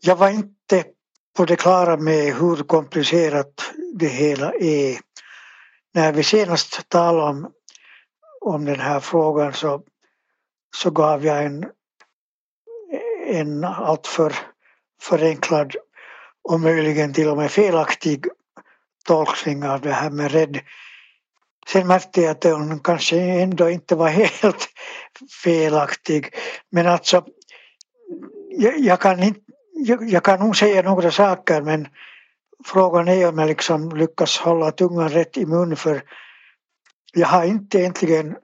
jag 0.00 0.16
var 0.16 0.28
inte 0.28 0.84
på 1.36 1.44
det 1.44 1.56
klara 1.56 1.96
med 1.96 2.34
hur 2.34 2.56
komplicerat 2.56 3.72
det 3.94 4.08
hela 4.08 4.52
är. 4.52 4.98
När 5.94 6.12
vi 6.12 6.22
senast 6.22 6.88
talade 6.88 7.30
om, 7.30 7.50
om 8.40 8.64
den 8.64 8.80
här 8.80 9.00
frågan 9.00 9.52
så, 9.52 9.82
så 10.76 10.90
gav 10.90 11.24
jag 11.24 11.44
en, 11.44 11.64
en 13.28 13.64
alltför 13.64 14.32
förenklad 15.02 15.74
och 16.48 16.60
möjligen 16.60 17.14
till 17.14 17.28
och 17.28 17.36
med 17.36 17.50
felaktig 17.50 18.24
tolkning 19.06 19.64
av 19.64 19.80
det 19.80 19.92
här 19.92 20.10
med 20.10 20.32
rädd. 20.32 20.60
Sen 21.68 21.86
märkte 21.86 22.20
jag 22.20 22.30
att 22.30 22.44
hon 22.44 22.80
kanske 22.80 23.20
ändå 23.20 23.70
inte 23.70 23.96
var 23.96 24.08
helt 24.08 24.68
felaktig. 25.42 26.34
Men 26.70 26.86
alltså, 26.86 27.24
jag, 28.50 28.78
jag 28.78 29.00
kan, 29.00 29.22
inte, 29.22 29.40
jag, 29.72 30.08
jag, 30.10 30.24
kan 30.24 30.40
nog 30.40 30.56
säga 30.56 30.82
några 30.82 31.10
saker 31.10 31.62
men 31.62 31.88
frågan 32.64 33.08
är 33.08 33.28
om 33.28 33.38
jag 33.38 33.48
liksom 33.48 33.96
lyckas 33.96 34.38
hålla 34.38 34.70
tungan 34.72 35.08
rätt 35.08 35.36
i 35.36 35.46
mun 35.46 35.76
för 35.76 36.02
jag 37.12 37.26
har 37.26 37.44
inte 37.44 37.78
egentligen 37.78 38.36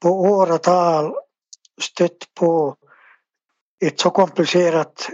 på 0.00 0.08
åratal 0.08 1.14
stött 1.80 2.34
på 2.34 2.76
ett 3.86 4.00
så 4.00 4.10
komplicerat 4.10 5.10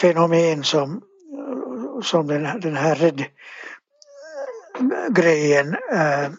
fenomen 0.00 0.64
som, 0.64 1.02
som 2.02 2.26
den, 2.26 2.60
den 2.60 2.76
här 2.76 2.94
red 2.94 3.24
grejen. 5.10 5.76
Eh, 5.92 6.30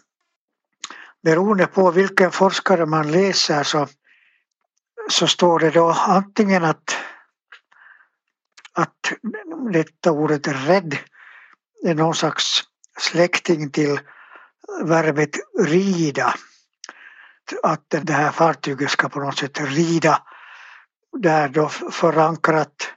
beroende 1.24 1.68
på 1.68 1.92
vilken 1.92 2.32
forskare 2.32 2.86
man 2.86 3.12
läser 3.12 3.64
så, 3.64 3.88
så 5.10 5.28
står 5.28 5.60
det 5.60 5.72
då 5.72 5.90
antingen 5.90 6.64
att, 6.64 6.96
att 8.74 9.14
detta 9.72 10.12
ordet 10.12 10.48
rädd 10.48 10.98
är 11.84 11.96
någon 11.96 12.16
slags 12.16 12.64
släkting 13.00 13.72
till 13.72 14.00
verbet 14.84 15.36
rida. 15.60 16.34
Att 17.64 17.86
det 17.90 18.14
här 18.14 18.32
fartyget 18.32 18.92
ska 18.92 19.10
på 19.10 19.20
något 19.20 19.38
sätt 19.38 19.62
rida 19.62 20.24
där 21.22 21.50
då 21.50 21.70
förankrat 21.70 22.94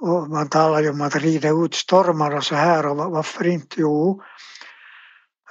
och 0.00 0.28
man 0.28 0.48
talar 0.48 0.80
ju 0.80 0.90
om 0.90 1.00
att 1.00 1.16
rida 1.16 1.48
ut 1.48 1.74
stormar 1.74 2.36
och 2.36 2.44
så 2.44 2.54
här 2.54 2.86
och 2.86 2.96
varför 2.96 3.46
inte? 3.46 3.80
Jo. 3.80 4.22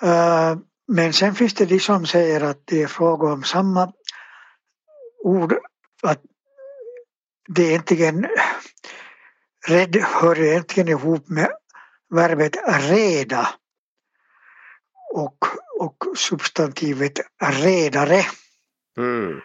Eh, 0.01 0.57
men 0.87 1.13
sen 1.13 1.35
finns 1.35 1.53
det 1.53 1.65
de 1.65 1.79
som 1.79 2.05
säger 2.05 2.41
att 2.41 2.61
det 2.65 2.81
är 2.81 2.87
fråga 2.87 3.33
om 3.33 3.43
samma 3.43 3.93
ord. 5.23 5.53
Att 6.03 6.21
det 7.47 7.61
är 7.61 7.69
egentligen 7.69 8.27
rädd 9.67 9.95
hör 9.95 10.39
egentligen 10.39 10.89
ihop 10.89 11.29
med 11.29 11.51
verbet 12.09 12.55
reda 12.65 13.47
och, 15.13 15.37
och 15.79 16.17
substantivet 16.17 17.19
redare. 17.41 18.25
Mm. 18.97 19.41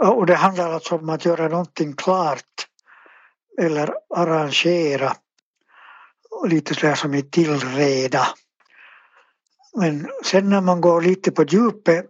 Och 0.00 0.26
det 0.26 0.34
handlar 0.34 0.72
alltså 0.72 0.94
om 0.94 1.08
att 1.08 1.24
göra 1.24 1.48
någonting 1.48 1.96
klart 1.96 2.66
eller 3.60 3.94
arrangera. 4.14 5.12
Lite 6.46 6.74
sådär 6.74 6.94
som 6.94 7.14
i 7.14 7.22
tillreda. 7.22 8.26
Men 9.76 10.10
sen 10.24 10.50
när 10.50 10.60
man 10.60 10.80
går 10.80 11.00
lite 11.00 11.32
på 11.32 11.42
djupet 11.42 12.06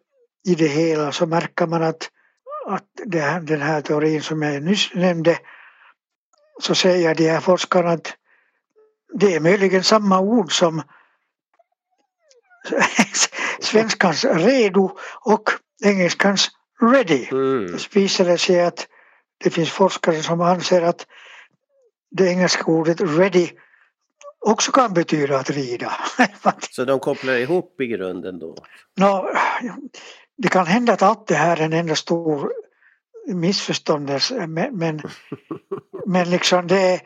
i 0.49 0.55
det 0.55 0.68
hela 0.68 1.12
så 1.12 1.26
märker 1.26 1.66
man 1.66 1.82
att, 1.82 2.11
att 2.66 2.91
det, 3.05 3.41
den 3.43 3.62
här 3.62 3.80
teorin 3.80 4.22
som 4.22 4.43
jag 4.43 4.62
nyss 4.62 4.95
nämnde 4.95 5.39
så 6.61 6.74
säger 6.74 7.14
de 7.14 7.28
här 7.28 7.41
forskarna 7.41 7.91
att 7.91 8.16
det 9.14 9.34
är 9.34 9.41
möjligen 9.41 9.84
samma 9.84 10.20
ord 10.20 10.53
som 10.53 10.82
svenskans 13.61 14.24
redo 14.24 14.97
och 15.20 15.51
engelskans 15.84 16.51
ready. 16.81 17.29
Mm. 17.33 17.66
Det 17.66 17.97
visar 17.97 18.37
sig 18.37 18.61
att 18.61 18.89
det 19.45 19.51
finns 19.51 19.70
forskare 19.70 20.22
som 20.22 20.41
anser 20.41 20.83
att 20.83 21.07
det 22.11 22.29
engelska 22.29 22.64
ordet 22.64 23.01
ready 23.01 23.49
också 24.47 24.72
kan 24.72 24.95
betyda 24.95 25.39
att 25.39 25.51
rida. 25.51 25.93
Så 26.70 26.85
de 26.85 27.01
kopplar 27.01 27.35
ihop 27.35 27.81
i 27.81 27.87
grunden 27.87 28.39
då? 28.39 28.57
No, 28.97 29.29
det 30.39 30.49
kan 30.49 30.66
hända 30.66 30.93
att 30.93 31.03
allt 31.03 31.27
det 31.27 31.35
här 31.35 31.57
är 31.57 31.64
en 31.64 31.72
enda 31.72 31.95
stor 31.95 32.53
missförståndelse 33.27 34.47
men, 34.47 34.79
men, 34.79 35.01
men 36.07 36.31
liksom 36.31 36.66
det, 36.66 37.01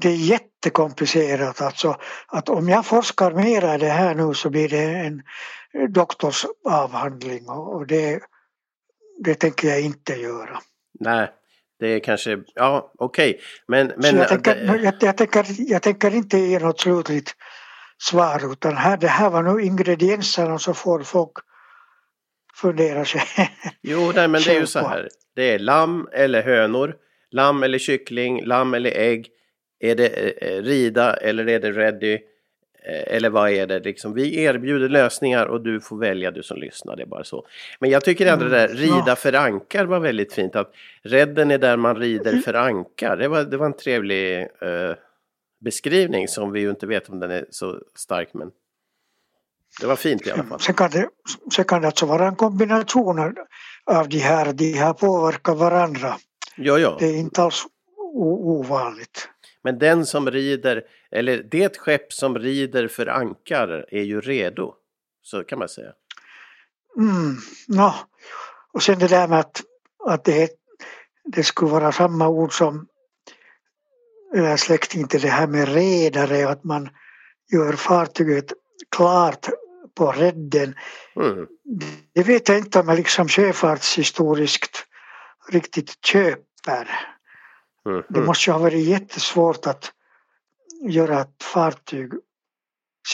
det 0.00 0.08
är 0.08 0.16
jättekomplicerat 0.16 1.60
alltså 1.60 1.96
att 2.26 2.48
om 2.48 2.68
jag 2.68 2.86
forskar 2.86 3.32
mera 3.32 3.74
i 3.74 3.78
det 3.78 3.88
här 3.88 4.14
nu 4.14 4.34
så 4.34 4.50
blir 4.50 4.68
det 4.68 4.82
en 4.82 5.22
doktorsavhandling 5.88 7.48
och 7.48 7.86
det, 7.86 8.20
det 9.24 9.34
tänker 9.34 9.68
jag 9.68 9.80
inte 9.80 10.12
göra. 10.14 10.58
Nej, 11.00 11.30
det 11.78 11.86
är 11.86 12.00
kanske, 12.00 12.38
ja 12.54 12.92
okej. 12.98 13.30
Okay. 13.30 13.42
Men, 13.68 13.92
men 13.96 14.16
jag, 14.16 14.28
tänker, 14.28 14.56
jag, 14.56 14.94
jag, 15.00 15.16
tänker, 15.16 15.46
jag 15.58 15.82
tänker 15.82 16.14
inte 16.14 16.38
ge 16.38 16.58
något 16.58 16.80
slutligt 16.80 17.34
svar 17.98 18.52
utan 18.52 18.76
här, 18.76 18.96
det 18.96 19.08
här 19.08 19.30
var 19.30 19.42
nu 19.42 19.62
ingredienserna 19.62 20.58
så 20.58 20.74
får 20.74 21.02
folk 21.02 21.32
fundera 22.54 23.04
sig. 23.04 23.22
Jo, 23.82 24.12
nej, 24.14 24.28
men 24.28 24.42
det 24.42 24.56
är 24.56 24.60
ju 24.60 24.66
så 24.66 24.78
här. 24.78 25.08
Det 25.34 25.54
är 25.54 25.58
lamm 25.58 26.08
eller 26.12 26.42
hönor, 26.42 26.94
lamm 27.30 27.62
eller 27.62 27.78
kyckling, 27.78 28.44
lamm 28.44 28.74
eller 28.74 28.90
ägg. 28.90 29.28
Är 29.80 29.94
det 29.94 30.08
eh, 30.42 30.62
rida 30.62 31.16
eller 31.16 31.48
är 31.48 31.60
det 31.60 31.72
ready? 31.72 32.18
Eh, 32.88 33.16
eller 33.16 33.30
vad 33.30 33.50
är 33.50 33.66
det 33.66 33.80
liksom? 33.80 34.14
Vi 34.14 34.42
erbjuder 34.42 34.88
lösningar 34.88 35.46
och 35.46 35.60
du 35.60 35.80
får 35.80 35.96
välja 35.98 36.30
du 36.30 36.42
som 36.42 36.58
lyssnar, 36.58 36.96
det 36.96 37.02
är 37.02 37.06
bara 37.06 37.24
så. 37.24 37.46
Men 37.80 37.90
jag 37.90 38.04
tycker 38.04 38.26
ändå 38.26 38.44
det 38.44 38.50
där 38.50 38.68
mm, 38.68 38.76
rida 38.76 39.16
för 39.16 39.32
ankar 39.32 39.84
var 39.84 40.00
väldigt 40.00 40.32
fint. 40.32 40.56
Att 40.56 40.72
redden 41.02 41.50
är 41.50 41.58
där 41.58 41.76
man 41.76 41.96
rider 41.96 42.30
mm. 42.30 42.42
för 42.42 42.54
ankar. 42.54 43.16
Det 43.16 43.28
var, 43.28 43.44
det 43.44 43.56
var 43.56 43.66
en 43.66 43.76
trevlig 43.76 44.40
eh, 44.40 44.94
beskrivning 45.60 46.28
som 46.28 46.52
vi 46.52 46.60
ju 46.60 46.70
inte 46.70 46.86
vet 46.86 47.08
om 47.08 47.20
den 47.20 47.30
är 47.30 47.46
så 47.50 47.80
stark 47.94 48.28
men 48.34 48.50
det 49.80 49.86
var 49.86 49.96
fint 49.96 50.26
i 50.26 50.30
alla 50.30 50.44
fall. 50.44 50.60
Sen 50.60 50.74
kan 50.74 50.90
det, 50.90 51.08
sen 51.54 51.64
kan 51.64 51.80
det 51.80 51.86
alltså 51.86 52.06
vara 52.06 52.28
en 52.28 52.36
kombination 52.36 53.18
av 53.18 54.08
de 54.08 54.18
här, 54.18 54.52
de 54.52 54.72
här 54.72 54.92
påverkar 54.92 55.54
varandra. 55.54 56.16
Ja, 56.56 56.78
ja. 56.78 56.96
Det 56.98 57.06
är 57.06 57.16
inte 57.16 57.42
alls 57.42 57.66
ovanligt. 58.14 59.28
Men 59.66 59.78
den 59.78 60.06
som 60.06 60.30
rider, 60.30 60.82
eller 61.10 61.42
det 61.42 61.76
skepp 61.76 62.12
som 62.12 62.38
rider 62.38 62.88
för 62.88 63.06
ankar 63.06 63.86
är 63.88 64.02
ju 64.02 64.20
redo. 64.20 64.74
Så 65.22 65.44
kan 65.44 65.58
man 65.58 65.68
säga. 65.68 65.92
Mm, 66.98 67.36
no. 67.68 67.92
Och 68.72 68.82
sen 68.82 68.98
det 68.98 69.08
där 69.08 69.28
med 69.28 69.38
att, 69.38 69.62
att 70.06 70.24
det, 70.24 70.50
det 71.24 71.42
skulle 71.42 71.70
vara 71.70 71.92
samma 71.92 72.28
ord 72.28 72.58
som 72.58 72.86
släkting 74.58 75.08
till 75.08 75.20
det 75.20 75.28
här 75.28 75.46
med 75.46 75.68
redare 75.68 76.48
att 76.48 76.64
man 76.64 76.88
gör 77.52 77.72
fartyget 77.72 78.52
klart 78.96 79.48
på 79.94 80.12
redden. 80.12 80.74
Mm. 81.16 81.46
Det 82.14 82.22
vet 82.22 82.48
jag 82.48 82.58
inte 82.58 82.80
om 82.80 82.88
jag 82.88 82.96
liksom 82.96 83.28
sjöfartshistoriskt 83.28 84.86
riktigt 85.48 86.04
köper. 86.04 87.15
Mm. 87.86 88.02
Det 88.08 88.20
måste 88.20 88.50
ju 88.50 88.52
ha 88.52 88.60
varit 88.60 88.86
jättesvårt 88.86 89.66
att 89.66 89.92
göra 90.88 91.20
ett 91.20 91.42
fartyg 91.42 92.12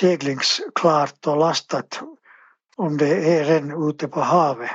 seglingsklart 0.01 1.27
och 1.27 1.37
lastat 1.37 2.03
om 2.77 2.97
det 2.97 3.39
är 3.39 3.45
redan 3.45 3.89
ute 3.89 4.09
på 4.09 4.21
havet. 4.21 4.71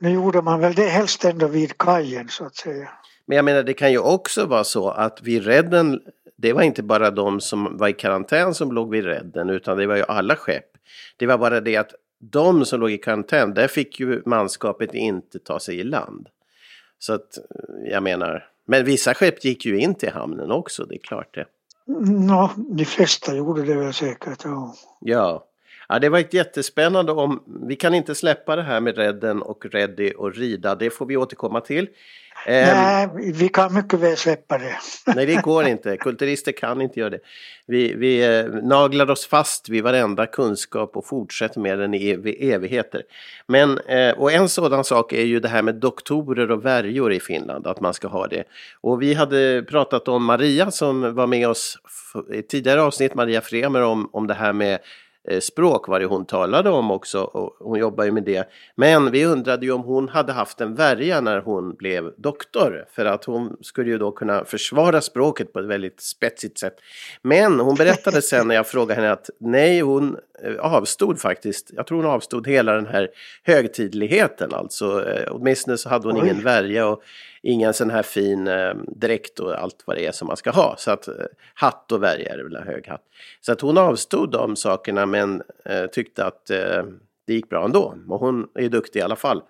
Nu 0.00 0.10
gjorde 0.10 0.42
man 0.42 0.60
väl 0.60 0.74
det 0.74 0.88
helst 0.88 1.24
ändå 1.24 1.46
vid 1.46 1.78
kajen 1.78 2.28
så 2.28 2.44
att 2.44 2.56
säga. 2.56 2.90
Men 3.26 3.36
jag 3.36 3.44
menar 3.44 3.62
det 3.62 3.74
kan 3.74 3.92
ju 3.92 3.98
också 3.98 4.46
vara 4.46 4.64
så 4.64 4.90
att 4.90 5.22
vid 5.22 5.46
redden, 5.46 6.00
det 6.36 6.52
var 6.52 6.62
inte 6.62 6.82
bara 6.82 7.10
de 7.10 7.40
som 7.40 7.76
var 7.76 7.88
i 7.88 7.92
karantän 7.92 8.54
som 8.54 8.72
låg 8.72 8.90
vid 8.90 9.04
redden 9.04 9.50
utan 9.50 9.78
det 9.78 9.86
var 9.86 9.96
ju 9.96 10.02
alla 10.02 10.36
skepp. 10.36 10.70
Det 11.16 11.26
var 11.26 11.38
bara 11.38 11.60
det 11.60 11.76
att 11.76 11.94
de 12.18 12.64
som 12.64 12.80
låg 12.80 12.90
i 12.90 12.98
karantän, 12.98 13.54
där 13.54 13.68
fick 13.68 14.00
ju 14.00 14.22
manskapet 14.26 14.94
inte 14.94 15.38
ta 15.38 15.60
sig 15.60 15.78
i 15.78 15.84
land. 15.84 16.28
Så 16.98 17.12
att 17.12 17.38
jag 17.90 18.02
menar, 18.02 18.48
men 18.66 18.84
vissa 18.84 19.14
skepp 19.14 19.44
gick 19.44 19.66
ju 19.66 19.78
in 19.78 19.94
till 19.94 20.12
hamnen 20.12 20.50
också, 20.50 20.84
det 20.84 20.94
är 20.94 20.98
klart 20.98 21.34
det. 21.34 21.46
Ja, 22.28 22.50
de 22.56 22.84
flesta 22.84 23.34
gjorde 23.34 23.62
det 23.62 23.74
väl 23.74 23.92
säkert. 23.92 24.44
Ja. 24.44 24.74
ja. 25.00 25.44
Ja, 25.88 25.98
det 25.98 26.08
var 26.08 26.18
ett 26.18 26.34
jättespännande 26.34 27.12
om, 27.12 27.42
vi 27.68 27.76
kan 27.76 27.94
inte 27.94 28.14
släppa 28.14 28.56
det 28.56 28.62
här 28.62 28.80
med 28.80 28.98
Redden 28.98 29.42
och 29.42 29.66
Reddy 29.66 30.10
och 30.10 30.34
Rida, 30.34 30.74
det 30.74 30.90
får 30.90 31.06
vi 31.06 31.16
återkomma 31.16 31.60
till. 31.60 31.88
Ehm, 32.46 32.76
Nej, 32.76 33.32
vi 33.32 33.48
kan 33.48 33.74
mycket 33.74 34.00
väl 34.00 34.16
släppa 34.16 34.58
det. 34.58 34.76
Nej, 35.14 35.26
det 35.26 35.42
går 35.42 35.66
inte. 35.66 35.96
Kulturister 35.96 36.52
kan 36.52 36.80
inte 36.80 37.00
göra 37.00 37.10
det. 37.10 37.18
Vi, 37.66 37.94
vi 37.94 38.38
eh, 38.38 38.44
naglar 38.62 39.10
oss 39.10 39.26
fast 39.26 39.68
vid 39.68 39.82
varenda 39.82 40.26
kunskap 40.26 40.96
och 40.96 41.06
fortsätter 41.06 41.60
med 41.60 41.78
den 41.78 41.94
i 41.94 42.10
ev 42.10 42.26
evigheter. 42.26 43.02
Men, 43.46 43.78
eh, 43.78 44.10
och 44.10 44.32
en 44.32 44.48
sådan 44.48 44.84
sak 44.84 45.12
är 45.12 45.24
ju 45.24 45.40
det 45.40 45.48
här 45.48 45.62
med 45.62 45.74
doktorer 45.74 46.50
och 46.50 46.64
värjor 46.64 47.12
i 47.12 47.20
Finland, 47.20 47.66
att 47.66 47.80
man 47.80 47.94
ska 47.94 48.08
ha 48.08 48.26
det. 48.26 48.44
Och 48.80 49.02
vi 49.02 49.14
hade 49.14 49.62
pratat 49.62 50.08
om 50.08 50.24
Maria 50.24 50.70
som 50.70 51.14
var 51.14 51.26
med 51.26 51.48
oss 51.48 51.78
i 52.32 52.42
tidigare 52.42 52.82
avsnitt, 52.82 53.14
Maria 53.14 53.40
Fremer, 53.40 53.82
om, 53.82 54.10
om 54.12 54.26
det 54.26 54.34
här 54.34 54.52
med 54.52 54.78
språk 55.40 55.88
var 55.88 56.00
det 56.00 56.06
hon 56.06 56.24
talade 56.24 56.70
om 56.70 56.90
också 56.90 57.20
och 57.20 57.56
hon 57.58 57.78
jobbar 57.78 58.04
ju 58.04 58.12
med 58.12 58.22
det. 58.22 58.48
Men 58.74 59.10
vi 59.10 59.24
undrade 59.24 59.66
ju 59.66 59.72
om 59.72 59.82
hon 59.82 60.08
hade 60.08 60.32
haft 60.32 60.60
en 60.60 60.74
värja 60.74 61.20
när 61.20 61.40
hon 61.40 61.74
blev 61.74 62.12
doktor 62.16 62.84
för 62.90 63.04
att 63.04 63.24
hon 63.24 63.56
skulle 63.60 63.90
ju 63.90 63.98
då 63.98 64.12
kunna 64.12 64.44
försvara 64.44 65.00
språket 65.00 65.52
på 65.52 65.58
ett 65.58 65.66
väldigt 65.66 66.00
spetsigt 66.00 66.58
sätt. 66.58 66.74
Men 67.22 67.60
hon 67.60 67.74
berättade 67.74 68.22
sen 68.22 68.48
när 68.48 68.54
jag 68.54 68.66
frågade 68.66 69.00
henne 69.00 69.12
att 69.12 69.30
nej, 69.40 69.80
hon 69.80 70.16
eh, 70.44 70.56
avstod 70.56 71.20
faktiskt. 71.20 71.70
Jag 71.72 71.86
tror 71.86 72.02
hon 72.02 72.12
avstod 72.12 72.46
hela 72.46 72.72
den 72.72 72.86
här 72.86 73.08
högtidligheten 73.42 74.54
alltså. 74.54 75.08
Eh, 75.08 75.28
åtminstone 75.30 75.78
så 75.78 75.88
hade 75.88 76.08
hon 76.08 76.16
Oj. 76.16 76.24
ingen 76.24 76.42
värja 76.42 76.86
och 76.86 77.02
ingen 77.46 77.74
sån 77.74 77.90
här 77.90 78.02
fin 78.02 78.46
eh, 78.46 78.74
dräkt 78.96 79.40
och 79.40 79.54
allt 79.54 79.82
vad 79.84 79.96
det 79.96 80.06
är 80.06 80.12
som 80.12 80.26
man 80.26 80.36
ska 80.36 80.50
ha. 80.50 80.74
Så 80.78 80.90
att 80.90 81.08
eh, 81.08 81.14
hatt 81.54 81.92
och 81.92 82.02
värja 82.02 82.32
är 82.32 82.36
det 82.36 82.44
väl 82.44 82.56
en 82.56 82.66
hög 82.66 82.86
hatt. 82.88 83.04
Så 83.40 83.52
att 83.52 83.60
hon 83.60 83.78
avstod 83.78 84.30
de 84.30 84.56
sakerna 84.56 85.06
men 85.06 85.42
eh, 85.64 85.86
tyckte 85.86 86.24
att 86.24 86.50
eh, 86.50 86.82
det 87.26 87.34
gick 87.34 87.48
bra 87.48 87.64
ändå. 87.64 87.94
Och 88.08 88.20
hon 88.20 88.48
är 88.54 88.68
duktig 88.68 89.00
i 89.00 89.02
alla 89.02 89.16
fall. 89.16 89.42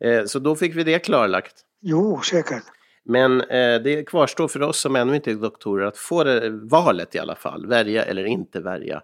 Eh, 0.00 0.24
så 0.24 0.38
då 0.38 0.56
fick 0.56 0.76
vi 0.76 0.84
det 0.84 0.98
klarlagt. 0.98 1.54
Jo, 1.80 2.20
säkert. 2.20 2.64
Men 3.04 3.40
eh, 3.40 3.82
det 3.82 4.08
kvarstår 4.08 4.48
för 4.48 4.62
oss 4.62 4.80
som 4.80 4.96
ännu 4.96 5.14
inte 5.14 5.30
är 5.30 5.34
doktorer 5.34 5.86
att 5.86 5.98
få 5.98 6.24
det 6.24 6.50
valet 6.50 7.14
i 7.14 7.18
alla 7.18 7.34
fall. 7.34 7.66
Värja 7.66 8.02
eller 8.02 8.24
inte 8.24 8.60
värja. 8.60 9.02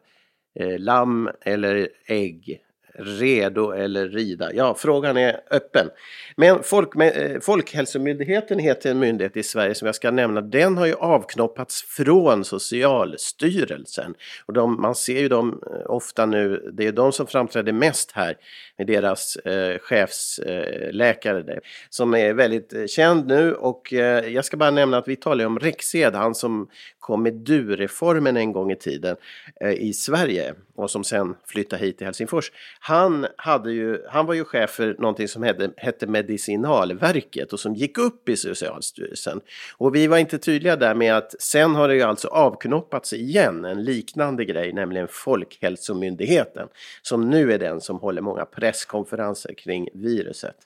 Lamm 0.78 1.30
eller 1.40 1.88
ägg 2.06 2.60
redo 2.98 3.70
eller 3.70 4.08
rida? 4.08 4.52
Ja, 4.54 4.74
frågan 4.78 5.16
är 5.16 5.40
öppen. 5.50 5.90
Men 6.36 6.62
Folk, 6.62 6.96
eh, 6.96 7.40
Folkhälsomyndigheten 7.40 8.58
heter 8.58 8.90
en 8.90 8.98
myndighet 8.98 9.36
i 9.36 9.42
Sverige 9.42 9.74
som 9.74 9.86
jag 9.86 9.94
ska 9.94 10.10
nämna. 10.10 10.40
Den 10.40 10.78
har 10.78 10.86
ju 10.86 10.94
avknoppats 10.94 11.82
från 11.82 12.44
Socialstyrelsen. 12.44 14.14
Och 14.46 14.52
de, 14.52 14.80
man 14.82 14.94
ser 14.94 15.20
ju 15.20 15.28
dem 15.28 15.62
eh, 15.66 15.90
ofta 15.90 16.26
nu, 16.26 16.70
det 16.72 16.86
är 16.86 16.92
de 16.92 17.12
som 17.12 17.26
framträder 17.26 17.72
mest 17.72 18.12
här 18.12 18.36
med 18.78 18.86
deras 18.86 19.36
eh, 19.36 19.78
chefsläkare 19.78 21.52
eh, 21.52 21.58
som 21.90 22.14
är 22.14 22.32
väldigt 22.32 22.72
eh, 22.72 22.86
känd 22.86 23.26
nu 23.26 23.54
och 23.54 23.92
eh, 23.92 24.28
jag 24.28 24.44
ska 24.44 24.56
bara 24.56 24.70
nämna 24.70 24.98
att 24.98 25.08
vi 25.08 25.16
talar 25.16 25.46
om 25.46 25.58
Rexed, 25.58 26.14
han 26.14 26.34
som 26.34 26.68
kom 26.98 27.22
med 27.22 27.34
du-reformen 27.34 28.36
en 28.36 28.52
gång 28.52 28.72
i 28.72 28.76
tiden 28.76 29.16
eh, 29.60 29.72
i 29.72 29.92
Sverige 29.92 30.54
och 30.74 30.90
som 30.90 31.04
sen 31.04 31.34
flyttade 31.46 31.82
hit 31.82 31.98
till 31.98 32.06
Helsingfors. 32.06 32.52
Han, 32.86 33.26
hade 33.36 33.72
ju, 33.72 34.02
han 34.08 34.26
var 34.26 34.34
ju 34.34 34.44
chef 34.44 34.70
för 34.70 34.96
någonting 34.98 35.28
som 35.28 35.42
hette, 35.42 35.70
hette 35.76 36.06
Medicinalverket 36.06 37.52
och 37.52 37.60
som 37.60 37.74
gick 37.74 37.98
upp 37.98 38.28
i 38.28 38.36
Socialstyrelsen. 38.36 39.40
Och 39.76 39.94
vi 39.94 40.06
var 40.06 40.18
inte 40.18 40.38
tydliga 40.38 40.76
där 40.76 40.94
med 40.94 41.16
att 41.16 41.42
sen 41.42 41.74
har 41.74 41.88
det 41.88 41.94
ju 41.94 42.02
alltså 42.02 42.28
avknoppats 42.28 43.12
igen 43.12 43.64
en 43.64 43.84
liknande 43.84 44.44
grej, 44.44 44.72
nämligen 44.72 45.08
Folkhälsomyndigheten 45.10 46.68
som 47.02 47.30
nu 47.30 47.52
är 47.52 47.58
den 47.58 47.80
som 47.80 47.98
håller 47.98 48.22
många 48.22 48.44
presskonferenser 48.44 49.54
kring 49.54 49.88
viruset. 49.94 50.56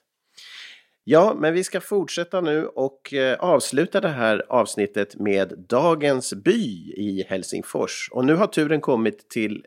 Ja, 1.03 1.35
men 1.39 1.53
vi 1.53 1.63
ska 1.63 1.81
fortsätta 1.81 2.41
nu 2.41 2.65
och 2.65 3.13
eh, 3.13 3.39
avsluta 3.39 4.01
det 4.01 4.09
här 4.09 4.45
avsnittet 4.49 5.15
med 5.15 5.53
Dagens 5.69 6.33
by 6.33 6.93
i 6.97 7.25
Helsingfors. 7.29 8.09
Och 8.11 8.25
nu 8.25 8.35
har 8.35 8.47
turen 8.47 8.81
kommit 8.81 9.29
till 9.29 9.65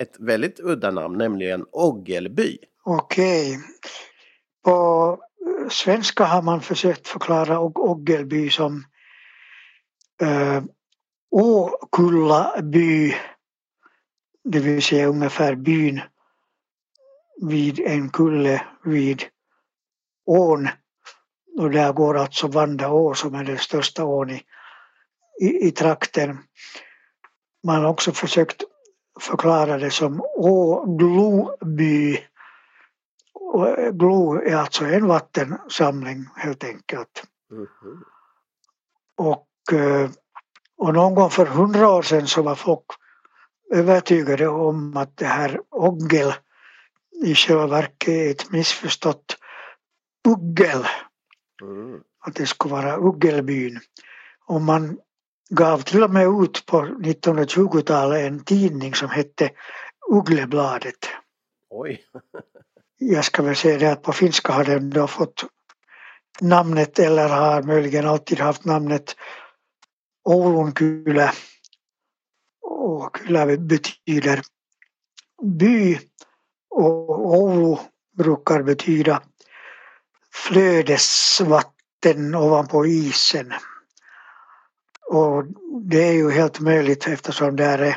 ett 0.00 0.16
väldigt 0.20 0.60
udda 0.60 0.90
namn, 0.90 1.18
nämligen 1.18 1.66
Oggelby. 1.72 2.58
Okej. 2.84 3.58
På 4.64 5.18
eh, 5.46 5.68
svenska 5.68 6.24
har 6.24 6.42
man 6.42 6.60
försökt 6.60 7.08
förklara 7.08 7.60
Oggelby 7.60 8.50
som 8.50 8.84
eh, 10.22 10.56
äh, 10.56 10.62
Åkulla 11.36 12.62
by, 12.62 13.14
det 14.44 14.58
vill 14.58 14.82
säga 14.82 15.06
ungefär 15.06 15.54
byn 15.54 16.00
vid 17.42 17.80
en 17.80 18.10
kulle 18.10 18.62
vid 18.84 19.22
ån. 20.26 20.68
Och 21.58 21.70
där 21.70 21.92
går 21.92 22.18
alltså 22.18 22.48
Vanda 22.48 22.90
å 22.90 23.14
som 23.14 23.34
är 23.34 23.44
den 23.44 23.58
största 23.58 24.04
ån 24.04 24.30
i, 24.30 24.42
i, 25.40 25.68
i 25.68 25.70
trakten. 25.70 26.38
Man 27.64 27.82
har 27.82 27.90
också 27.90 28.12
försökt 28.12 28.62
förklara 29.20 29.78
det 29.78 29.90
som 29.90 30.20
Ågloby. 30.36 32.18
Glo 33.92 34.34
är 34.34 34.56
alltså 34.56 34.84
en 34.84 35.06
vattensamling 35.06 36.26
helt 36.36 36.64
enkelt. 36.64 37.24
Mm 37.50 37.64
-hmm. 37.64 38.02
Och, 39.16 39.72
eh, 39.72 40.10
och 40.76 40.94
någon 40.94 41.14
gång 41.14 41.30
för 41.30 41.46
hundra 41.46 41.88
år 41.88 42.02
sedan 42.02 42.26
så 42.26 42.42
var 42.42 42.54
folk 42.54 42.84
övertygade 43.70 44.48
om 44.48 44.96
att 44.96 45.16
det 45.16 45.26
här 45.26 45.60
Oggel 45.70 46.32
i 47.24 47.34
själva 47.34 47.66
verket 47.66 48.08
är 48.08 48.30
ett 48.30 48.50
missförstått 48.50 49.36
Uggel. 50.28 50.86
Mm. 51.62 52.00
Att 52.20 52.34
det 52.34 52.46
skulle 52.46 52.74
vara 52.74 52.96
Uggelbyn. 52.96 53.80
Och 54.46 54.60
man 54.60 54.98
gav 55.54 55.82
till 55.82 56.02
och 56.02 56.10
med 56.10 56.42
ut 56.42 56.66
på 56.66 56.82
1920-talet 56.82 58.26
en 58.26 58.44
tidning 58.44 58.94
som 58.94 59.08
hette 59.08 59.50
Ugglebladet. 60.10 61.08
Oj. 61.70 62.04
Jag 62.98 63.24
ska 63.24 63.42
väl 63.42 63.56
säga 63.56 63.78
det 63.78 63.92
att 63.92 64.02
på 64.02 64.12
finska 64.12 64.52
har 64.52 64.64
den 64.64 64.90
då 64.90 65.06
fått 65.06 65.44
namnet 66.40 66.98
eller 66.98 67.28
har 67.28 67.62
möjligen 67.62 68.08
alltid 68.08 68.40
haft 68.40 68.64
namnet 68.64 69.16
Oulunkylä. 70.24 71.32
Och 72.62 73.18
kylä 73.18 73.56
betyder 73.56 74.42
by 75.42 75.98
och 76.70 77.34
Oulu 77.34 77.76
brukar 78.16 78.62
betyda 78.62 79.22
flödesvatten 80.32 82.34
ovanpå 82.34 82.86
isen. 82.86 83.52
Och 85.10 85.44
det 85.82 86.08
är 86.08 86.12
ju 86.12 86.30
helt 86.30 86.60
möjligt 86.60 87.06
eftersom 87.06 87.56
där 87.56 87.78
är, 87.78 87.96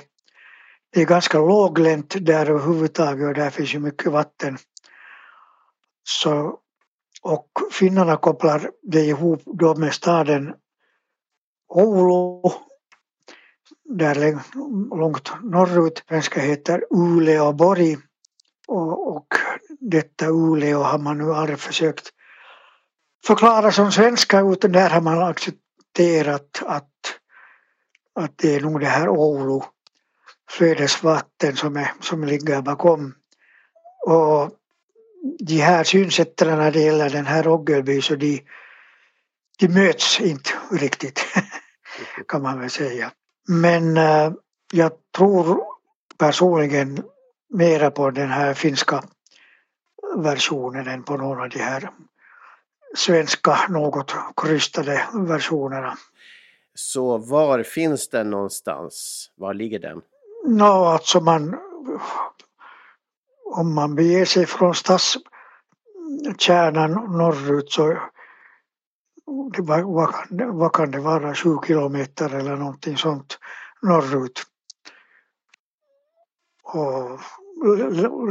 det 0.94 1.02
är 1.02 1.06
ganska 1.06 1.40
låglänt 1.40 2.16
där 2.26 2.50
överhuvudtaget 2.50 3.28
och 3.28 3.34
där 3.34 3.50
finns 3.50 3.76
ju 3.76 3.80
mycket 3.80 4.12
vatten. 4.12 4.58
Så, 6.04 6.60
och 7.22 7.50
finnarna 7.72 8.18
kopplar 8.18 8.72
det 8.82 9.02
ihop 9.02 9.42
då 9.46 9.76
med 9.76 9.94
staden 9.94 10.54
Oulu 11.70 12.50
där 13.84 14.40
långt 14.98 15.32
norrut. 15.44 16.04
Svenska 16.08 16.40
heter 16.40 16.86
Uleåborg 16.90 17.98
och, 18.68 19.16
och 19.16 19.28
detta 19.80 20.26
Uleå 20.28 20.84
har 20.84 21.00
man 21.00 21.18
nu 21.18 21.34
aldrig 21.34 21.60
försökt 21.60 22.10
förklara 23.26 23.72
som 23.72 23.92
svenska 23.92 24.40
utan 24.40 24.72
där 24.72 24.90
har 24.90 25.02
man 25.02 25.20
alltså 25.20 25.52
accepterat 25.98 26.64
att, 26.66 27.20
att 28.16 28.38
det 28.38 28.56
är 28.56 28.62
nog 28.62 28.80
det 28.80 28.86
här 28.86 29.10
Oulu 29.10 29.62
flödesvatten 30.50 31.56
som, 31.56 31.78
är, 31.78 31.92
som 32.02 32.24
ligger 32.24 32.62
bakom. 32.62 33.14
Och 34.06 34.52
de 35.40 35.58
här 35.62 35.84
synsätten 35.84 36.58
när 36.58 36.72
det 36.72 36.82
gäller 36.82 37.10
den 37.10 37.26
här 37.26 37.44
Roggelby 37.44 38.02
så 38.02 38.16
de, 38.16 38.44
de 39.60 39.68
möts 39.68 40.20
inte 40.20 40.50
riktigt 40.72 41.26
kan 42.28 42.42
man 42.42 42.60
väl 42.60 42.70
säga. 42.70 43.12
Men 43.48 43.98
äh, 43.98 44.32
jag 44.74 44.92
tror 45.18 45.64
personligen 46.18 47.04
mera 47.50 47.92
på 47.92 48.12
den 48.12 48.30
här 48.30 48.54
finska 48.54 49.04
versionen 50.18 50.88
än 50.88 51.04
på 51.04 51.18
någon 51.18 51.42
av 51.42 51.50
de 51.50 51.60
här 51.60 51.90
svenska 52.96 53.58
något 53.70 54.16
krystade 54.36 55.08
versionerna. 55.14 55.98
Så 56.76 57.18
var 57.18 57.64
finns 57.64 58.10
den 58.10 58.30
någonstans? 58.30 59.30
Var 59.36 59.54
ligger 59.54 59.80
den? 59.80 60.02
Nå, 60.46 60.66
no, 60.66 60.86
alltså 60.86 61.20
man 61.20 61.56
om 63.58 63.74
man 63.74 63.96
beger 63.96 64.26
sig 64.26 64.46
från 64.46 64.76
stadskärnan 64.76 66.92
norrut 66.92 67.72
så 67.72 67.98
det 69.54 69.62
var, 69.62 69.82
vad, 69.82 70.14
vad 70.56 70.74
kan 70.74 70.92
det 70.92 71.00
vara, 71.00 71.36
sju 71.36 71.58
kilometer 71.68 72.36
eller 72.36 72.56
någonting 72.56 72.98
sånt 72.98 73.40
norrut. 73.82 74.44
Och 76.64 77.20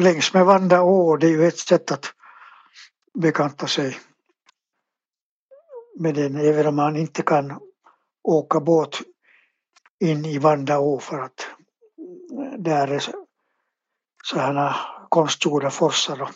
längs 0.03 0.35
med 0.35 0.47
Vandaå, 0.47 1.17
det 1.17 1.27
är 1.27 1.31
ju 1.31 1.47
ett 1.47 1.59
sätt 1.59 1.93
att 1.93 2.13
bekanta 3.15 3.67
sig 3.67 3.99
med 5.99 6.15
den 6.15 6.37
även 6.37 6.67
om 6.67 6.77
man 6.77 6.97
inte 6.97 7.23
kan 7.23 7.61
åka 8.23 8.61
båt 8.61 8.99
in 10.01 10.25
i 10.25 10.39
Vandaå 10.39 10.99
för 10.99 11.19
att 11.19 11.47
eh, 12.33 12.59
där 12.59 12.89
är 12.89 13.03
sådana 14.25 14.77
konstgjorda 15.09 15.71
forsar 15.71 16.23
och, 16.23 16.31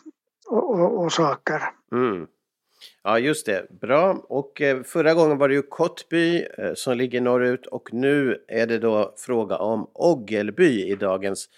och, 0.80 1.04
och 1.04 1.12
saker. 1.12 1.62
Mm. 1.92 2.26
Ja 3.02 3.18
just 3.18 3.46
det, 3.46 3.66
bra. 3.80 4.24
Och 4.28 4.60
eh, 4.60 4.82
förra 4.82 5.14
gången 5.14 5.38
var 5.38 5.48
det 5.48 5.54
ju 5.54 5.62
Kottby 5.62 6.46
eh, 6.58 6.74
som 6.74 6.96
ligger 6.96 7.20
norrut 7.20 7.66
och 7.66 7.92
nu 7.92 8.44
är 8.48 8.66
det 8.66 8.78
då 8.78 9.14
fråga 9.16 9.56
om 9.56 9.90
Oggelby 9.94 10.86
i 10.86 10.94
dagens 10.94 11.48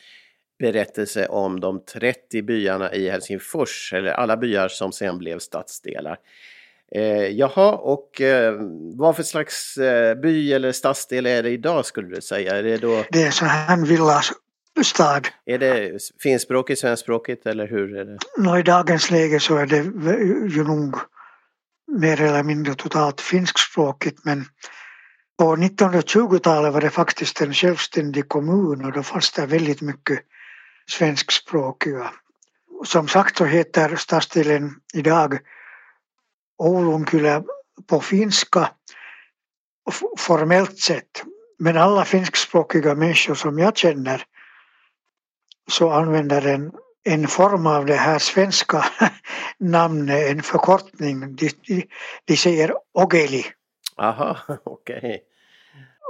berättelse 0.58 1.26
om 1.26 1.60
de 1.60 1.84
30 1.84 2.42
byarna 2.42 2.94
i 2.94 3.10
Helsingfors, 3.10 3.92
eller 3.92 4.10
alla 4.10 4.36
byar 4.36 4.68
som 4.68 4.92
sen 4.92 5.18
blev 5.18 5.38
stadsdelar. 5.38 6.18
Eh, 6.94 7.28
jaha, 7.28 7.72
och 7.72 8.20
eh, 8.20 8.54
vad 8.96 9.16
för 9.16 9.22
slags 9.22 9.76
eh, 9.76 10.14
by 10.14 10.52
eller 10.52 10.72
stadsdel 10.72 11.26
är 11.26 11.42
det 11.42 11.50
idag 11.50 11.86
skulle 11.86 12.14
du 12.14 12.20
säga? 12.20 12.56
Är 12.56 12.62
det, 12.62 12.76
då... 12.76 13.04
det 13.10 13.22
är 13.22 13.30
så 13.30 13.44
här 13.44 13.86
villastad. 13.86 15.22
Är 15.46 15.58
det 15.58 15.98
finskspråkigt, 16.22 16.80
svenskspråkigt 16.80 17.46
eller 17.46 17.68
hur? 17.68 17.96
Är 17.96 18.04
det? 18.04 18.18
No, 18.38 18.58
I 18.58 18.62
dagens 18.62 19.10
läge 19.10 19.40
så 19.40 19.56
är 19.56 19.66
det 19.66 19.76
ju 20.54 20.64
nog 20.64 20.96
mer 21.98 22.22
eller 22.22 22.42
mindre 22.42 22.74
totalt 22.74 23.20
finskspråkigt 23.20 24.24
men 24.24 24.44
på 25.38 25.56
1920-talet 25.56 26.72
var 26.72 26.80
det 26.80 26.90
faktiskt 26.90 27.40
en 27.40 27.54
självständig 27.54 28.28
kommun 28.28 28.84
och 28.84 28.92
då 28.92 29.02
fanns 29.02 29.32
det 29.32 29.46
väldigt 29.46 29.80
mycket 29.80 30.18
svenskspråkiga. 30.90 32.10
Som 32.84 33.08
sagt 33.08 33.36
så 33.36 33.44
heter 33.44 33.96
stadsdelen 33.96 34.70
idag 34.94 35.38
Oulunkylä 36.62 37.42
på 37.86 38.00
finska 38.00 38.68
formellt 40.18 40.78
sett. 40.78 41.22
Men 41.58 41.76
alla 41.76 42.04
finskspråkiga 42.04 42.94
människor 42.94 43.34
som 43.34 43.58
jag 43.58 43.76
känner 43.76 44.24
så 45.70 45.90
använder 45.90 46.46
en, 46.46 46.72
en 47.04 47.28
form 47.28 47.66
av 47.66 47.86
det 47.86 47.94
här 47.94 48.18
svenska 48.18 48.84
namnet, 49.58 50.30
en 50.30 50.42
förkortning. 50.42 51.36
De, 51.36 51.50
de, 51.66 51.86
de 52.24 52.36
säger 52.36 52.74
Ogeli. 52.92 53.44
Aha, 53.96 54.38
okej. 54.64 54.98
Okay. 54.98 55.18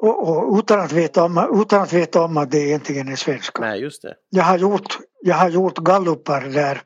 Och, 0.03 0.28
och, 0.28 0.59
utan, 0.59 0.80
att 0.80 0.92
veta 0.92 1.24
om, 1.24 1.61
utan 1.62 1.82
att 1.82 1.92
veta 1.92 2.22
om 2.22 2.36
att 2.36 2.50
det 2.50 2.59
egentligen 2.59 3.09
är 3.09 3.16
svenska. 3.16 3.62
Nej, 3.62 3.80
just 3.80 4.03
det. 4.03 4.14
Jag 4.30 4.44
har 4.44 4.59
gjort, 4.59 4.98
jag 5.20 5.36
har 5.36 5.48
gjort 5.48 5.78
gallupar 5.78 6.40
där 6.40 6.82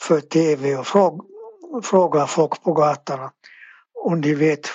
för 0.00 0.20
tv 0.20 0.76
och 0.76 0.86
fråg, 0.86 1.24
frågar 1.82 2.26
folk 2.26 2.62
på 2.62 2.72
gatan 2.72 3.30
om 4.04 4.20
de 4.20 4.34
vet 4.34 4.68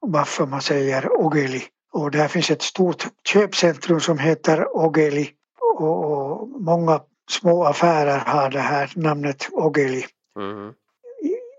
varför 0.00 0.46
man 0.46 0.60
säger 0.60 1.12
Ogeli. 1.12 1.62
Och 1.92 2.10
där 2.10 2.28
finns 2.28 2.50
ett 2.50 2.62
stort 2.62 3.06
köpcentrum 3.28 4.00
som 4.00 4.18
heter 4.18 4.76
Ogeli 4.76 5.30
och, 5.78 6.48
många 6.48 7.00
små 7.30 7.64
affärer 7.64 8.18
har 8.18 8.50
det 8.50 8.60
här 8.60 8.92
namnet 8.96 9.48
Ogeli 9.52 10.04
mm. 10.38 10.72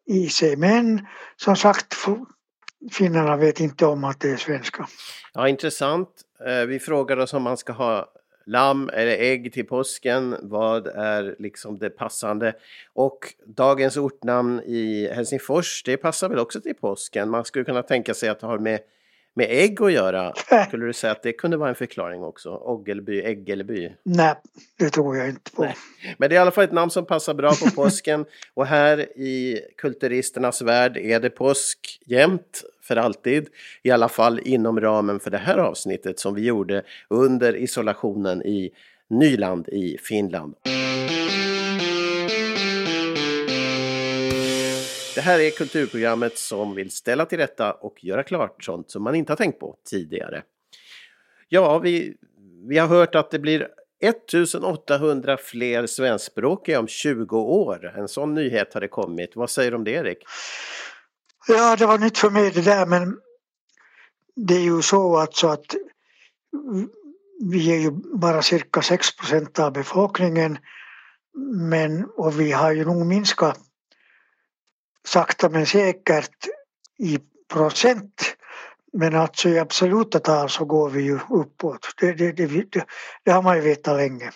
i, 0.06 0.24
i 0.24 0.30
sig. 0.30 0.56
Men 0.56 1.08
som 1.36 1.56
sagt 1.56 1.96
finnarna 2.92 3.38
vet 3.38 3.60
inte 3.60 3.86
om 3.86 4.04
att 4.04 4.20
det 4.20 4.32
är 4.32 4.38
svenska. 4.38 4.88
Ja, 5.34 5.48
intressant. 5.48 6.10
Eh, 6.48 6.66
vi 6.66 6.80
frågar 6.80 7.18
oss 7.18 7.34
om 7.34 7.44
man 7.44 7.58
ska 7.58 7.74
ha 7.74 8.06
lamm 8.48 8.90
eller 8.94 9.12
ägg 9.12 9.54
till 9.54 9.68
påsken. 9.68 10.36
Vad 10.42 10.88
är 10.88 11.36
liksom 11.40 11.78
det 11.78 11.90
passande? 11.90 12.54
Och 12.94 13.34
dagens 13.46 13.98
ortnamn 13.98 14.62
i 14.66 15.10
Helsingfors, 15.14 15.84
det 15.86 15.98
passar 15.98 16.30
väl 16.30 16.40
också 16.40 16.62
till 16.62 16.76
påsken? 16.76 17.30
Man 17.30 17.46
skulle 17.46 17.66
kunna 17.66 17.84
tänka 17.84 18.14
sig 18.14 18.30
att 18.30 18.40
det 18.40 18.48
har 18.48 18.60
med 18.60 18.80
med 19.38 19.48
ägg 19.50 19.82
att 19.82 19.92
göra? 19.92 20.34
Skulle 20.68 20.86
du 20.86 20.94
säga 20.94 21.12
att 21.12 21.24
det 21.24 21.34
kunde 21.34 21.58
vara 21.58 21.70
en 21.70 21.76
förklaring 21.76 22.24
också? 22.24 22.50
Oggelby, 22.50 23.22
Äggelby? 23.22 23.94
Nej, 24.04 24.36
det 24.80 24.90
tror 24.90 25.18
jag 25.18 25.30
inte 25.30 25.52
på. 25.52 25.62
Nej. 25.62 25.76
Men 26.18 26.30
det 26.30 26.36
är 26.36 26.38
i 26.38 26.42
alla 26.42 26.52
fall 26.52 26.64
ett 26.64 26.72
namn 26.72 26.92
som 26.92 27.06
passar 27.06 27.34
bra 27.34 27.50
på 27.50 27.72
påsken. 27.76 28.26
och 28.54 28.66
här 28.66 29.00
i 29.20 29.62
kulturisternas 29.78 30.62
värld 30.62 30.98
är 30.98 31.20
det 31.20 31.30
påsk 31.30 32.00
jämt, 32.06 32.64
för 32.82 32.96
alltid. 32.96 33.48
I 33.84 33.92
alla 33.92 34.10
fall 34.10 34.40
inom 34.44 34.82
ramen 34.82 35.20
för 35.20 35.32
det 35.32 35.38
här 35.38 35.58
avsnittet 35.58 36.20
som 36.20 36.36
vi 36.36 36.46
gjorde 36.46 36.84
under 37.10 37.56
isolationen 37.56 38.42
i 38.42 38.72
Nyland 39.10 39.70
i 39.70 39.98
Finland. 40.02 40.56
Här 45.28 45.40
är 45.40 45.52
kulturprogrammet 45.52 46.38
som 46.38 46.76
vill 46.76 46.92
ställa 46.92 47.26
till 47.26 47.38
rätta 47.38 47.74
och 47.74 48.04
göra 48.04 48.24
klart 48.24 48.64
sånt 48.64 48.92
som 48.92 49.04
man 49.04 49.16
inte 49.16 49.32
har 49.32 49.38
tänkt 49.38 49.60
på 49.60 49.78
tidigare. 49.90 50.44
Ja, 51.50 51.80
vi, 51.80 52.18
vi 52.68 52.78
har 52.78 52.88
hört 52.88 53.16
att 53.16 53.32
det 53.32 53.40
blir 53.40 53.68
1800 54.00 55.38
fler 55.38 55.88
svenskspråkiga 55.88 56.80
om 56.80 56.88
20 56.88 57.38
år. 57.38 57.94
En 57.98 58.08
sån 58.08 58.34
nyhet 58.34 58.74
har 58.74 58.82
det 58.82 58.88
kommit. 58.88 59.36
Vad 59.36 59.50
säger 59.50 59.72
du 59.72 59.78
om 59.78 59.84
det, 59.84 59.92
Erik? 59.92 60.18
Ja, 61.48 61.76
det 61.76 61.86
var 61.86 61.98
nytt 61.98 62.18
för 62.18 62.30
mig 62.30 62.52
det 62.52 62.62
där, 62.62 62.86
men 62.86 63.18
det 64.36 64.54
är 64.54 64.64
ju 64.64 64.82
så 64.82 65.18
alltså 65.18 65.48
att 65.48 65.76
vi 67.52 67.76
är 67.76 67.80
ju 67.80 67.92
bara 68.14 68.42
cirka 68.42 68.82
6 68.82 69.16
procent 69.16 69.60
av 69.60 69.74
befolkningen 69.74 70.58
men, 71.70 72.06
och 72.06 72.40
vi 72.40 72.52
har 72.52 72.72
ju 72.72 72.86
nog 72.86 73.06
minskat 73.06 73.60
sakta 75.08 75.50
men 75.50 75.66
säkert 75.66 76.48
i 77.00 77.20
procent. 77.54 78.36
Men 78.94 79.16
alltså 79.16 79.50
i 79.50 79.60
absoluta 79.60 80.20
tal 80.20 80.50
så 80.50 80.66
går 80.66 80.90
vi 80.90 81.04
ju 81.04 81.20
uppåt. 81.30 81.94
Det, 82.00 82.14
det, 82.14 82.32
det, 82.32 82.86
det 83.24 83.32
har 83.32 83.42
man 83.42 83.56
ju 83.56 83.62
vetat 83.62 83.98
länge. 83.98 84.32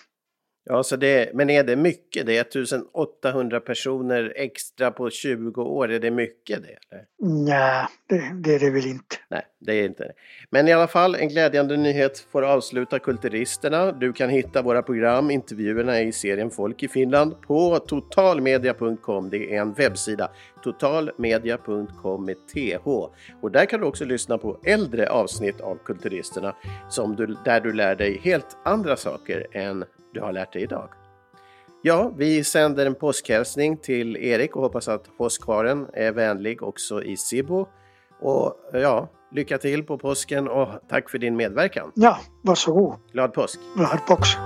Ja, 0.64 0.82
så 0.82 0.96
det, 0.96 1.34
men 1.34 1.50
är 1.50 1.64
det 1.64 1.76
mycket? 1.76 2.26
Det 2.26 2.38
är 2.38 2.40
1800 2.40 3.60
personer 3.60 4.32
extra 4.36 4.90
på 4.90 5.10
20 5.10 5.62
år. 5.62 5.90
Är 5.90 6.00
det 6.00 6.10
mycket 6.10 6.62
det? 6.62 6.76
Eller? 6.90 7.04
Nej, 7.44 7.86
det, 8.08 8.32
det 8.34 8.54
är 8.54 8.58
det 8.58 8.70
väl 8.70 8.86
inte. 8.86 9.16
Nej, 9.28 9.42
det 9.58 9.72
är 9.72 9.84
inte 9.84 10.04
det. 10.04 10.12
Men 10.50 10.68
i 10.68 10.72
alla 10.72 10.86
fall 10.86 11.14
en 11.14 11.28
glädjande 11.28 11.76
nyhet 11.76 12.18
får 12.18 12.42
avsluta 12.42 12.98
Kulturisterna. 12.98 13.92
Du 13.92 14.12
kan 14.12 14.30
hitta 14.30 14.62
våra 14.62 14.82
program, 14.82 15.30
intervjuerna 15.30 16.00
i 16.00 16.12
serien 16.12 16.50
Folk 16.50 16.82
i 16.82 16.88
Finland 16.88 17.40
på 17.40 17.78
totalmedia.com. 17.78 19.30
Det 19.30 19.54
är 19.54 19.60
en 19.60 19.72
webbsida. 19.72 20.30
Totalmedia.com 20.62 22.24
med 22.24 22.36
TH. 22.48 22.86
Och 23.40 23.50
där 23.50 23.64
kan 23.64 23.80
du 23.80 23.86
också 23.86 24.04
lyssna 24.04 24.38
på 24.38 24.60
äldre 24.64 25.10
avsnitt 25.10 25.60
av 25.60 25.78
Kulturisterna 25.84 26.56
som 26.88 27.16
du, 27.16 27.36
där 27.44 27.60
du 27.60 27.72
lär 27.72 27.94
dig 27.94 28.20
helt 28.22 28.56
andra 28.64 28.96
saker 28.96 29.46
än 29.52 29.84
du 30.12 30.20
har 30.20 30.32
lärt 30.32 30.52
dig 30.52 30.62
idag. 30.62 30.88
Ja, 31.82 32.12
vi 32.16 32.44
sänder 32.44 32.86
en 32.86 32.94
påskhälsning 32.94 33.76
till 33.76 34.16
Erik 34.16 34.56
och 34.56 34.62
hoppas 34.62 34.88
att 34.88 35.16
påskharen 35.18 35.86
är 35.92 36.12
vänlig 36.12 36.62
också 36.62 37.02
i 37.02 37.16
Sibo. 37.16 37.66
Och 38.20 38.54
ja, 38.72 39.08
lycka 39.32 39.58
till 39.58 39.84
på 39.84 39.98
påsken 39.98 40.48
och 40.48 40.68
tack 40.88 41.10
för 41.10 41.18
din 41.18 41.36
medverkan. 41.36 41.92
Ja, 41.94 42.18
varsågod. 42.42 42.94
Glad 43.12 43.32
påsk. 43.32 43.60
Glad 43.76 44.06
påsk. 44.06 44.38